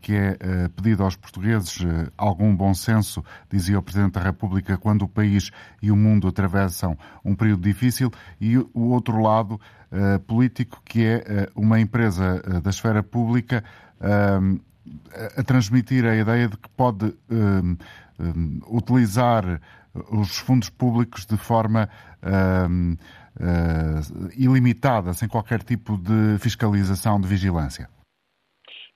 que 0.00 0.14
é 0.14 0.68
pedido 0.74 1.02
aos 1.02 1.14
portugueses, 1.14 1.78
algum 2.16 2.56
bom 2.56 2.72
senso, 2.72 3.22
dizia 3.50 3.78
o 3.78 3.82
Presidente 3.82 4.12
da 4.12 4.22
República, 4.22 4.78
quando 4.78 5.02
o 5.02 5.08
país 5.08 5.50
e 5.82 5.90
o 5.90 5.96
mundo 5.96 6.26
atravessam 6.28 6.96
um 7.24 7.34
período 7.34 7.62
difícil, 7.62 8.10
e 8.40 8.56
o 8.56 8.70
outro 8.74 9.20
lado 9.20 9.60
político, 10.26 10.80
que 10.84 11.04
é 11.04 11.50
uma 11.54 11.78
empresa 11.80 12.42
da 12.62 12.70
esfera 12.70 13.02
pública 13.02 13.62
a 15.36 15.42
transmitir 15.42 16.06
a 16.06 16.16
ideia 16.16 16.48
de 16.48 16.56
que 16.56 16.68
pode 16.70 17.14
utilizar 18.66 19.60
os 20.10 20.38
fundos 20.38 20.70
públicos 20.70 21.26
de 21.26 21.36
forma 21.36 21.88
ilimitada, 24.34 25.12
sem 25.12 25.28
qualquer 25.28 25.62
tipo 25.62 25.98
de 25.98 26.38
fiscalização, 26.38 27.20
de 27.20 27.28
vigilância. 27.28 27.88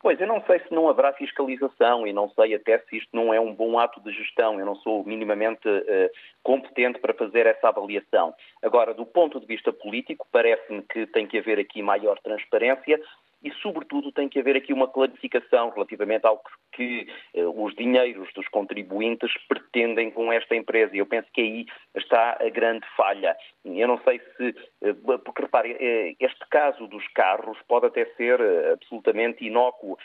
Pois, 0.02 0.20
eu 0.20 0.26
não 0.26 0.42
sei 0.46 0.58
se 0.58 0.74
não 0.74 0.88
haverá 0.88 1.12
fiscalização 1.12 2.04
e 2.04 2.12
não 2.12 2.28
sei 2.30 2.54
até 2.54 2.76
se 2.80 2.96
isto 2.96 3.08
não 3.12 3.32
é 3.32 3.38
um 3.38 3.54
bom 3.54 3.78
ato 3.78 4.00
de 4.00 4.12
gestão. 4.12 4.58
Eu 4.58 4.66
não 4.66 4.74
sou 4.74 5.04
minimamente 5.04 5.68
uh, 5.68 6.10
competente 6.42 6.98
para 6.98 7.14
fazer 7.14 7.46
essa 7.46 7.68
avaliação. 7.68 8.34
Agora, 8.60 8.92
do 8.92 9.06
ponto 9.06 9.38
de 9.38 9.46
vista 9.46 9.72
político, 9.72 10.26
parece-me 10.32 10.82
que 10.82 11.06
tem 11.06 11.24
que 11.24 11.38
haver 11.38 11.60
aqui 11.60 11.80
maior 11.80 12.18
transparência 12.18 13.00
e, 13.42 13.50
sobretudo, 13.54 14.12
tem 14.12 14.28
que 14.28 14.38
haver 14.38 14.56
aqui 14.56 14.72
uma 14.72 14.88
clarificação 14.88 15.70
relativamente 15.70 16.26
ao 16.26 16.38
que, 16.38 17.06
que 17.34 17.42
uh, 17.42 17.64
os 17.64 17.74
dinheiros 17.74 18.32
dos 18.34 18.46
contribuintes 18.48 19.30
pretendem 19.48 20.10
com 20.10 20.32
esta 20.32 20.54
empresa. 20.54 20.94
E 20.94 20.98
eu 20.98 21.06
penso 21.06 21.28
que 21.32 21.40
aí 21.40 21.66
está 21.96 22.38
a 22.40 22.48
grande 22.48 22.86
falha. 22.96 23.36
Eu 23.64 23.88
não 23.88 23.98
sei 24.02 24.20
se, 24.36 24.54
eh, 24.82 24.92
porque 25.24 25.42
repare, 25.42 25.76
eh, 25.78 26.14
este 26.18 26.44
caso 26.50 26.86
dos 26.86 27.06
carros 27.08 27.58
pode 27.68 27.86
até 27.86 28.04
ser 28.16 28.40
absolutamente 28.72 29.44
inócuo. 29.44 29.96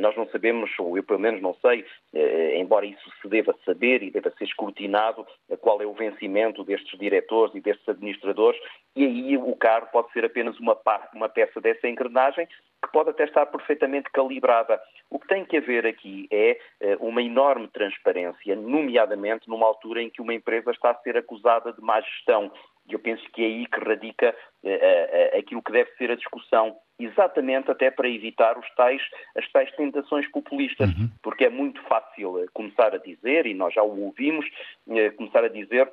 Nós 0.00 0.16
não 0.16 0.26
sabemos, 0.28 0.70
ou 0.78 0.96
eu 0.96 1.02
pelo 1.02 1.18
menos 1.18 1.42
não 1.42 1.54
sei, 1.60 1.84
embora 2.58 2.86
isso 2.86 3.10
se 3.20 3.28
deva 3.28 3.54
saber 3.64 4.02
e 4.02 4.10
deva 4.10 4.30
ser 4.30 4.44
escrutinado, 4.44 5.26
qual 5.60 5.80
é 5.82 5.86
o 5.86 5.92
vencimento 5.92 6.64
destes 6.64 6.98
diretores 6.98 7.54
e 7.54 7.60
destes 7.60 7.88
administradores, 7.88 8.60
e 8.94 9.04
aí 9.04 9.36
o 9.36 9.54
carro 9.56 9.88
pode 9.92 10.10
ser 10.12 10.24
apenas 10.24 10.58
uma, 10.58 10.76
uma 11.14 11.28
peça 11.28 11.60
dessa 11.60 11.86
engrenagem 11.88 12.48
que 12.86 12.92
pode 12.92 13.10
até 13.10 13.24
estar 13.24 13.46
perfeitamente 13.46 14.10
calibrada. 14.10 14.80
O 15.10 15.18
que 15.18 15.28
tem 15.28 15.44
que 15.44 15.56
haver 15.56 15.86
aqui 15.86 16.28
é 16.30 16.58
uma 17.00 17.22
enorme 17.22 17.68
transparência, 17.68 18.56
nomeadamente 18.56 19.48
numa 19.48 19.66
altura 19.66 20.02
em 20.02 20.10
que 20.10 20.22
uma 20.22 20.34
empresa 20.34 20.70
está 20.70 20.90
a 20.90 21.02
ser 21.02 21.16
acusada 21.16 21.72
de 21.72 21.80
má 21.80 22.00
gestão. 22.00 22.50
E 22.88 22.92
eu 22.92 22.98
penso 23.00 23.24
que 23.32 23.42
é 23.42 23.46
aí 23.46 23.66
que 23.66 23.80
radica 23.80 24.34
uh, 24.62 24.68
uh, 24.68 25.38
aquilo 25.38 25.62
que 25.62 25.72
deve 25.72 25.90
ser 25.96 26.10
a 26.10 26.14
discussão, 26.14 26.76
exatamente 26.98 27.68
até 27.70 27.90
para 27.90 28.08
evitar 28.08 28.56
os 28.56 28.74
tais, 28.74 29.02
as 29.36 29.50
tais 29.50 29.70
tentações 29.72 30.30
populistas, 30.30 30.88
uhum. 30.90 31.10
porque 31.20 31.44
é 31.44 31.50
muito 31.50 31.82
fácil 31.82 32.46
começar 32.54 32.94
a 32.94 32.98
dizer, 32.98 33.46
e 33.46 33.54
nós 33.54 33.74
já 33.74 33.82
o 33.82 34.04
ouvimos, 34.04 34.46
começar 35.16 35.44
a 35.44 35.48
dizer 35.48 35.90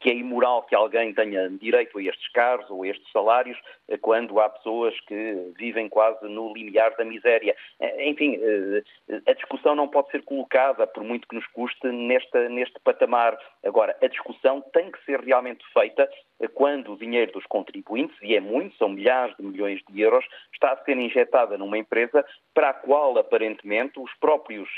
que 0.00 0.10
é 0.10 0.14
imoral 0.14 0.62
que 0.64 0.74
alguém 0.74 1.12
tenha 1.14 1.48
direito 1.50 1.98
a 1.98 2.02
estes 2.02 2.28
carros 2.32 2.68
ou 2.70 2.82
a 2.82 2.88
estes 2.88 3.10
salários 3.12 3.58
eh, 3.88 3.96
quando 3.96 4.40
há 4.40 4.48
pessoas 4.48 4.98
que 5.00 5.52
vivem 5.56 5.88
quase 5.88 6.26
no 6.28 6.52
limiar 6.52 6.96
da 6.96 7.04
miséria. 7.04 7.56
Eh, 7.80 8.08
enfim, 8.08 8.38
eh, 8.40 8.82
a 9.26 9.32
discussão 9.32 9.74
não 9.74 9.88
pode 9.88 10.10
ser 10.10 10.22
colocada, 10.22 10.86
por 10.86 11.04
muito 11.04 11.28
que 11.28 11.36
nos 11.36 11.46
custe, 11.48 11.86
neste, 11.86 12.80
patamar. 12.82 13.38
Agora, 13.64 13.96
a 14.02 14.06
discussão 14.06 14.60
tem 14.72 14.90
que 14.90 15.02
ser 15.04 15.20
realmente 15.20 15.64
feita 15.72 16.08
quando 16.54 16.92
o 16.92 16.98
dinheiro 16.98 17.32
dos 17.32 17.46
contribuintes, 17.46 18.16
e 18.20 18.34
é 18.34 18.40
muito, 18.40 18.76
são 18.76 18.88
milhares 18.88 19.34
de 19.36 19.42
milhões 19.42 19.80
de 19.88 20.00
euros, 20.00 20.24
está 20.52 20.72
a 20.72 20.84
ser 20.84 20.96
injetada 20.96 21.56
numa 21.56 21.78
empresa 21.78 22.24
para 22.52 22.70
a 22.70 22.74
qual, 22.74 23.16
aparentemente, 23.16 23.98
os 23.98 24.12
próprios 24.14 24.68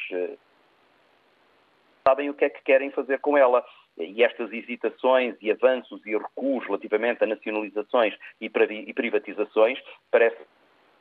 sabem 2.07 2.31
o 2.31 2.35
que 2.35 2.45
é 2.45 2.51
que 2.51 2.63
querem 2.63 2.91
fazer 2.91 3.19
com 3.19 3.37
ela 3.37 3.65
e 3.99 4.23
estas 4.23 4.53
hesitações 4.53 5.35
e 5.41 5.51
avanços 5.51 6.05
e 6.05 6.17
recuos 6.17 6.65
relativamente 6.67 7.25
a 7.25 7.27
nacionalizações 7.27 8.15
e 8.41 8.49
privatizações 8.49 9.79
parece 10.11 10.37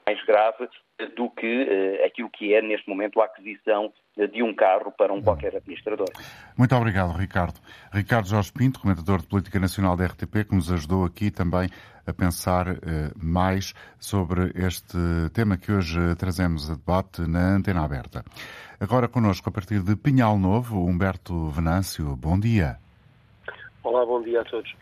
mais 0.05 0.23
grave 0.25 0.69
do 1.15 1.29
que 1.31 1.63
uh, 1.63 2.05
aquilo 2.05 2.29
que 2.29 2.53
é 2.53 2.61
neste 2.61 2.87
momento 2.87 3.19
a 3.19 3.25
aquisição 3.25 3.91
de 4.31 4.41
um 4.41 4.53
carro 4.53 4.91
para 4.91 5.11
um 5.11 5.21
qualquer 5.21 5.55
administrador. 5.57 6.07
Muito 6.57 6.73
obrigado, 6.75 7.11
Ricardo. 7.11 7.59
Ricardo 7.91 8.29
Jorge 8.29 8.53
Pinto, 8.53 8.79
comentador 8.79 9.19
de 9.19 9.27
Política 9.27 9.59
Nacional 9.59 9.97
da 9.97 10.05
RTP, 10.05 10.47
que 10.47 10.55
nos 10.55 10.71
ajudou 10.71 11.03
aqui 11.03 11.31
também 11.31 11.67
a 12.07 12.13
pensar 12.13 12.67
uh, 12.69 12.77
mais 13.17 13.73
sobre 13.99 14.51
este 14.55 14.97
tema 15.33 15.57
que 15.57 15.71
hoje 15.71 16.15
trazemos 16.17 16.69
a 16.69 16.75
debate 16.75 17.21
na 17.27 17.55
Antena 17.55 17.83
Aberta. 17.83 18.23
Agora 18.79 19.07
connosco, 19.07 19.49
a 19.49 19.51
partir 19.51 19.81
de 19.81 19.95
Pinhal 19.95 20.37
Novo, 20.37 20.85
Humberto 20.85 21.49
Venâncio. 21.49 22.15
Bom 22.15 22.39
dia. 22.39 22.84
Olá, 23.85 24.03
bom 24.03 24.19
dia 24.19 24.41
a 24.41 24.43
todos. 24.43 24.73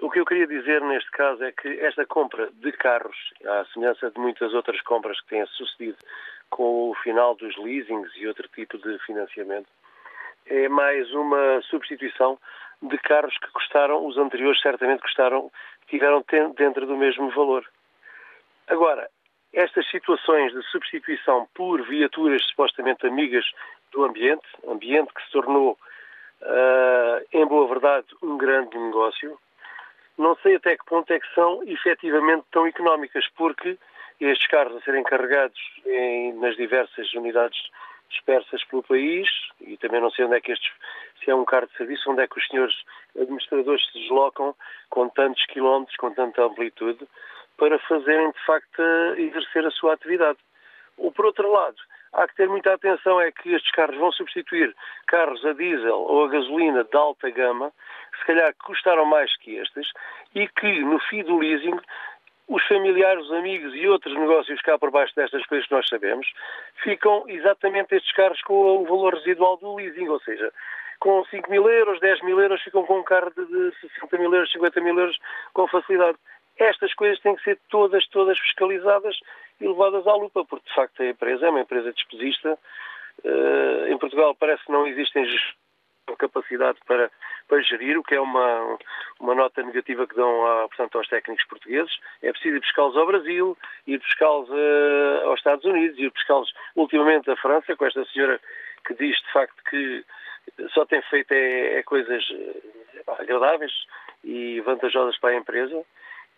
O 0.00 0.08
que 0.08 0.20
eu 0.20 0.24
queria 0.24 0.46
dizer 0.46 0.80
neste 0.80 1.10
caso 1.10 1.42
é 1.42 1.50
que 1.50 1.68
esta 1.80 2.06
compra 2.06 2.48
de 2.52 2.70
carros, 2.70 3.16
à 3.44 3.64
semelhança 3.72 4.12
de 4.12 4.20
muitas 4.20 4.54
outras 4.54 4.80
compras 4.82 5.20
que 5.22 5.30
têm 5.30 5.44
sucedido 5.46 5.98
com 6.50 6.90
o 6.90 6.94
final 7.02 7.34
dos 7.34 7.56
leasings 7.56 8.12
e 8.14 8.28
outro 8.28 8.46
tipo 8.54 8.78
de 8.78 8.96
financiamento, 9.00 9.66
é 10.46 10.68
mais 10.68 11.12
uma 11.14 11.60
substituição 11.62 12.38
de 12.80 12.96
carros 12.98 13.36
que 13.38 13.50
custaram, 13.50 14.06
os 14.06 14.16
anteriores 14.16 14.62
certamente 14.62 15.02
custaram, 15.02 15.50
tiveram 15.88 16.24
dentro 16.56 16.86
do 16.86 16.96
mesmo 16.96 17.30
valor. 17.30 17.68
Agora, 18.68 19.10
estas 19.52 19.84
situações 19.90 20.52
de 20.52 20.62
substituição 20.70 21.48
por 21.56 21.82
viaturas 21.88 22.46
supostamente 22.46 23.04
amigas 23.04 23.44
do 23.90 24.04
ambiente, 24.04 24.46
ambiente 24.64 25.12
que 25.12 25.24
se 25.24 25.32
tornou 25.32 25.76
uh, 26.44 27.26
em 27.32 27.46
boa 27.46 27.66
verdade, 27.68 28.06
um 28.22 28.36
grande 28.36 28.76
negócio. 28.78 29.38
Não 30.16 30.36
sei 30.36 30.56
até 30.56 30.76
que 30.76 30.84
ponto 30.84 31.12
é 31.12 31.18
que 31.18 31.34
são 31.34 31.62
efetivamente 31.64 32.44
tão 32.52 32.66
económicas, 32.66 33.26
porque 33.36 33.76
estes 34.20 34.46
carros 34.46 34.76
a 34.76 34.80
serem 34.82 35.02
carregados 35.02 35.58
em, 35.84 36.34
nas 36.34 36.56
diversas 36.56 37.12
unidades 37.14 37.58
dispersas 38.10 38.62
pelo 38.64 38.82
país, 38.82 39.28
e 39.60 39.76
também 39.76 40.00
não 40.00 40.10
sei 40.10 40.24
onde 40.24 40.36
é 40.36 40.40
que 40.40 40.52
estes, 40.52 40.70
se 41.22 41.30
é 41.30 41.34
um 41.34 41.44
carro 41.44 41.66
de 41.66 41.76
serviço, 41.76 42.10
onde 42.10 42.22
é 42.22 42.28
que 42.28 42.38
os 42.38 42.46
senhores 42.46 42.74
administradores 43.18 43.84
se 43.86 43.98
deslocam 43.98 44.54
com 44.88 45.08
tantos 45.08 45.44
quilómetros, 45.46 45.96
com 45.96 46.12
tanta 46.12 46.44
amplitude, 46.44 47.06
para 47.56 47.78
fazerem 47.80 48.30
de 48.30 48.44
facto 48.44 48.82
exercer 49.16 49.66
a 49.66 49.70
sua 49.70 49.94
atividade. 49.94 50.38
Ou 50.96 51.10
por 51.10 51.26
outro 51.26 51.50
lado, 51.50 51.76
há 52.14 52.28
que 52.28 52.36
ter 52.36 52.48
muita 52.48 52.72
atenção 52.72 53.20
é 53.20 53.30
que 53.30 53.52
estes 53.52 53.70
carros 53.72 53.96
vão 53.96 54.12
substituir 54.12 54.74
carros 55.06 55.44
a 55.44 55.52
diesel 55.52 55.98
ou 55.98 56.24
a 56.24 56.28
gasolina 56.28 56.84
de 56.84 56.96
alta 56.96 57.30
gama, 57.30 57.72
se 58.18 58.24
calhar 58.26 58.54
custaram 58.64 59.04
mais 59.04 59.36
que 59.38 59.56
estes, 59.56 59.88
e 60.34 60.48
que 60.48 60.80
no 60.80 60.98
fim 61.00 61.22
do 61.22 61.38
leasing 61.38 61.78
os 62.46 62.62
familiares, 62.66 63.24
os 63.24 63.32
amigos 63.32 63.74
e 63.74 63.88
outros 63.88 64.14
negócios 64.14 64.60
cá 64.60 64.78
por 64.78 64.90
baixo 64.90 65.14
destas 65.16 65.44
coisas 65.46 65.66
que 65.66 65.74
nós 65.74 65.88
sabemos, 65.88 66.26
ficam 66.82 67.24
exatamente 67.26 67.94
estes 67.94 68.12
carros 68.12 68.40
com 68.42 68.82
o 68.82 68.84
valor 68.84 69.14
residual 69.14 69.56
do 69.56 69.74
leasing, 69.76 70.08
ou 70.08 70.20
seja, 70.20 70.52
com 71.00 71.24
5 71.24 71.50
mil 71.50 71.68
euros, 71.68 72.00
10 72.00 72.22
mil 72.22 72.38
euros, 72.38 72.62
ficam 72.62 72.84
com 72.84 72.98
um 72.98 73.02
carro 73.02 73.30
de 73.30 73.72
60 73.80 74.18
mil 74.18 74.32
euros, 74.32 74.52
50 74.52 74.80
mil 74.80 74.98
euros 74.98 75.18
com 75.52 75.66
facilidade. 75.68 76.18
Estas 76.58 76.94
coisas 76.94 77.18
têm 77.20 77.34
que 77.34 77.42
ser 77.42 77.58
todas, 77.68 78.06
todas 78.08 78.38
fiscalizadas 78.38 79.16
e 79.64 79.68
levadas 79.68 80.06
à 80.06 80.14
lupa, 80.14 80.44
porque 80.44 80.68
de 80.68 80.74
facto 80.74 81.02
a 81.02 81.06
empresa 81.06 81.46
é 81.46 81.50
uma 81.50 81.60
empresa 81.60 81.92
despesista. 81.92 82.58
Uh, 83.24 83.86
em 83.88 83.98
Portugal 83.98 84.34
parece 84.34 84.64
que 84.64 84.72
não 84.72 84.86
existem 84.86 85.24
capacidade 86.18 86.78
para, 86.86 87.10
para 87.48 87.62
gerir, 87.62 87.98
o 87.98 88.02
que 88.02 88.14
é 88.14 88.20
uma, 88.20 88.78
uma 89.18 89.34
nota 89.34 89.62
negativa 89.62 90.06
que 90.06 90.14
dão 90.14 90.46
a, 90.46 90.68
portanto, 90.68 90.98
aos 90.98 91.08
técnicos 91.08 91.46
portugueses. 91.46 91.92
É 92.22 92.30
preciso 92.30 92.56
ir 92.56 92.60
buscá-los 92.60 92.96
ao 92.96 93.06
Brasil, 93.06 93.56
ir 93.86 93.98
buscá-los 93.98 94.48
uh, 94.50 95.26
aos 95.28 95.40
Estados 95.40 95.64
Unidos, 95.64 95.98
ir 95.98 96.10
buscá-los 96.10 96.52
ultimamente 96.76 97.30
à 97.30 97.36
França, 97.36 97.74
com 97.74 97.86
esta 97.86 98.04
senhora 98.06 98.38
que 98.86 98.94
diz 98.94 99.16
de 99.16 99.32
facto 99.32 99.56
que 99.70 100.04
só 100.74 100.84
tem 100.84 101.00
feito 101.02 101.32
é, 101.32 101.78
é 101.78 101.82
coisas 101.82 102.22
eh, 102.30 103.02
agradáveis 103.18 103.72
e 104.22 104.60
vantajosas 104.60 105.18
para 105.18 105.30
a 105.30 105.36
empresa. 105.36 105.84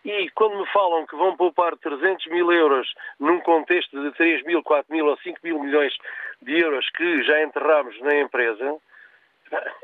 E 0.07 0.29
quando 0.29 0.57
me 0.57 0.65
falam 0.67 1.05
que 1.05 1.17
vão 1.17 1.35
poupar 1.35 1.75
300 1.75 2.27
mil 2.27 2.49
euros 2.49 2.87
num 3.19 3.41
contexto 3.41 4.01
de 4.01 4.15
3 4.15 4.45
mil, 4.45 4.63
4 4.63 4.89
mil 4.89 5.05
ou 5.05 5.17
5 5.17 5.37
mil 5.43 5.59
milhões 5.61 5.93
de 6.41 6.57
euros 6.57 6.89
que 6.91 7.23
já 7.23 7.43
enterramos 7.43 7.99
na 7.99 8.15
empresa, 8.15 8.77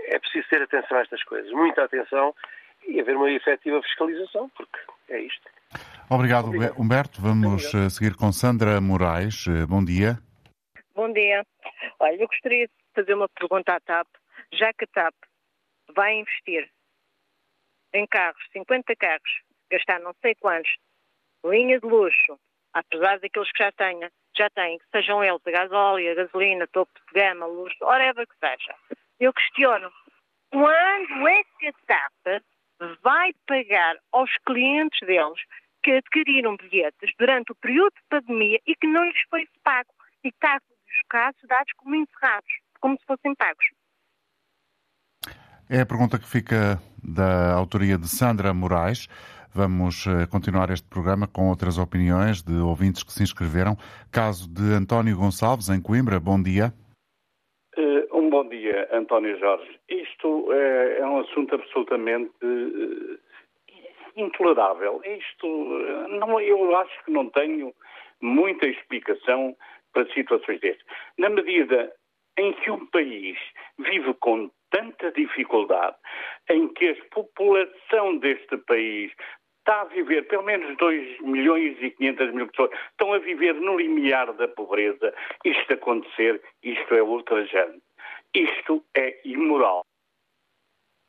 é 0.07 0.17
preciso 0.17 0.47
ter 0.47 0.61
atenção 0.61 0.97
a 0.97 1.01
estas 1.01 1.21
coisas, 1.25 1.51
muita 1.51 1.83
atenção 1.83 2.33
e 2.87 3.01
haver 3.01 3.17
uma 3.17 3.29
efetiva 3.29 3.81
fiscalização, 3.83 4.49
porque 4.55 4.79
é 5.09 5.19
isto. 5.19 5.41
Obrigado, 6.09 6.47
Obrigado. 6.47 6.79
Humberto. 6.79 7.21
Vamos 7.21 7.65
Obrigado. 7.65 7.87
Eh, 7.87 7.89
seguir 7.89 8.15
com 8.15 8.31
Sandra 8.31 8.79
Moraes. 8.79 9.45
Eh, 9.49 9.65
bom 9.65 9.83
dia. 9.83 10.19
Bom 10.95 11.11
dia. 11.11 11.45
Olha, 11.99 12.15
eu 12.15 12.27
gostaria 12.27 12.67
de 12.67 12.73
fazer 12.95 13.13
uma 13.13 13.27
pergunta 13.27 13.75
à 13.75 13.79
TAP. 13.81 14.07
Já 14.53 14.71
que 14.71 14.85
a 14.85 14.87
TAP 14.87 15.15
vai 15.93 16.13
investir 16.13 16.69
em 17.93 18.07
carros, 18.07 18.41
50 18.53 18.95
carros, 18.95 19.43
gastar 19.73 19.99
não 19.99 20.13
sei 20.21 20.35
quantos, 20.35 20.71
linha 21.45 21.79
de 21.79 21.85
luxo, 21.85 22.39
apesar 22.73 23.19
daqueles 23.19 23.51
que 23.51 23.63
já 23.63 23.71
tenha, 23.71 24.11
já 24.35 24.49
têm, 24.49 24.77
que 24.79 24.85
sejam 24.91 25.23
eles 25.23 25.41
a 25.45 25.51
gasóleo, 25.51 26.11
a 26.11 26.15
gasolina, 26.15 26.67
topo 26.67 26.91
de 27.07 27.19
gama, 27.19 27.45
luxo, 27.45 27.83
whatever 27.83 28.25
que 28.27 28.35
seja. 28.39 28.75
Eu 29.19 29.33
questiono, 29.33 29.91
quando 30.51 31.27
é 31.27 31.43
que 31.59 31.67
a 31.67 31.73
TAP 31.87 32.43
vai 33.01 33.31
pagar 33.47 33.97
aos 34.11 34.31
clientes 34.45 34.99
deles 35.05 35.39
que 35.83 35.91
adquiriram 35.91 36.55
bilhetes 36.57 37.11
durante 37.19 37.51
o 37.51 37.55
período 37.55 37.93
de 37.93 38.03
pandemia 38.09 38.59
e 38.65 38.75
que 38.75 38.87
não 38.87 39.03
lhes 39.03 39.21
foi 39.29 39.47
pago 39.63 39.89
e 40.23 40.29
está 40.29 40.57
os 40.57 41.01
casos 41.09 41.41
dados 41.47 41.73
como 41.77 41.95
encerrados, 41.95 42.51
como 42.79 42.97
se 42.97 43.05
fossem 43.05 43.35
pagos? 43.35 43.65
É 45.69 45.81
a 45.81 45.85
pergunta 45.85 46.19
que 46.19 46.27
fica 46.27 46.79
da 47.03 47.53
autoria 47.53 47.97
de 47.97 48.07
Sandra 48.07 48.53
Moraes. 48.53 49.07
Vamos 49.55 50.07
eh, 50.07 50.25
continuar 50.31 50.71
este 50.71 50.89
programa 50.89 51.27
com 51.27 51.47
outras 51.47 51.77
opiniões 51.77 52.41
de 52.41 52.53
ouvintes 52.53 53.03
que 53.03 53.13
se 53.13 53.21
inscreveram. 53.21 53.77
Caso 54.11 54.49
de 54.51 54.73
António 54.73 55.15
Gonçalves, 55.15 55.69
em 55.69 55.79
Coimbra. 55.79 56.19
Bom 56.19 56.41
dia. 56.41 56.73
Uh, 57.77 58.17
um 58.17 58.31
bom 58.31 58.49
dia, 58.49 58.89
António 58.91 59.37
Jorge. 59.37 59.79
Isto 59.87 60.51
é, 60.51 60.97
é 61.01 61.05
um 61.05 61.19
assunto 61.19 61.53
absolutamente 61.53 62.33
intolerável. 64.15 65.01
Isto, 65.05 65.47
não, 66.09 66.41
eu 66.41 66.75
acho 66.77 67.05
que 67.05 67.11
não 67.11 67.29
tenho 67.29 67.71
muita 68.21 68.65
explicação 68.65 69.55
para 69.93 70.11
situações 70.13 70.59
destas. 70.61 70.85
Na 71.19 71.29
medida 71.29 71.93
em 72.39 72.53
que 72.53 72.71
um 72.71 72.87
país 72.87 73.37
vive 73.77 74.15
com 74.15 74.49
tanta 74.71 75.11
dificuldade, 75.11 75.95
em 76.49 76.67
que 76.69 76.89
a 76.89 76.95
população 77.13 78.17
deste 78.17 78.57
país 78.57 79.11
está 79.63 79.81
a 79.81 79.85
viver, 79.85 80.27
pelo 80.27 80.43
menos 80.43 80.77
2 80.77 81.21
milhões 81.21 81.77
e 81.81 81.91
500 81.91 82.33
mil 82.33 82.47
pessoas 82.47 82.71
estão 82.91 83.13
a 83.13 83.19
viver 83.19 83.53
no 83.55 83.77
limiar 83.77 84.33
da 84.33 84.47
pobreza. 84.47 85.13
Isto 85.45 85.73
acontecer, 85.73 86.41
isto 86.61 86.93
é 86.93 87.01
ultrajante. 87.01 87.81
Isto 88.35 88.83
é 88.95 89.19
imoral. 89.23 89.85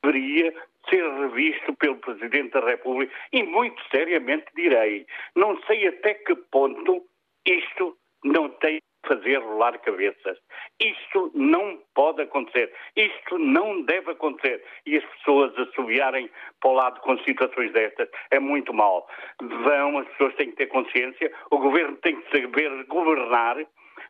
Deveria 0.04 0.54
ser 0.88 1.02
revisto 1.02 1.74
pelo 1.74 1.96
Presidente 1.96 2.52
da 2.52 2.60
República 2.60 3.12
e 3.32 3.42
muito 3.42 3.82
seriamente 3.90 4.46
direi. 4.54 5.06
Não 5.34 5.60
sei 5.62 5.88
até 5.88 6.14
que 6.14 6.36
ponto 6.36 7.04
isto 7.46 7.96
não 8.22 8.48
tem 8.50 8.80
fazer 9.06 9.38
rolar 9.38 9.78
cabeças. 9.80 10.38
Isto 10.80 11.30
não 11.34 11.78
pode 11.94 12.22
acontecer. 12.22 12.72
Isto 12.96 13.38
não 13.38 13.82
deve 13.82 14.12
acontecer. 14.12 14.62
E 14.86 14.96
as 14.96 15.04
pessoas 15.04 15.56
assobiarem 15.58 16.30
para 16.60 16.70
o 16.70 16.74
lado 16.74 17.00
com 17.00 17.18
situações 17.18 17.72
destas 17.72 18.08
é 18.30 18.38
muito 18.38 18.72
mal. 18.72 19.08
Vão, 19.40 19.98
as 19.98 20.08
pessoas 20.08 20.34
têm 20.36 20.50
que 20.50 20.56
ter 20.56 20.66
consciência, 20.66 21.32
o 21.50 21.58
governo 21.58 21.96
tem 21.98 22.20
que 22.20 22.40
saber 22.40 22.84
governar, 22.86 23.58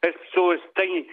as 0.02 0.16
pessoas 0.16 0.60
têm 0.74 1.06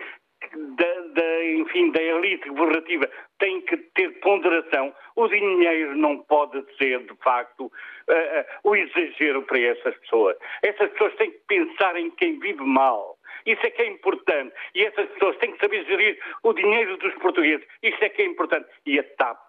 da, 0.49 1.01
da, 1.13 1.45
enfim, 1.45 1.91
da 1.91 2.01
elite 2.01 2.49
governativa 2.49 3.09
tem 3.39 3.61
que 3.61 3.77
ter 3.77 4.19
ponderação. 4.19 4.93
O 5.15 5.27
dinheiro 5.27 5.95
não 5.95 6.19
pode 6.19 6.63
ser, 6.77 6.99
de 6.99 7.15
facto, 7.23 7.65
uh, 7.65 7.69
uh, 7.69 8.69
o 8.69 8.75
exagero 8.75 9.43
para 9.43 9.59
essas 9.59 9.95
pessoas. 9.97 10.37
Essas 10.63 10.89
pessoas 10.91 11.15
têm 11.15 11.31
que 11.31 11.39
pensar 11.47 11.95
em 11.95 12.09
quem 12.11 12.39
vive 12.39 12.63
mal. 12.63 13.17
Isso 13.45 13.65
é 13.65 13.69
que 13.69 13.81
é 13.81 13.87
importante. 13.87 14.53
E 14.75 14.83
essas 14.83 15.07
pessoas 15.11 15.37
têm 15.37 15.51
que 15.51 15.59
saber 15.59 15.85
gerir 15.85 16.19
o 16.43 16.53
dinheiro 16.53 16.97
dos 16.97 17.13
portugueses. 17.15 17.65
Isso 17.81 18.03
é 18.03 18.09
que 18.09 18.21
é 18.21 18.25
importante. 18.25 18.67
E 18.85 18.99
a 18.99 19.03
TAP 19.03 19.39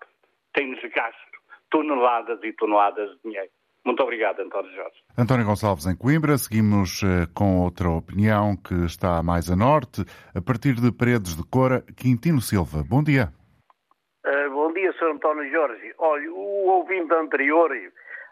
tem-nos 0.53 0.80
gasto 0.95 1.32
toneladas 1.70 2.38
e 2.43 2.53
toneladas 2.53 3.11
de 3.11 3.22
dinheiro. 3.24 3.51
Muito 3.84 4.01
obrigado, 4.03 4.40
António 4.40 4.70
Jorge. 4.72 5.03
António 5.18 5.45
Gonçalves, 5.45 5.86
em 5.86 5.97
Coimbra. 5.97 6.38
Seguimos 6.38 7.03
uh, 7.03 7.26
com 7.34 7.62
outra 7.62 7.90
opinião 7.90 8.57
que 8.57 8.74
está 8.84 9.22
mais 9.22 9.51
a 9.51 9.57
norte, 9.57 10.03
a 10.34 10.40
partir 10.40 10.74
de 10.74 10.93
Paredes 10.93 11.36
de 11.36 11.43
Cora, 11.51 11.82
Quintino 11.97 12.40
Silva. 12.40 12.84
Bom 12.88 13.03
dia. 13.03 13.32
Uh, 14.24 14.51
bom 14.53 14.72
dia, 14.72 14.93
Sr. 14.93 15.11
António 15.14 15.51
Jorge. 15.51 15.93
Olha, 15.99 16.32
o 16.32 16.68
ouvinte 16.78 17.12
anterior, 17.12 17.72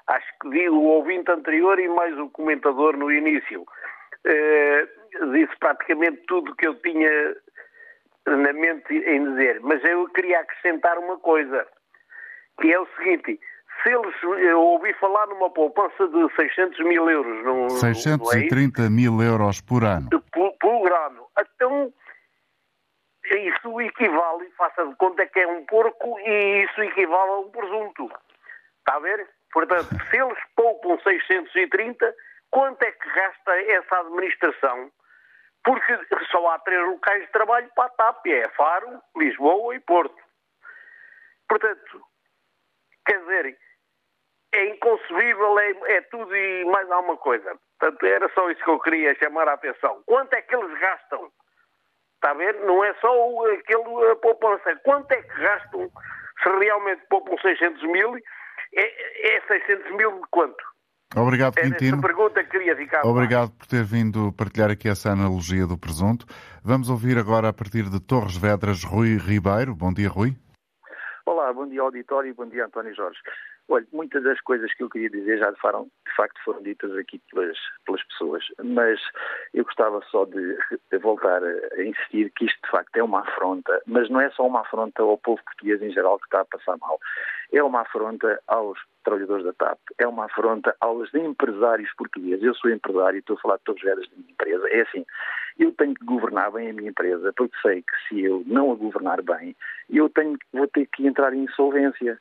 acho 0.07 0.39
que 0.41 0.51
vi 0.51 0.69
o 0.69 0.83
ouvinte 0.83 1.31
anterior 1.33 1.81
e 1.81 1.89
mais 1.89 2.17
o 2.17 2.31
comentador 2.31 2.97
no 2.97 3.11
início, 3.11 3.63
uh, 3.63 5.00
disse 5.33 5.57
praticamente 5.59 6.23
tudo 6.27 6.53
o 6.53 6.57
que 6.57 6.67
eu 6.67 6.75
tinha 6.77 7.37
na 8.27 8.53
mente 8.53 8.95
em 8.95 9.25
dizer. 9.33 9.61
Mas 9.61 9.83
eu 9.85 10.09
queria 10.09 10.41
acrescentar 10.41 10.99
uma 10.99 11.19
coisa, 11.19 11.67
que 12.61 12.73
é 12.73 12.79
o 12.79 12.87
seguinte 12.97 13.41
se 13.83 13.91
eles, 13.91 14.15
eu 14.23 14.61
ouvi 14.61 14.93
falar 14.95 15.27
numa 15.29 15.51
poupança 15.51 16.07
de 16.09 16.35
600 16.35 16.79
mil 16.81 17.09
euros. 17.09 17.45
No, 17.45 17.71
630 17.71 18.83
no 18.83 18.91
mil 18.91 19.23
euros 19.23 19.61
por 19.61 19.85
ano. 19.85 20.09
Por, 20.33 20.53
por, 20.59 20.93
ano. 20.93 21.27
Então, 21.39 21.93
isso 23.25 23.81
equivale, 23.81 24.51
faça 24.57 24.87
de 24.87 24.95
conta 24.97 25.27
que 25.27 25.41
é 25.41 25.47
um 25.47 25.65
porco 25.65 26.19
e 26.21 26.65
isso 26.65 26.83
equivale 26.83 27.31
a 27.31 27.39
um 27.39 27.51
presunto. 27.51 28.11
Está 28.81 28.97
a 28.97 29.01
ver? 29.01 29.27
Portanto, 29.53 29.89
se 30.11 30.17
eles 30.17 30.39
poupam 30.57 30.99
630, 31.03 32.15
quanto 32.51 32.83
é 32.83 32.93
que 32.93 33.09
gasta 33.15 33.61
essa 33.73 34.01
administração? 34.01 34.91
Porque 35.65 35.99
só 36.31 36.49
há 36.49 36.59
três 36.61 36.81
locais 36.87 37.23
de 37.23 37.33
trabalho 37.33 37.71
para 37.75 37.85
a 37.85 37.91
TAP, 37.91 38.27
é 38.27 38.49
Faro, 38.51 39.01
Lisboa 39.17 39.75
e 39.75 39.81
Porto. 39.81 40.17
Portanto, 41.49 42.03
quer 43.05 43.21
dizer, 43.21 43.59
é 44.53 44.65
inconcebível, 44.67 45.59
é, 45.59 45.71
é, 45.97 46.01
tudo 46.03 46.35
e 46.35 46.65
mais 46.65 46.91
alguma 46.91 47.17
coisa. 47.17 47.59
Portanto, 47.79 48.07
era 48.07 48.29
só 48.35 48.51
isso 48.51 48.63
que 48.63 48.71
eu 48.71 48.81
queria 48.81 49.15
chamar 49.17 49.49
a 49.49 49.55
atenção. 49.55 50.03
Quanto 50.07 50.33
é 50.35 50.43
que 50.43 50.55
eles 50.55 50.79
gastam? 50.79 51.31
Está 52.15 52.31
a 52.31 52.35
ver? 52.35 52.55
Não 52.61 52.85
é 52.85 52.93
só 52.95 53.11
aquele, 53.53 54.11
a 54.11 54.17
poupança. 54.17 54.77
Quanto 54.85 55.11
é 55.13 55.23
que 55.23 55.41
gastam? 55.41 55.91
Se 56.43 56.49
realmente 56.49 57.03
poupam 57.09 57.37
600 57.39 57.83
mil, 57.85 58.17
é, 58.75 59.37
é 59.37 59.41
600 59.43 59.91
mil 59.93 60.21
de 60.21 60.27
quanto? 60.31 60.70
Obrigado, 61.17 61.59
Era 61.59 61.69
Quintino. 61.69 61.97
Essa 61.97 62.07
pergunta 62.07 62.45
que 62.45 62.51
queria 62.51 62.77
ficar. 62.77 63.05
Obrigado 63.05 63.51
por 63.51 63.67
ter 63.67 63.83
vindo 63.83 64.33
partilhar 64.33 64.71
aqui 64.71 64.89
essa 64.89 65.11
analogia 65.11 65.67
do 65.67 65.77
presunto. 65.77 66.25
Vamos 66.63 66.89
ouvir 66.89 67.19
agora, 67.19 67.49
a 67.49 67.53
partir 67.53 67.89
de 67.89 68.01
Torres 68.01 68.37
Vedras, 68.37 68.85
Rui 68.85 69.17
Ribeiro. 69.17 69.75
Bom 69.75 69.93
dia, 69.93 70.09
Rui. 70.09 70.37
Olá, 71.27 71.53
bom 71.53 71.69
dia 71.69 71.83
auditório 71.83 72.31
e 72.31 72.35
bom 72.35 72.47
dia 72.47 72.67
António 72.67 72.95
Jorge. 72.95 73.19
Olha, 73.73 73.87
muitas 73.93 74.25
das 74.25 74.41
coisas 74.41 74.75
que 74.75 74.83
eu 74.83 74.91
queria 74.91 75.09
dizer 75.09 75.39
já 75.39 75.49
de, 75.49 75.61
foram, 75.61 75.85
de 75.85 76.17
facto 76.17 76.41
foram 76.45 76.61
ditas 76.61 76.93
aqui 76.97 77.21
pelas, 77.31 77.57
pelas 77.87 78.03
pessoas, 78.03 78.45
mas 78.65 79.01
eu 79.55 79.65
gostava 79.65 80.03
só 80.11 80.25
de, 80.25 80.59
de, 80.91 80.99
voltar 80.99 81.41
a 81.41 81.83
insistir 81.85 82.33
que 82.33 82.47
isto 82.47 82.61
de 82.65 82.69
facto 82.69 82.97
é 82.97 83.03
uma 83.03 83.21
afronta, 83.21 83.81
mas 83.87 84.11
não 84.11 84.21
é 84.21 84.29
só 84.31 84.45
uma 84.45 84.63
afronta 84.63 85.03
ao 85.03 85.17
povo 85.19 85.41
português 85.45 85.81
em 85.83 85.93
geral 85.93 86.19
que 86.19 86.25
está 86.25 86.41
a 86.41 86.45
passar 86.47 86.77
mal. 86.79 86.99
É 87.53 87.63
uma 87.63 87.83
afronta 87.83 88.41
aos 88.49 88.77
trabalhadores 89.05 89.45
da 89.45 89.53
TAP, 89.53 89.79
é 89.99 90.07
uma 90.07 90.25
afronta 90.25 90.75
aos 90.81 91.13
empresários 91.15 91.93
portugueses. 91.95 92.43
Eu 92.43 92.55
sou 92.55 92.71
empresário 92.71 93.19
e 93.19 93.21
estou 93.21 93.37
a 93.37 93.41
falar 93.41 93.57
de 93.59 93.65
todos 93.65 93.83
os 93.83 93.89
da 93.89 94.17
minha 94.17 94.33
empresa. 94.33 94.69
É 94.69 94.81
assim, 94.83 95.07
eu 95.59 95.73
tenho 95.73 95.95
que 95.95 96.05
governar 96.05 96.51
bem 96.53 96.71
a 96.71 96.73
minha 96.73 96.91
empresa, 96.91 97.33
porque 97.37 97.57
sei 97.61 97.83
que 97.83 98.09
se 98.09 98.23
eu 98.23 98.43
não 98.47 98.73
a 98.73 98.75
governar 98.75 99.23
bem, 99.23 99.55
eu 99.89 100.09
tenho, 100.09 100.39
vou 100.53 100.67
ter 100.69 100.87
que 100.87 101.07
entrar 101.07 101.35
em 101.35 101.45
insolvência. 101.45 102.19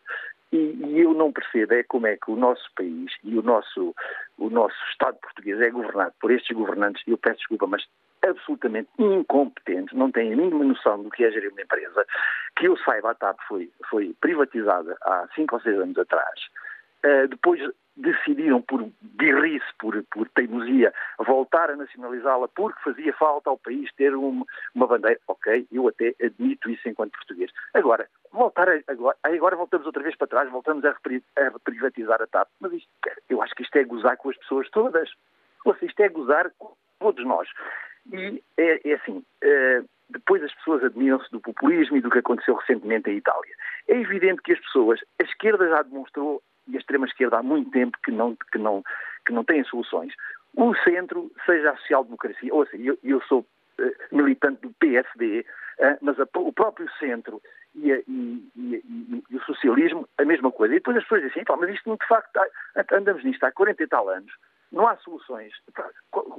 E, 0.52 0.58
e, 0.58 1.00
eu 1.00 1.14
não 1.14 1.32
percebo 1.32 1.74
é 1.74 1.84
como 1.84 2.08
é 2.08 2.18
que 2.18 2.32
o 2.32 2.36
nosso 2.36 2.68
país 2.76 3.12
e 3.24 3.38
o 3.38 3.41
nosso, 3.43 3.95
o 4.38 4.50
nosso 4.50 4.76
Estado 4.91 5.18
português 5.20 5.62
é 5.62 5.70
governado 5.70 6.14
por 6.20 6.32
estes 6.32 6.56
governantes, 6.56 7.04
eu 7.08 7.18
peço 7.18 7.38
desculpa, 7.38 7.68
mas 7.68 7.86
absolutamente 8.28 8.89
incompetentes, 8.97 9.95
não 9.95 10.12
têm 10.12 10.34
a 10.34 10.36
mínima 10.36 10.64
noção 10.64 11.04
do 11.04 11.10
que 11.10 11.24
é 11.24 11.32
gerir 11.32 11.52
uma 11.52 11.62
empresa. 11.62 12.06
Que 12.56 12.68
eu 12.68 12.78
saiba, 12.78 13.12
a 13.12 13.16
TAP 13.16 13.38
foi, 13.47 13.72
foi 13.89 14.16
privatizada 14.20 14.97
há 15.02 15.28
cinco 15.36 15.56
ou 15.56 15.62
seis 15.62 15.78
anos 15.80 15.97
atrás. 15.97 16.39
Uh, 17.06 17.28
depois 17.30 17.62
decidiram, 18.00 18.62
por 18.62 18.89
birrice, 19.02 19.66
por, 19.78 20.02
por 20.12 20.28
teimosia, 20.30 20.93
voltar 21.20 21.70
a 21.70 21.76
nacionalizá-la 21.76 22.47
porque 22.47 22.82
fazia 22.82 23.14
falta 23.14 23.50
ao 23.50 23.58
país 23.58 23.91
ter 23.95 24.16
um, 24.16 24.45
uma 24.74 24.88
bandeira. 24.88 25.20
Ok, 25.28 25.68
eu 25.72 25.88
até 25.88 26.16
admito 26.22 26.70
isso 26.70 26.88
enquanto 26.88 27.12
português. 27.12 27.52
Agora, 27.74 28.08
voltar 28.32 28.70
a, 28.70 28.80
agora, 28.88 29.18
agora 29.24 29.56
voltamos 29.56 29.86
outra 29.86 30.02
vez 30.02 30.16
para 30.16 30.28
trás, 30.28 30.50
voltamos 30.50 30.84
a, 30.86 30.91
a 30.91 31.60
privatizar 31.64 32.22
a 32.22 32.28
TAP. 32.28 32.47
Mas 32.60 32.74
isto, 32.74 32.89
eu 33.30 33.41
acho 33.41 33.54
que 33.54 33.64
isto 33.64 33.76
é 33.76 33.84
gozar 33.84 34.18
com 34.18 34.30
as 34.30 34.38
pessoas 34.38 34.70
todas. 34.70 35.10
Ou 35.66 35.74
seja, 35.74 35.88
isto 35.88 36.00
é 36.02 36.10
gozar 36.10 36.52
com 36.58 36.74
todos 37.00 37.26
nós. 37.26 37.50
E 38.12 38.41
é, 38.58 38.89
é 38.89 38.93
assim, 38.93 39.18
uh, 39.18 39.89
depois 40.10 40.43
as 40.43 40.54
pessoas 40.56 40.84
admiram-se 40.84 41.30
do 41.32 41.39
populismo 41.39 41.97
e 41.97 42.02
do 42.02 42.10
que 42.10 42.20
aconteceu 42.20 42.56
recentemente 42.56 43.10
em 43.10 43.18
Itália. 43.18 43.54
É 43.88 43.95
evidente 43.95 44.41
que 44.41 44.54
as 44.54 44.60
pessoas, 44.60 45.00
a 45.20 45.24
esquerda 45.24 45.68
já 45.70 45.82
demonstrou 45.84 46.41
e 46.70 46.76
a 46.76 46.80
extrema-esquerda 46.80 47.38
há 47.38 47.43
muito 47.43 47.72
tempo 47.72 47.97
que 48.03 48.11
não, 48.11 48.36
que, 48.51 48.57
não, 48.57 48.84
que 49.26 49.34
não 49.34 49.43
têm 49.43 49.63
soluções. 49.63 50.13
O 50.55 50.76
centro, 50.84 51.32
seja 51.45 51.72
a 51.72 51.78
social-democracia, 51.78 52.53
ou 52.53 52.65
seja, 52.65 52.84
eu, 52.84 52.97
eu 53.03 53.22
sou 53.24 53.41
uh, 53.41 54.15
militante 54.15 54.61
do 54.61 54.74
PSD, 54.80 55.45
uh, 55.80 55.97
mas 56.01 56.20
a, 56.20 56.28
o 56.36 56.51
próprio 56.51 56.89
centro 56.99 57.41
e, 57.76 57.91
a, 57.91 57.97
e, 58.07 58.51
e, 58.55 59.24
e, 59.30 59.36
o 59.36 59.43
socialismo, 59.43 60.07
a 60.17 60.26
mesma 60.26 60.51
coisa. 60.51 60.74
E 60.74 60.78
depois 60.78 60.97
as 60.97 61.03
pessoas 61.03 61.24
dizem 61.24 61.43
mas 61.47 61.70
isto 61.70 61.97
de 61.97 62.07
facto, 62.07 62.39
andamos 62.91 63.24
nisto 63.24 63.43
há 63.43 63.51
40 63.51 63.84
e 63.84 63.88
tal 63.88 64.09
anos, 64.09 64.32
não 64.72 64.88
há 64.88 64.95
soluções. 64.97 65.53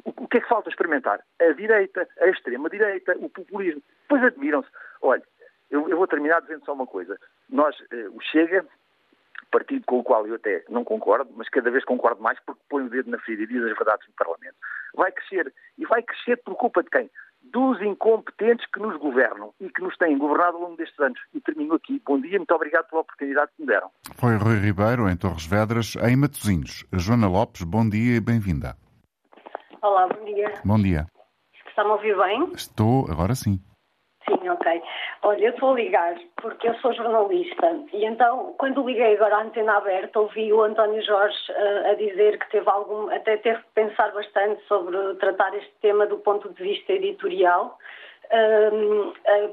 O 0.05 0.29
que 0.29 0.39
é 0.39 0.41
que 0.41 0.49
falta 0.49 0.69
experimentar? 0.69 1.21
A 1.41 1.53
direita, 1.53 2.07
a 2.21 2.29
extrema-direita, 2.29 3.17
o 3.19 3.29
populismo. 3.29 3.83
Depois 4.03 4.23
admiram-se. 4.25 4.69
Olha, 5.03 5.23
eu, 5.71 5.89
eu, 5.89 5.97
vou 5.97 6.07
terminar 6.07 6.41
dizendo 6.43 6.65
só 6.65 6.73
uma 6.73 6.87
coisa. 6.87 7.19
Nós, 7.49 7.77
eh, 7.91 8.09
o 8.09 8.21
Chega, 8.21 8.65
partido 9.51 9.85
com 9.87 9.99
o 9.99 10.05
qual 10.05 10.27
eu 10.27 10.35
até 10.35 10.65
não 10.69 10.85
concordo, 10.85 11.31
mas 11.37 11.49
cada 11.49 11.71
vez 11.71 11.85
concordo 11.85 12.23
mais 12.23 12.39
porque 12.45 12.61
põe 12.69 12.85
o 12.85 12.91
dedo 12.91 13.11
na 13.11 13.19
ferida 13.19 13.43
e 13.43 13.47
diz 13.47 13.63
as 13.63 13.77
verdades 13.77 14.07
no 14.09 14.15
Parlamento. 14.15 14.57
Vai 14.95 15.13
crescer. 15.13 15.53
E 15.79 15.87
vai 15.87 16.03
crescer 16.03 16.37
por 16.39 16.55
culpa 16.57 16.83
de 16.83 16.91
quem? 16.91 17.11
Dos 17.43 17.81
incompetentes 17.81 18.67
que 18.73 18.81
nos 18.81 18.97
governam 18.99 19.53
e 19.61 19.69
que 19.71 19.83
nos 19.83 19.97
têm 19.97 20.19
governado 20.19 20.57
ao 20.57 20.63
longo 20.63 20.77
destes 20.77 20.99
anos. 21.01 21.19
E 21.35 21.41
termino 21.41 21.75
aqui. 21.75 22.01
Bom 22.05 22.21
dia, 22.21 22.39
muito 22.39 22.55
obrigado 22.55 22.89
pela 22.89 23.03
oportunidade 23.03 23.51
que 23.57 23.63
me 23.63 23.69
deram. 23.69 23.91
Foi 24.17 24.37
Rui 24.37 24.57
Ribeiro, 24.57 25.09
em 25.09 25.17
Torres 25.17 25.47
Vedras, 25.47 25.97
em 25.97 26.17
Matosinhos. 26.17 26.85
Joana 26.93 27.29
Lopes, 27.29 27.63
bom 27.63 27.89
dia 27.89 28.17
e 28.17 28.21
bem-vinda. 28.21 28.77
Olá, 29.83 30.07
bom 30.09 30.25
dia. 30.25 30.53
Bom 30.65 30.79
dia. 30.79 31.07
Está-me 31.69 31.91
a 31.91 31.95
ouvir 31.95 32.17
bem? 32.17 32.53
Estou, 32.53 33.11
agora 33.11 33.35
sim. 33.35 33.59
Sim, 34.31 34.49
ok. 34.49 34.83
Olha, 35.23 35.45
eu 35.47 35.51
estou 35.51 35.73
a 35.73 35.75
ligar 35.75 36.15
porque 36.37 36.69
eu 36.69 36.75
sou 36.77 36.93
jornalista 36.93 37.77
e 37.93 38.05
então, 38.05 38.55
quando 38.59 38.87
liguei 38.87 39.15
agora 39.15 39.37
à 39.37 39.43
antena 39.43 39.77
aberta, 39.77 40.21
ouvi 40.21 40.53
o 40.53 40.63
António 40.63 41.03
Jorge 41.03 41.37
uh, 41.51 41.91
a 41.91 41.95
dizer 41.95 42.39
que 42.39 42.51
teve 42.51 42.71
algum, 42.71 43.11
até 43.11 43.37
teve 43.39 43.59
que 43.59 43.71
pensar 43.75 44.13
bastante 44.13 44.63
sobre 44.67 44.97
tratar 45.15 45.53
este 45.57 45.73
tema 45.81 46.07
do 46.07 46.19
ponto 46.19 46.49
de 46.49 46.63
vista 46.63 46.93
editorial. 46.93 47.77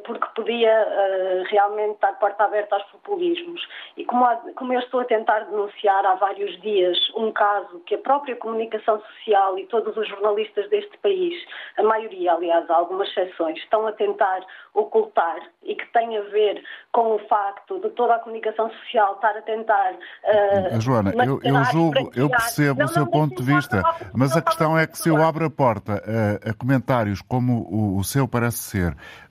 Porque 0.06 0.28
podia 0.36 1.44
realmente 1.50 1.96
estar 1.96 2.14
porta 2.20 2.44
aberta 2.44 2.76
aos 2.76 2.84
populismos. 2.86 3.62
E 3.96 4.06
como, 4.06 4.26
há, 4.26 4.36
como 4.56 4.74
eu 4.74 4.80
estou 4.80 5.00
a 5.00 5.06
tentar 5.06 5.40
denunciar 5.42 6.06
há 6.06 6.16
vários 6.16 6.60
dias 6.62 6.98
um 7.16 7.32
caso 7.32 7.80
que 7.86 7.96
a 7.96 7.98
própria 7.98 8.36
comunicação 8.36 9.02
social 9.02 9.58
e 9.58 9.66
todos 9.66 9.96
os 9.98 10.08
jornalistas 10.08 10.70
deste 10.70 10.98
país, 11.00 11.34
a 11.78 11.84
maioria, 11.84 12.34
aliás, 12.34 12.70
algumas 12.70 13.10
exceções, 13.10 13.58
estão 13.58 13.88
a 13.88 13.92
tentar 13.92 14.42
ocultar 14.74 15.40
e 15.64 15.76
que 15.76 15.86
tem 15.92 16.18
a 16.18 16.22
ver 16.22 16.64
com 16.92 17.16
o 17.16 17.20
facto 17.28 17.80
de 17.80 17.90
toda 17.92 18.16
a 18.16 18.20
comunicação 18.20 18.70
social 18.70 19.16
estar 19.16 19.36
a 19.38 19.42
tentar. 19.42 19.94
Uh, 19.94 20.80
Joana, 20.80 21.14
eu, 21.26 21.40
eu 21.44 21.64
julgo, 21.66 22.12
eu 22.16 22.30
percebo 22.30 22.80
não, 22.80 22.86
o 22.86 22.90
seu 22.90 23.06
não, 23.06 23.12
ponto 23.12 23.36
de 23.36 23.54
vista, 23.54 23.82
mas 24.16 24.36
a 24.36 24.42
questão 24.42 24.78
é 24.78 24.88
que 24.88 24.98
se 24.98 25.10
eu 25.10 25.22
abro 25.22 25.46
a 25.46 25.50
porta 25.50 25.94
a, 25.94 26.50
a 26.50 26.54
comentários 26.54 27.22
como 27.22 27.64
o, 27.70 27.98
o, 27.98 28.04
seu 28.04 28.28
parece 28.28 28.60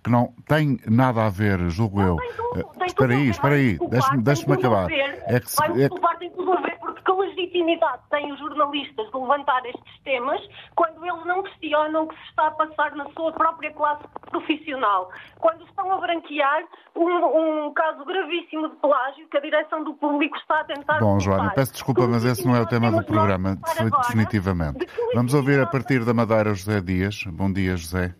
que 0.02 0.10
não 0.10 0.32
tem 0.46 0.78
nada 0.86 1.26
a 1.26 1.30
ver, 1.30 1.58
julgo 1.68 2.00
não, 2.00 2.16
eu. 2.54 2.64
Tem 2.64 2.64
tem 2.78 2.86
espera 2.86 3.12
aí, 3.12 3.28
espera 3.28 3.54
aí, 3.54 3.78
deixe-me 3.90 4.22
deixe 4.22 4.52
acabar. 4.52 4.90
É 4.90 5.40
que 5.40 5.50
se, 5.50 5.62
é... 5.64 5.88
tem 6.18 6.30
tudo 6.30 6.52
a 6.52 6.60
ver, 6.60 6.78
porque 6.78 7.02
que 7.02 7.12
legitimidade 7.12 8.02
têm 8.10 8.32
os 8.32 8.38
jornalistas 8.38 9.10
de 9.10 9.18
levantar 9.18 9.64
estes 9.66 10.00
temas 10.04 10.40
quando 10.74 11.04
eles 11.04 11.24
não 11.26 11.42
questionam 11.42 12.04
o 12.04 12.08
que 12.08 12.14
se 12.14 12.28
está 12.30 12.46
a 12.46 12.50
passar 12.52 12.94
na 12.94 13.06
sua 13.10 13.32
própria 13.32 13.72
classe 13.72 14.04
profissional? 14.30 15.10
Quando 15.38 15.64
estão 15.64 15.92
a 15.92 15.98
branquear 15.98 16.64
um, 16.94 17.66
um 17.66 17.74
caso 17.74 18.04
gravíssimo 18.04 18.68
de 18.68 18.76
plágio 18.76 19.28
que 19.28 19.36
a 19.36 19.40
direção 19.40 19.84
do 19.84 19.94
público 19.94 20.36
está 20.36 20.60
a 20.60 20.64
tentar. 20.64 20.98
Bom, 21.00 21.18
Joana, 21.18 21.50
peço 21.50 21.72
desculpa, 21.72 22.06
mas 22.06 22.24
esse 22.24 22.46
não 22.46 22.56
é 22.56 22.60
o 22.60 22.66
tema 22.66 22.90
do 22.90 23.04
programa, 23.04 23.58
definitivamente. 24.00 24.86
Vamos 25.14 25.34
ouvir 25.34 25.60
a 25.60 25.66
partir 25.66 26.04
da 26.04 26.14
Madeira 26.14 26.54
José 26.54 26.80
Dias. 26.80 27.24
Bom 27.24 27.52
dia, 27.52 27.76
José. 27.76 28.14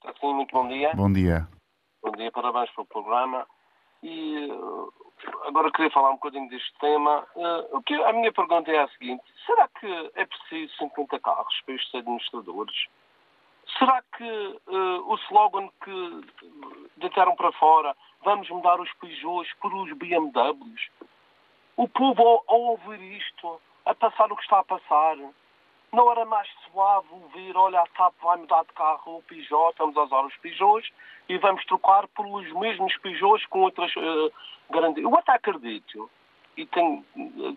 Está 0.00 0.14
sim, 0.18 0.32
muito 0.32 0.50
bom 0.50 0.66
dia. 0.66 0.92
Bom 0.94 1.12
dia. 1.12 1.46
Bom 2.02 2.12
dia, 2.12 2.32
parabéns 2.32 2.70
pelo 2.70 2.86
programa. 2.86 3.46
E 4.02 4.48
agora 5.46 5.70
queria 5.70 5.90
falar 5.90 6.08
um 6.08 6.14
bocadinho 6.14 6.48
deste 6.48 6.72
tema. 6.80 7.26
Uh, 7.36 7.82
que, 7.82 7.94
a 7.94 8.12
minha 8.14 8.32
pergunta 8.32 8.70
é 8.70 8.78
a 8.78 8.88
seguinte: 8.88 9.22
será 9.44 9.68
que 9.68 10.10
é 10.14 10.24
preciso 10.24 10.74
50 10.78 11.20
carros 11.20 11.54
para 11.66 11.74
estes 11.74 11.94
administradores? 11.94 12.86
Será 13.78 14.02
que 14.16 14.24
uh, 14.68 15.06
o 15.06 15.14
slogan 15.26 15.68
que 15.84 16.20
deitaram 16.96 17.36
para 17.36 17.52
fora, 17.52 17.94
vamos 18.24 18.48
mudar 18.48 18.80
os 18.80 18.90
Peugeots 18.94 19.52
por 19.60 19.72
os 19.74 19.92
BMWs? 19.92 20.88
O 21.76 21.86
povo, 21.86 22.42
ao 22.48 22.58
ouvir 22.58 23.00
isto, 23.18 23.60
a 23.84 23.94
passar 23.94 24.32
o 24.32 24.36
que 24.36 24.42
está 24.42 24.60
a 24.60 24.64
passar, 24.64 25.16
não 25.92 26.10
era 26.10 26.24
mais 26.24 26.48
suave 26.70 27.08
ouvir, 27.10 27.56
olha, 27.56 27.80
a 27.80 27.86
TAP 27.86 28.14
vai 28.22 28.36
mudar 28.36 28.62
de 28.62 28.72
carro 28.72 29.18
o 29.18 29.22
Peugeot, 29.22 29.70
estamos 29.70 29.96
a 29.96 30.04
usar 30.04 30.24
os 30.24 30.36
Peugeots 30.36 30.90
e 31.28 31.36
vamos 31.38 31.64
trocar 31.64 32.06
por 32.08 32.26
os 32.26 32.50
mesmos 32.52 32.96
Peugeots 32.98 33.44
com 33.46 33.60
outras 33.60 33.94
uh, 33.96 34.32
garantias. 34.70 35.04
Eu 35.04 35.18
até 35.18 35.32
acredito 35.32 36.10
e 36.56 36.66
tenho, 36.66 37.04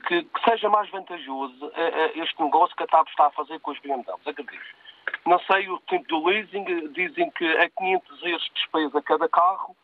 que, 0.08 0.24
que, 0.24 0.50
seja 0.50 0.70
mais 0.70 0.90
vantajoso 0.90 1.66
uh, 1.66 1.70
uh, 1.70 2.24
este 2.24 2.42
negócio 2.42 2.76
que 2.76 2.84
a 2.84 2.88
TAP 2.88 3.08
está 3.08 3.28
a 3.28 3.32
fazer 3.32 3.60
com 3.60 3.72
os 3.72 3.80
BMWs, 3.80 4.28
acredito. 4.28 4.84
Não 5.26 5.40
sei 5.40 5.70
o 5.70 5.80
tempo 5.82 6.08
do 6.08 6.26
leasing, 6.26 6.90
dizem 6.90 7.30
que 7.32 7.46
é 7.46 7.70
500 7.70 8.24
euros 8.24 8.44
de 8.44 8.54
despesa 8.54 9.02
cada 9.02 9.30
carro. 9.30 9.76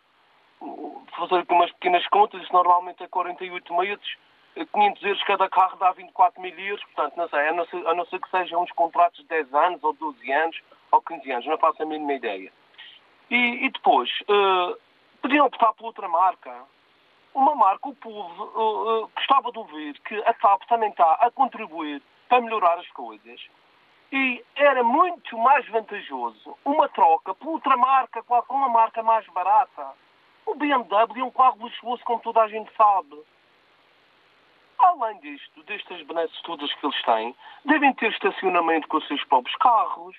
Fazer 1.18 1.36
aqui 1.40 1.54
umas 1.54 1.72
pequenas 1.74 2.06
contas, 2.08 2.50
normalmente 2.50 3.04
é 3.04 3.08
48 3.08 3.74
meses 3.76 4.18
500 4.56 5.04
euros 5.04 5.24
cada 5.24 5.50
carro 5.50 5.78
dá 5.78 5.92
24 5.92 6.42
mil 6.42 6.58
euros, 6.60 6.84
portanto, 6.86 7.16
não 7.16 7.30
sei, 7.30 7.48
a 7.48 7.54
não 7.54 7.66
ser, 7.68 7.88
a 7.88 7.94
não 7.94 8.06
ser 8.06 8.20
que 8.20 8.30
sejam 8.30 8.64
uns 8.64 8.72
contratos 8.72 9.20
de 9.22 9.28
10 9.28 9.54
anos, 9.54 9.84
ou 9.84 9.94
12 9.94 10.32
anos, 10.32 10.62
ou 10.92 11.02
15 11.02 11.32
anos, 11.32 11.46
não 11.46 11.58
faço 11.58 11.82
a 11.82 11.86
mínima 11.86 12.14
ideia. 12.14 12.52
E, 13.30 13.66
e 13.66 13.70
depois, 13.70 14.10
uh, 14.22 14.78
podiam 15.22 15.46
optar 15.46 15.74
por 15.74 15.86
outra 15.86 16.08
marca. 16.08 16.52
Uma 17.34 17.56
marca, 17.56 17.90
o 17.90 17.96
povo 17.96 18.44
uh, 18.44 19.04
uh, 19.04 19.12
gostava 19.16 19.52
de 19.52 19.60
ouvir 19.60 20.00
que 20.00 20.16
a 20.26 20.34
TAP 20.34 20.64
também 20.68 20.90
está 20.90 21.14
a 21.14 21.30
contribuir 21.32 22.02
para 22.28 22.42
melhorar 22.42 22.80
as 22.80 22.90
coisas. 22.90 23.40
E 24.12 24.44
era 24.56 24.84
muito 24.84 25.38
mais 25.38 25.68
vantajoso 25.70 26.58
uma 26.66 26.90
troca 26.90 27.34
por 27.36 27.50
outra 27.50 27.78
marca, 27.78 28.24
com 28.24 28.44
uma 28.50 28.70
marca 28.70 29.04
mais 29.04 29.28
barata. 29.28 29.94
O 30.48 30.56
BMW 30.56 31.20
é 31.20 31.24
um 31.24 31.30
carro 31.30 31.62
luxuoso, 31.62 32.04
como 32.04 32.20
toda 32.20 32.42
a 32.42 32.48
gente 32.48 32.72
sabe. 32.76 33.16
Além 34.80 35.20
disto, 35.20 35.64
destas 35.64 36.02
benesses 36.04 36.42
todas 36.44 36.74
que 36.74 36.86
eles 36.86 37.02
têm, 37.04 37.36
devem 37.66 37.94
ter 37.94 38.12
estacionamento 38.12 38.88
com 38.88 38.98
os 38.98 39.08
seus 39.08 39.24
próprios 39.26 39.56
carros, 39.58 40.16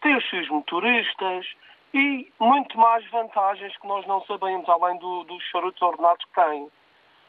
ter 0.00 0.16
os 0.16 0.30
seus 0.30 0.48
motoristas 0.48 1.46
e 1.92 2.32
muito 2.40 2.78
mais 2.78 3.08
vantagens 3.10 3.76
que 3.76 3.86
nós 3.86 4.06
não 4.06 4.24
sabemos, 4.24 4.68
além 4.68 4.98
do, 4.98 5.24
dos 5.24 5.42
charutos 5.44 5.80
ordenados 5.82 6.24
que 6.26 6.34
têm. 6.34 6.68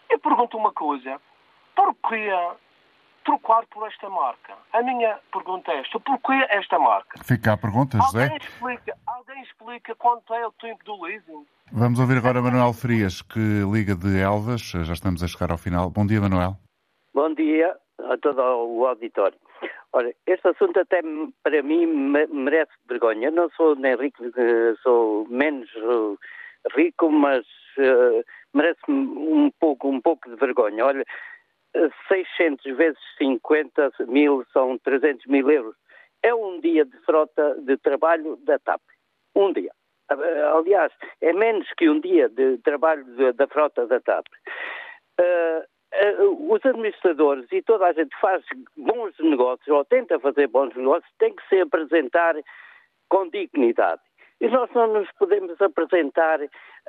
Eu 0.10 0.20
pergunto 0.20 0.58
uma 0.58 0.72
coisa, 0.72 1.20
porquê 1.76 2.32
trocar 3.26 3.66
por 3.68 3.88
esta 3.88 4.10
marca? 4.10 4.54
A 4.72 4.82
minha 4.82 5.18
pergunta 5.32 5.72
é 5.72 5.80
esta, 5.82 6.00
porquê 6.00 6.46
esta 6.50 6.80
marca? 6.80 7.22
Fica 7.24 7.54
a 7.54 7.58
pergunta, 7.58 7.98
José. 7.98 8.24
Alguém 8.24 8.38
explica, 8.38 8.98
alguém 9.06 9.42
explica 9.42 9.96
quanto 9.96 10.34
é 10.34 10.48
o 10.48 10.52
tempo 10.54 10.84
do 10.86 11.04
leasing? 11.04 11.46
Vamos 11.72 12.00
ouvir 12.00 12.18
agora 12.18 12.42
Manuel 12.42 12.74
Frias, 12.74 13.22
que 13.22 13.40
liga 13.72 13.96
de 13.96 14.20
Elvas. 14.20 14.62
Já 14.62 14.94
estamos 14.94 15.24
a 15.24 15.28
chegar 15.28 15.52
ao 15.52 15.58
final. 15.58 15.90
Bom 15.90 16.06
dia, 16.06 16.22
Manuel. 16.22 16.56
Bom 17.16 17.34
dia 17.34 17.74
a 17.98 18.18
todo 18.18 18.42
o 18.42 18.86
auditório. 18.86 19.38
Olha, 19.94 20.14
este 20.28 20.50
assunto 20.50 20.78
até 20.78 21.00
para 21.44 21.64
mim 21.64 21.86
merece 21.86 22.74
vergonha. 22.90 23.32
Não 23.32 23.50
sou 23.52 23.74
nem 23.74 23.96
rico, 23.96 24.22
sou 24.84 25.26
menos 25.30 25.70
eh, 25.78 26.76
rico, 26.76 27.10
mas 27.10 27.46
uh, 27.78 28.22
merece 28.54 28.82
um 28.90 29.50
pouco, 29.62 29.88
um 29.88 30.02
pouco 30.02 30.30
de 30.30 30.36
vergonha. 30.36 30.86
Olha, 30.86 31.06
600 32.10 32.76
vezes 32.76 33.00
50 33.18 33.94
mil 34.10 34.46
são 34.52 34.78
300 34.80 35.26
mil 35.28 35.50
euros. 35.50 35.76
É 36.22 36.36
um 36.36 36.60
dia 36.60 36.84
de 36.84 36.98
frota 37.06 37.56
de 37.62 37.78
trabalho 37.78 38.36
da 38.44 38.60
TAP. 38.60 38.82
Um 39.34 39.54
dia. 39.54 39.72
Aliás, 40.54 40.92
é 41.22 41.32
menos 41.32 41.66
que 41.78 41.88
um 41.88 42.02
dia 42.02 42.28
de 42.28 42.58
trabalho 42.58 43.06
da 43.36 43.48
frota 43.48 43.88
da 43.88 44.02
TAP. 44.02 44.26
Uh, 45.18 45.75
uh, 46.22 46.54
os 46.54 46.66
administradores 46.66 47.46
e 47.52 47.62
toda 47.62 47.88
a 47.88 47.94
gente 47.94 48.16
faz 48.20 48.44
bons 48.78 49.14
negócios 49.20 49.68
ou 49.68 49.86
tenta 49.86 50.20
fazer 50.20 50.48
bons 50.48 50.76
negócios 50.76 51.12
tem 51.20 51.34
que 51.34 51.48
se 51.48 51.60
apresentar 51.60 52.36
com 53.10 53.30
dignidade. 53.30 54.02
E 54.42 54.50
nós 54.50 54.70
não 54.74 54.88
nos 54.88 55.10
podemos 55.14 55.60
apresentar 55.62 56.40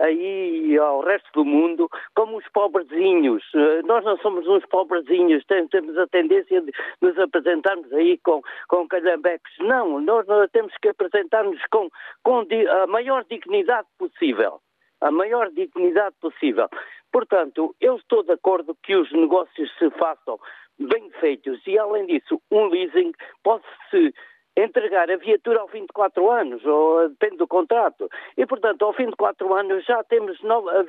aí 0.00 0.76
ao 0.78 1.00
resto 1.00 1.30
do 1.32 1.44
mundo 1.44 1.88
como 2.14 2.38
os 2.38 2.48
pobrezinhos. 2.48 3.44
Eh, 3.54 3.82
nós 3.84 4.04
não 4.04 4.18
somos 4.18 4.46
uns 4.48 4.66
pobrezinhos, 4.66 5.44
temos 5.46 5.96
a 5.96 6.07
tendência 6.09 6.61
de 6.61 6.72
nos 7.00 7.16
apresentarmos 7.18 7.92
aí 7.92 8.18
com, 8.18 8.42
com 8.68 8.88
calhambeques. 8.88 9.52
Não, 9.61 10.00
nós 10.00 10.26
temos 10.50 10.74
que 10.82 10.88
apresentar-nos 10.88 11.61
com, 11.70 11.88
com 12.24 12.44
a 12.82 12.86
maior 12.88 13.24
dignidade 13.30 13.86
possível. 13.96 14.61
A 15.00 15.11
maior 15.11 15.50
dignidade 15.50 16.16
possível. 16.20 16.68
Portanto, 17.17 17.75
eu 17.81 17.97
estou 17.97 18.23
de 18.23 18.33
acordo 18.33 18.77
que 18.83 18.95
os 18.95 19.11
negócios 19.11 19.75
se 19.79 19.89
façam 19.93 20.39
bem 20.79 21.11
feitos 21.12 21.67
e, 21.67 21.79
além 21.79 22.05
disso, 22.05 22.39
um 22.51 22.67
leasing 22.67 23.12
pode-se 23.43 24.12
entregar 24.55 25.11
a 25.11 25.17
viatura 25.17 25.61
ao 25.61 25.69
fim 25.69 25.87
de 25.87 25.95
quatro 25.95 26.31
anos, 26.31 26.62
ou 26.67 27.09
depende 27.09 27.39
do 27.39 27.49
contrato. 27.49 28.11
E, 28.37 28.45
portanto, 28.45 28.85
ao 28.85 28.93
fim 28.93 29.07
de 29.07 29.17
quatro 29.17 29.55
anos 29.55 29.83
já 29.87 30.05
temos 30.05 30.39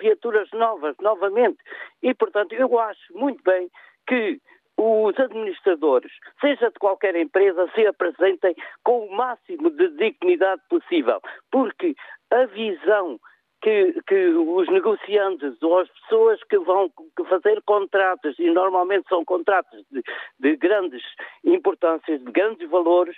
viaturas 0.01 0.49
novas, 0.51 0.97
novamente. 0.99 1.59
E, 2.03 2.13
portanto, 2.13 2.51
eu 2.51 2.77
acho 2.77 3.17
muito 3.17 3.41
bem 3.41 3.69
que 4.05 4.41
os 4.75 5.17
administradores, 5.17 6.11
seja 6.41 6.69
de 6.69 6.77
qualquer 6.77 7.15
empresa, 7.15 7.71
se 7.73 7.87
apresentem 7.87 8.53
com 8.83 9.05
o 9.05 9.15
máximo 9.15 9.69
de 9.69 9.87
dignidade 9.91 10.61
possível, 10.69 11.21
porque 11.49 11.95
a 12.31 12.43
visão 12.47 13.17
que, 13.61 13.93
que, 14.07 14.27
os 14.29 14.67
negociantes 14.69 15.61
ou 15.61 15.79
as 15.79 15.89
pessoas 15.89 16.41
que 16.43 16.57
vão 16.59 16.91
fazer 17.27 17.61
contratos, 17.63 18.37
e 18.39 18.49
normalmente 18.49 19.07
são 19.09 19.25
contratos 19.25 19.83
de, 19.91 20.03
de 20.39 20.55
grandes 20.57 21.03
importâncias, 21.43 22.23
de 22.23 22.31
grandes 22.31 22.69
valores, 22.69 23.15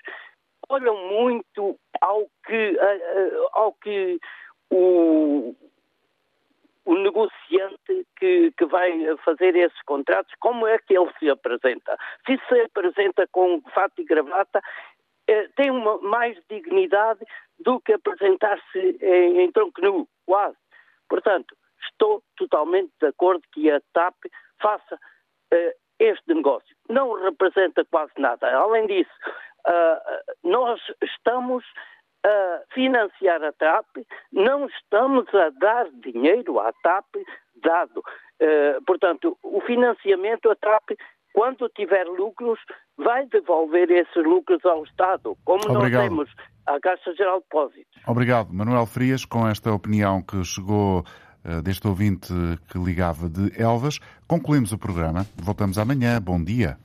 olham 0.70 0.96
muito 1.08 1.78
ao 2.00 2.28
que, 2.46 2.78
ao 3.54 3.74
que 3.74 4.20
o, 4.70 5.56
o 6.86 6.96
negociante 6.96 8.08
que, 8.18 8.52
que, 8.58 8.66
vai 8.66 8.92
fazer 9.26 9.56
esses 9.56 9.82
contratos, 9.84 10.34
como 10.40 10.68
é 10.68 10.78
que 10.80 10.98
ele 10.98 11.12
se 11.20 11.30
apresenta? 11.30 11.98
Se 12.26 12.40
se 12.48 12.62
apresenta 12.62 13.28
com 13.32 13.62
fato 13.74 14.00
e 14.02 14.06
gravata, 14.06 14.62
eh, 15.28 15.48
tem 15.56 15.70
uma 15.70 16.00
mais 16.00 16.38
dignidade 16.50 17.20
do 17.60 17.80
que 17.82 17.94
apresentar-se 17.94 18.98
em, 19.02 19.42
em 19.42 19.52
tronco 19.52 19.82
nu, 19.82 20.08
quase. 20.30 20.58
Portanto, 21.10 21.56
estou 21.92 22.22
totalmente 22.38 22.92
de 23.02 23.08
acordo 23.08 23.42
que 23.52 23.72
a 23.72 23.82
TAP 23.94 24.14
faça 24.62 24.96
uh, 24.96 25.74
este 25.98 26.34
negócio. 26.36 26.76
Não 26.88 27.14
representa 27.14 27.84
quase 27.86 28.12
nada. 28.20 28.48
Além 28.56 28.86
disso, 28.86 29.10
uh, 29.68 30.48
nós 30.48 30.80
estamos 31.02 31.66
a 32.24 32.62
financiar 32.76 33.44
a 33.44 33.52
TAP, 33.54 33.88
não 34.32 34.68
estamos 34.68 35.26
a 35.34 35.50
dar 35.50 35.90
dinheiro 35.94 36.60
à 36.60 36.72
TAP 36.84 37.08
dado. 37.56 38.04
Uh, 38.40 38.84
portanto, 38.86 39.36
o 39.42 39.62
financiamento, 39.62 40.52
a 40.52 40.56
TAP, 40.56 40.92
quando 41.34 41.68
tiver 41.70 42.06
lucros, 42.06 42.60
vai 42.98 43.26
devolver 43.26 43.90
esses 43.90 44.24
lucros 44.24 44.64
ao 44.64 44.84
Estado, 44.84 45.36
como 45.44 45.64
Obrigado. 45.70 45.92
nós 45.92 46.04
temos 46.04 46.30
a 46.70 46.80
Caixa 46.80 47.14
Geral 47.16 47.40
de 47.40 47.44
Depósitos. 47.44 48.04
Obrigado, 48.08 48.54
Manuel 48.54 48.86
Frias, 48.86 49.26
com 49.26 49.48
esta 49.48 49.74
opinião 49.74 50.22
que 50.22 50.44
chegou 50.44 51.04
uh, 51.44 51.62
deste 51.62 51.88
ouvinte 51.88 52.34
que 52.70 52.78
ligava 52.78 53.28
de 53.28 53.60
Elvas. 53.60 54.00
Concluímos 54.28 54.72
o 54.72 54.78
programa. 54.78 55.26
Voltamos 55.36 55.78
amanhã. 55.78 56.22
Bom 56.22 56.42
dia. 56.44 56.78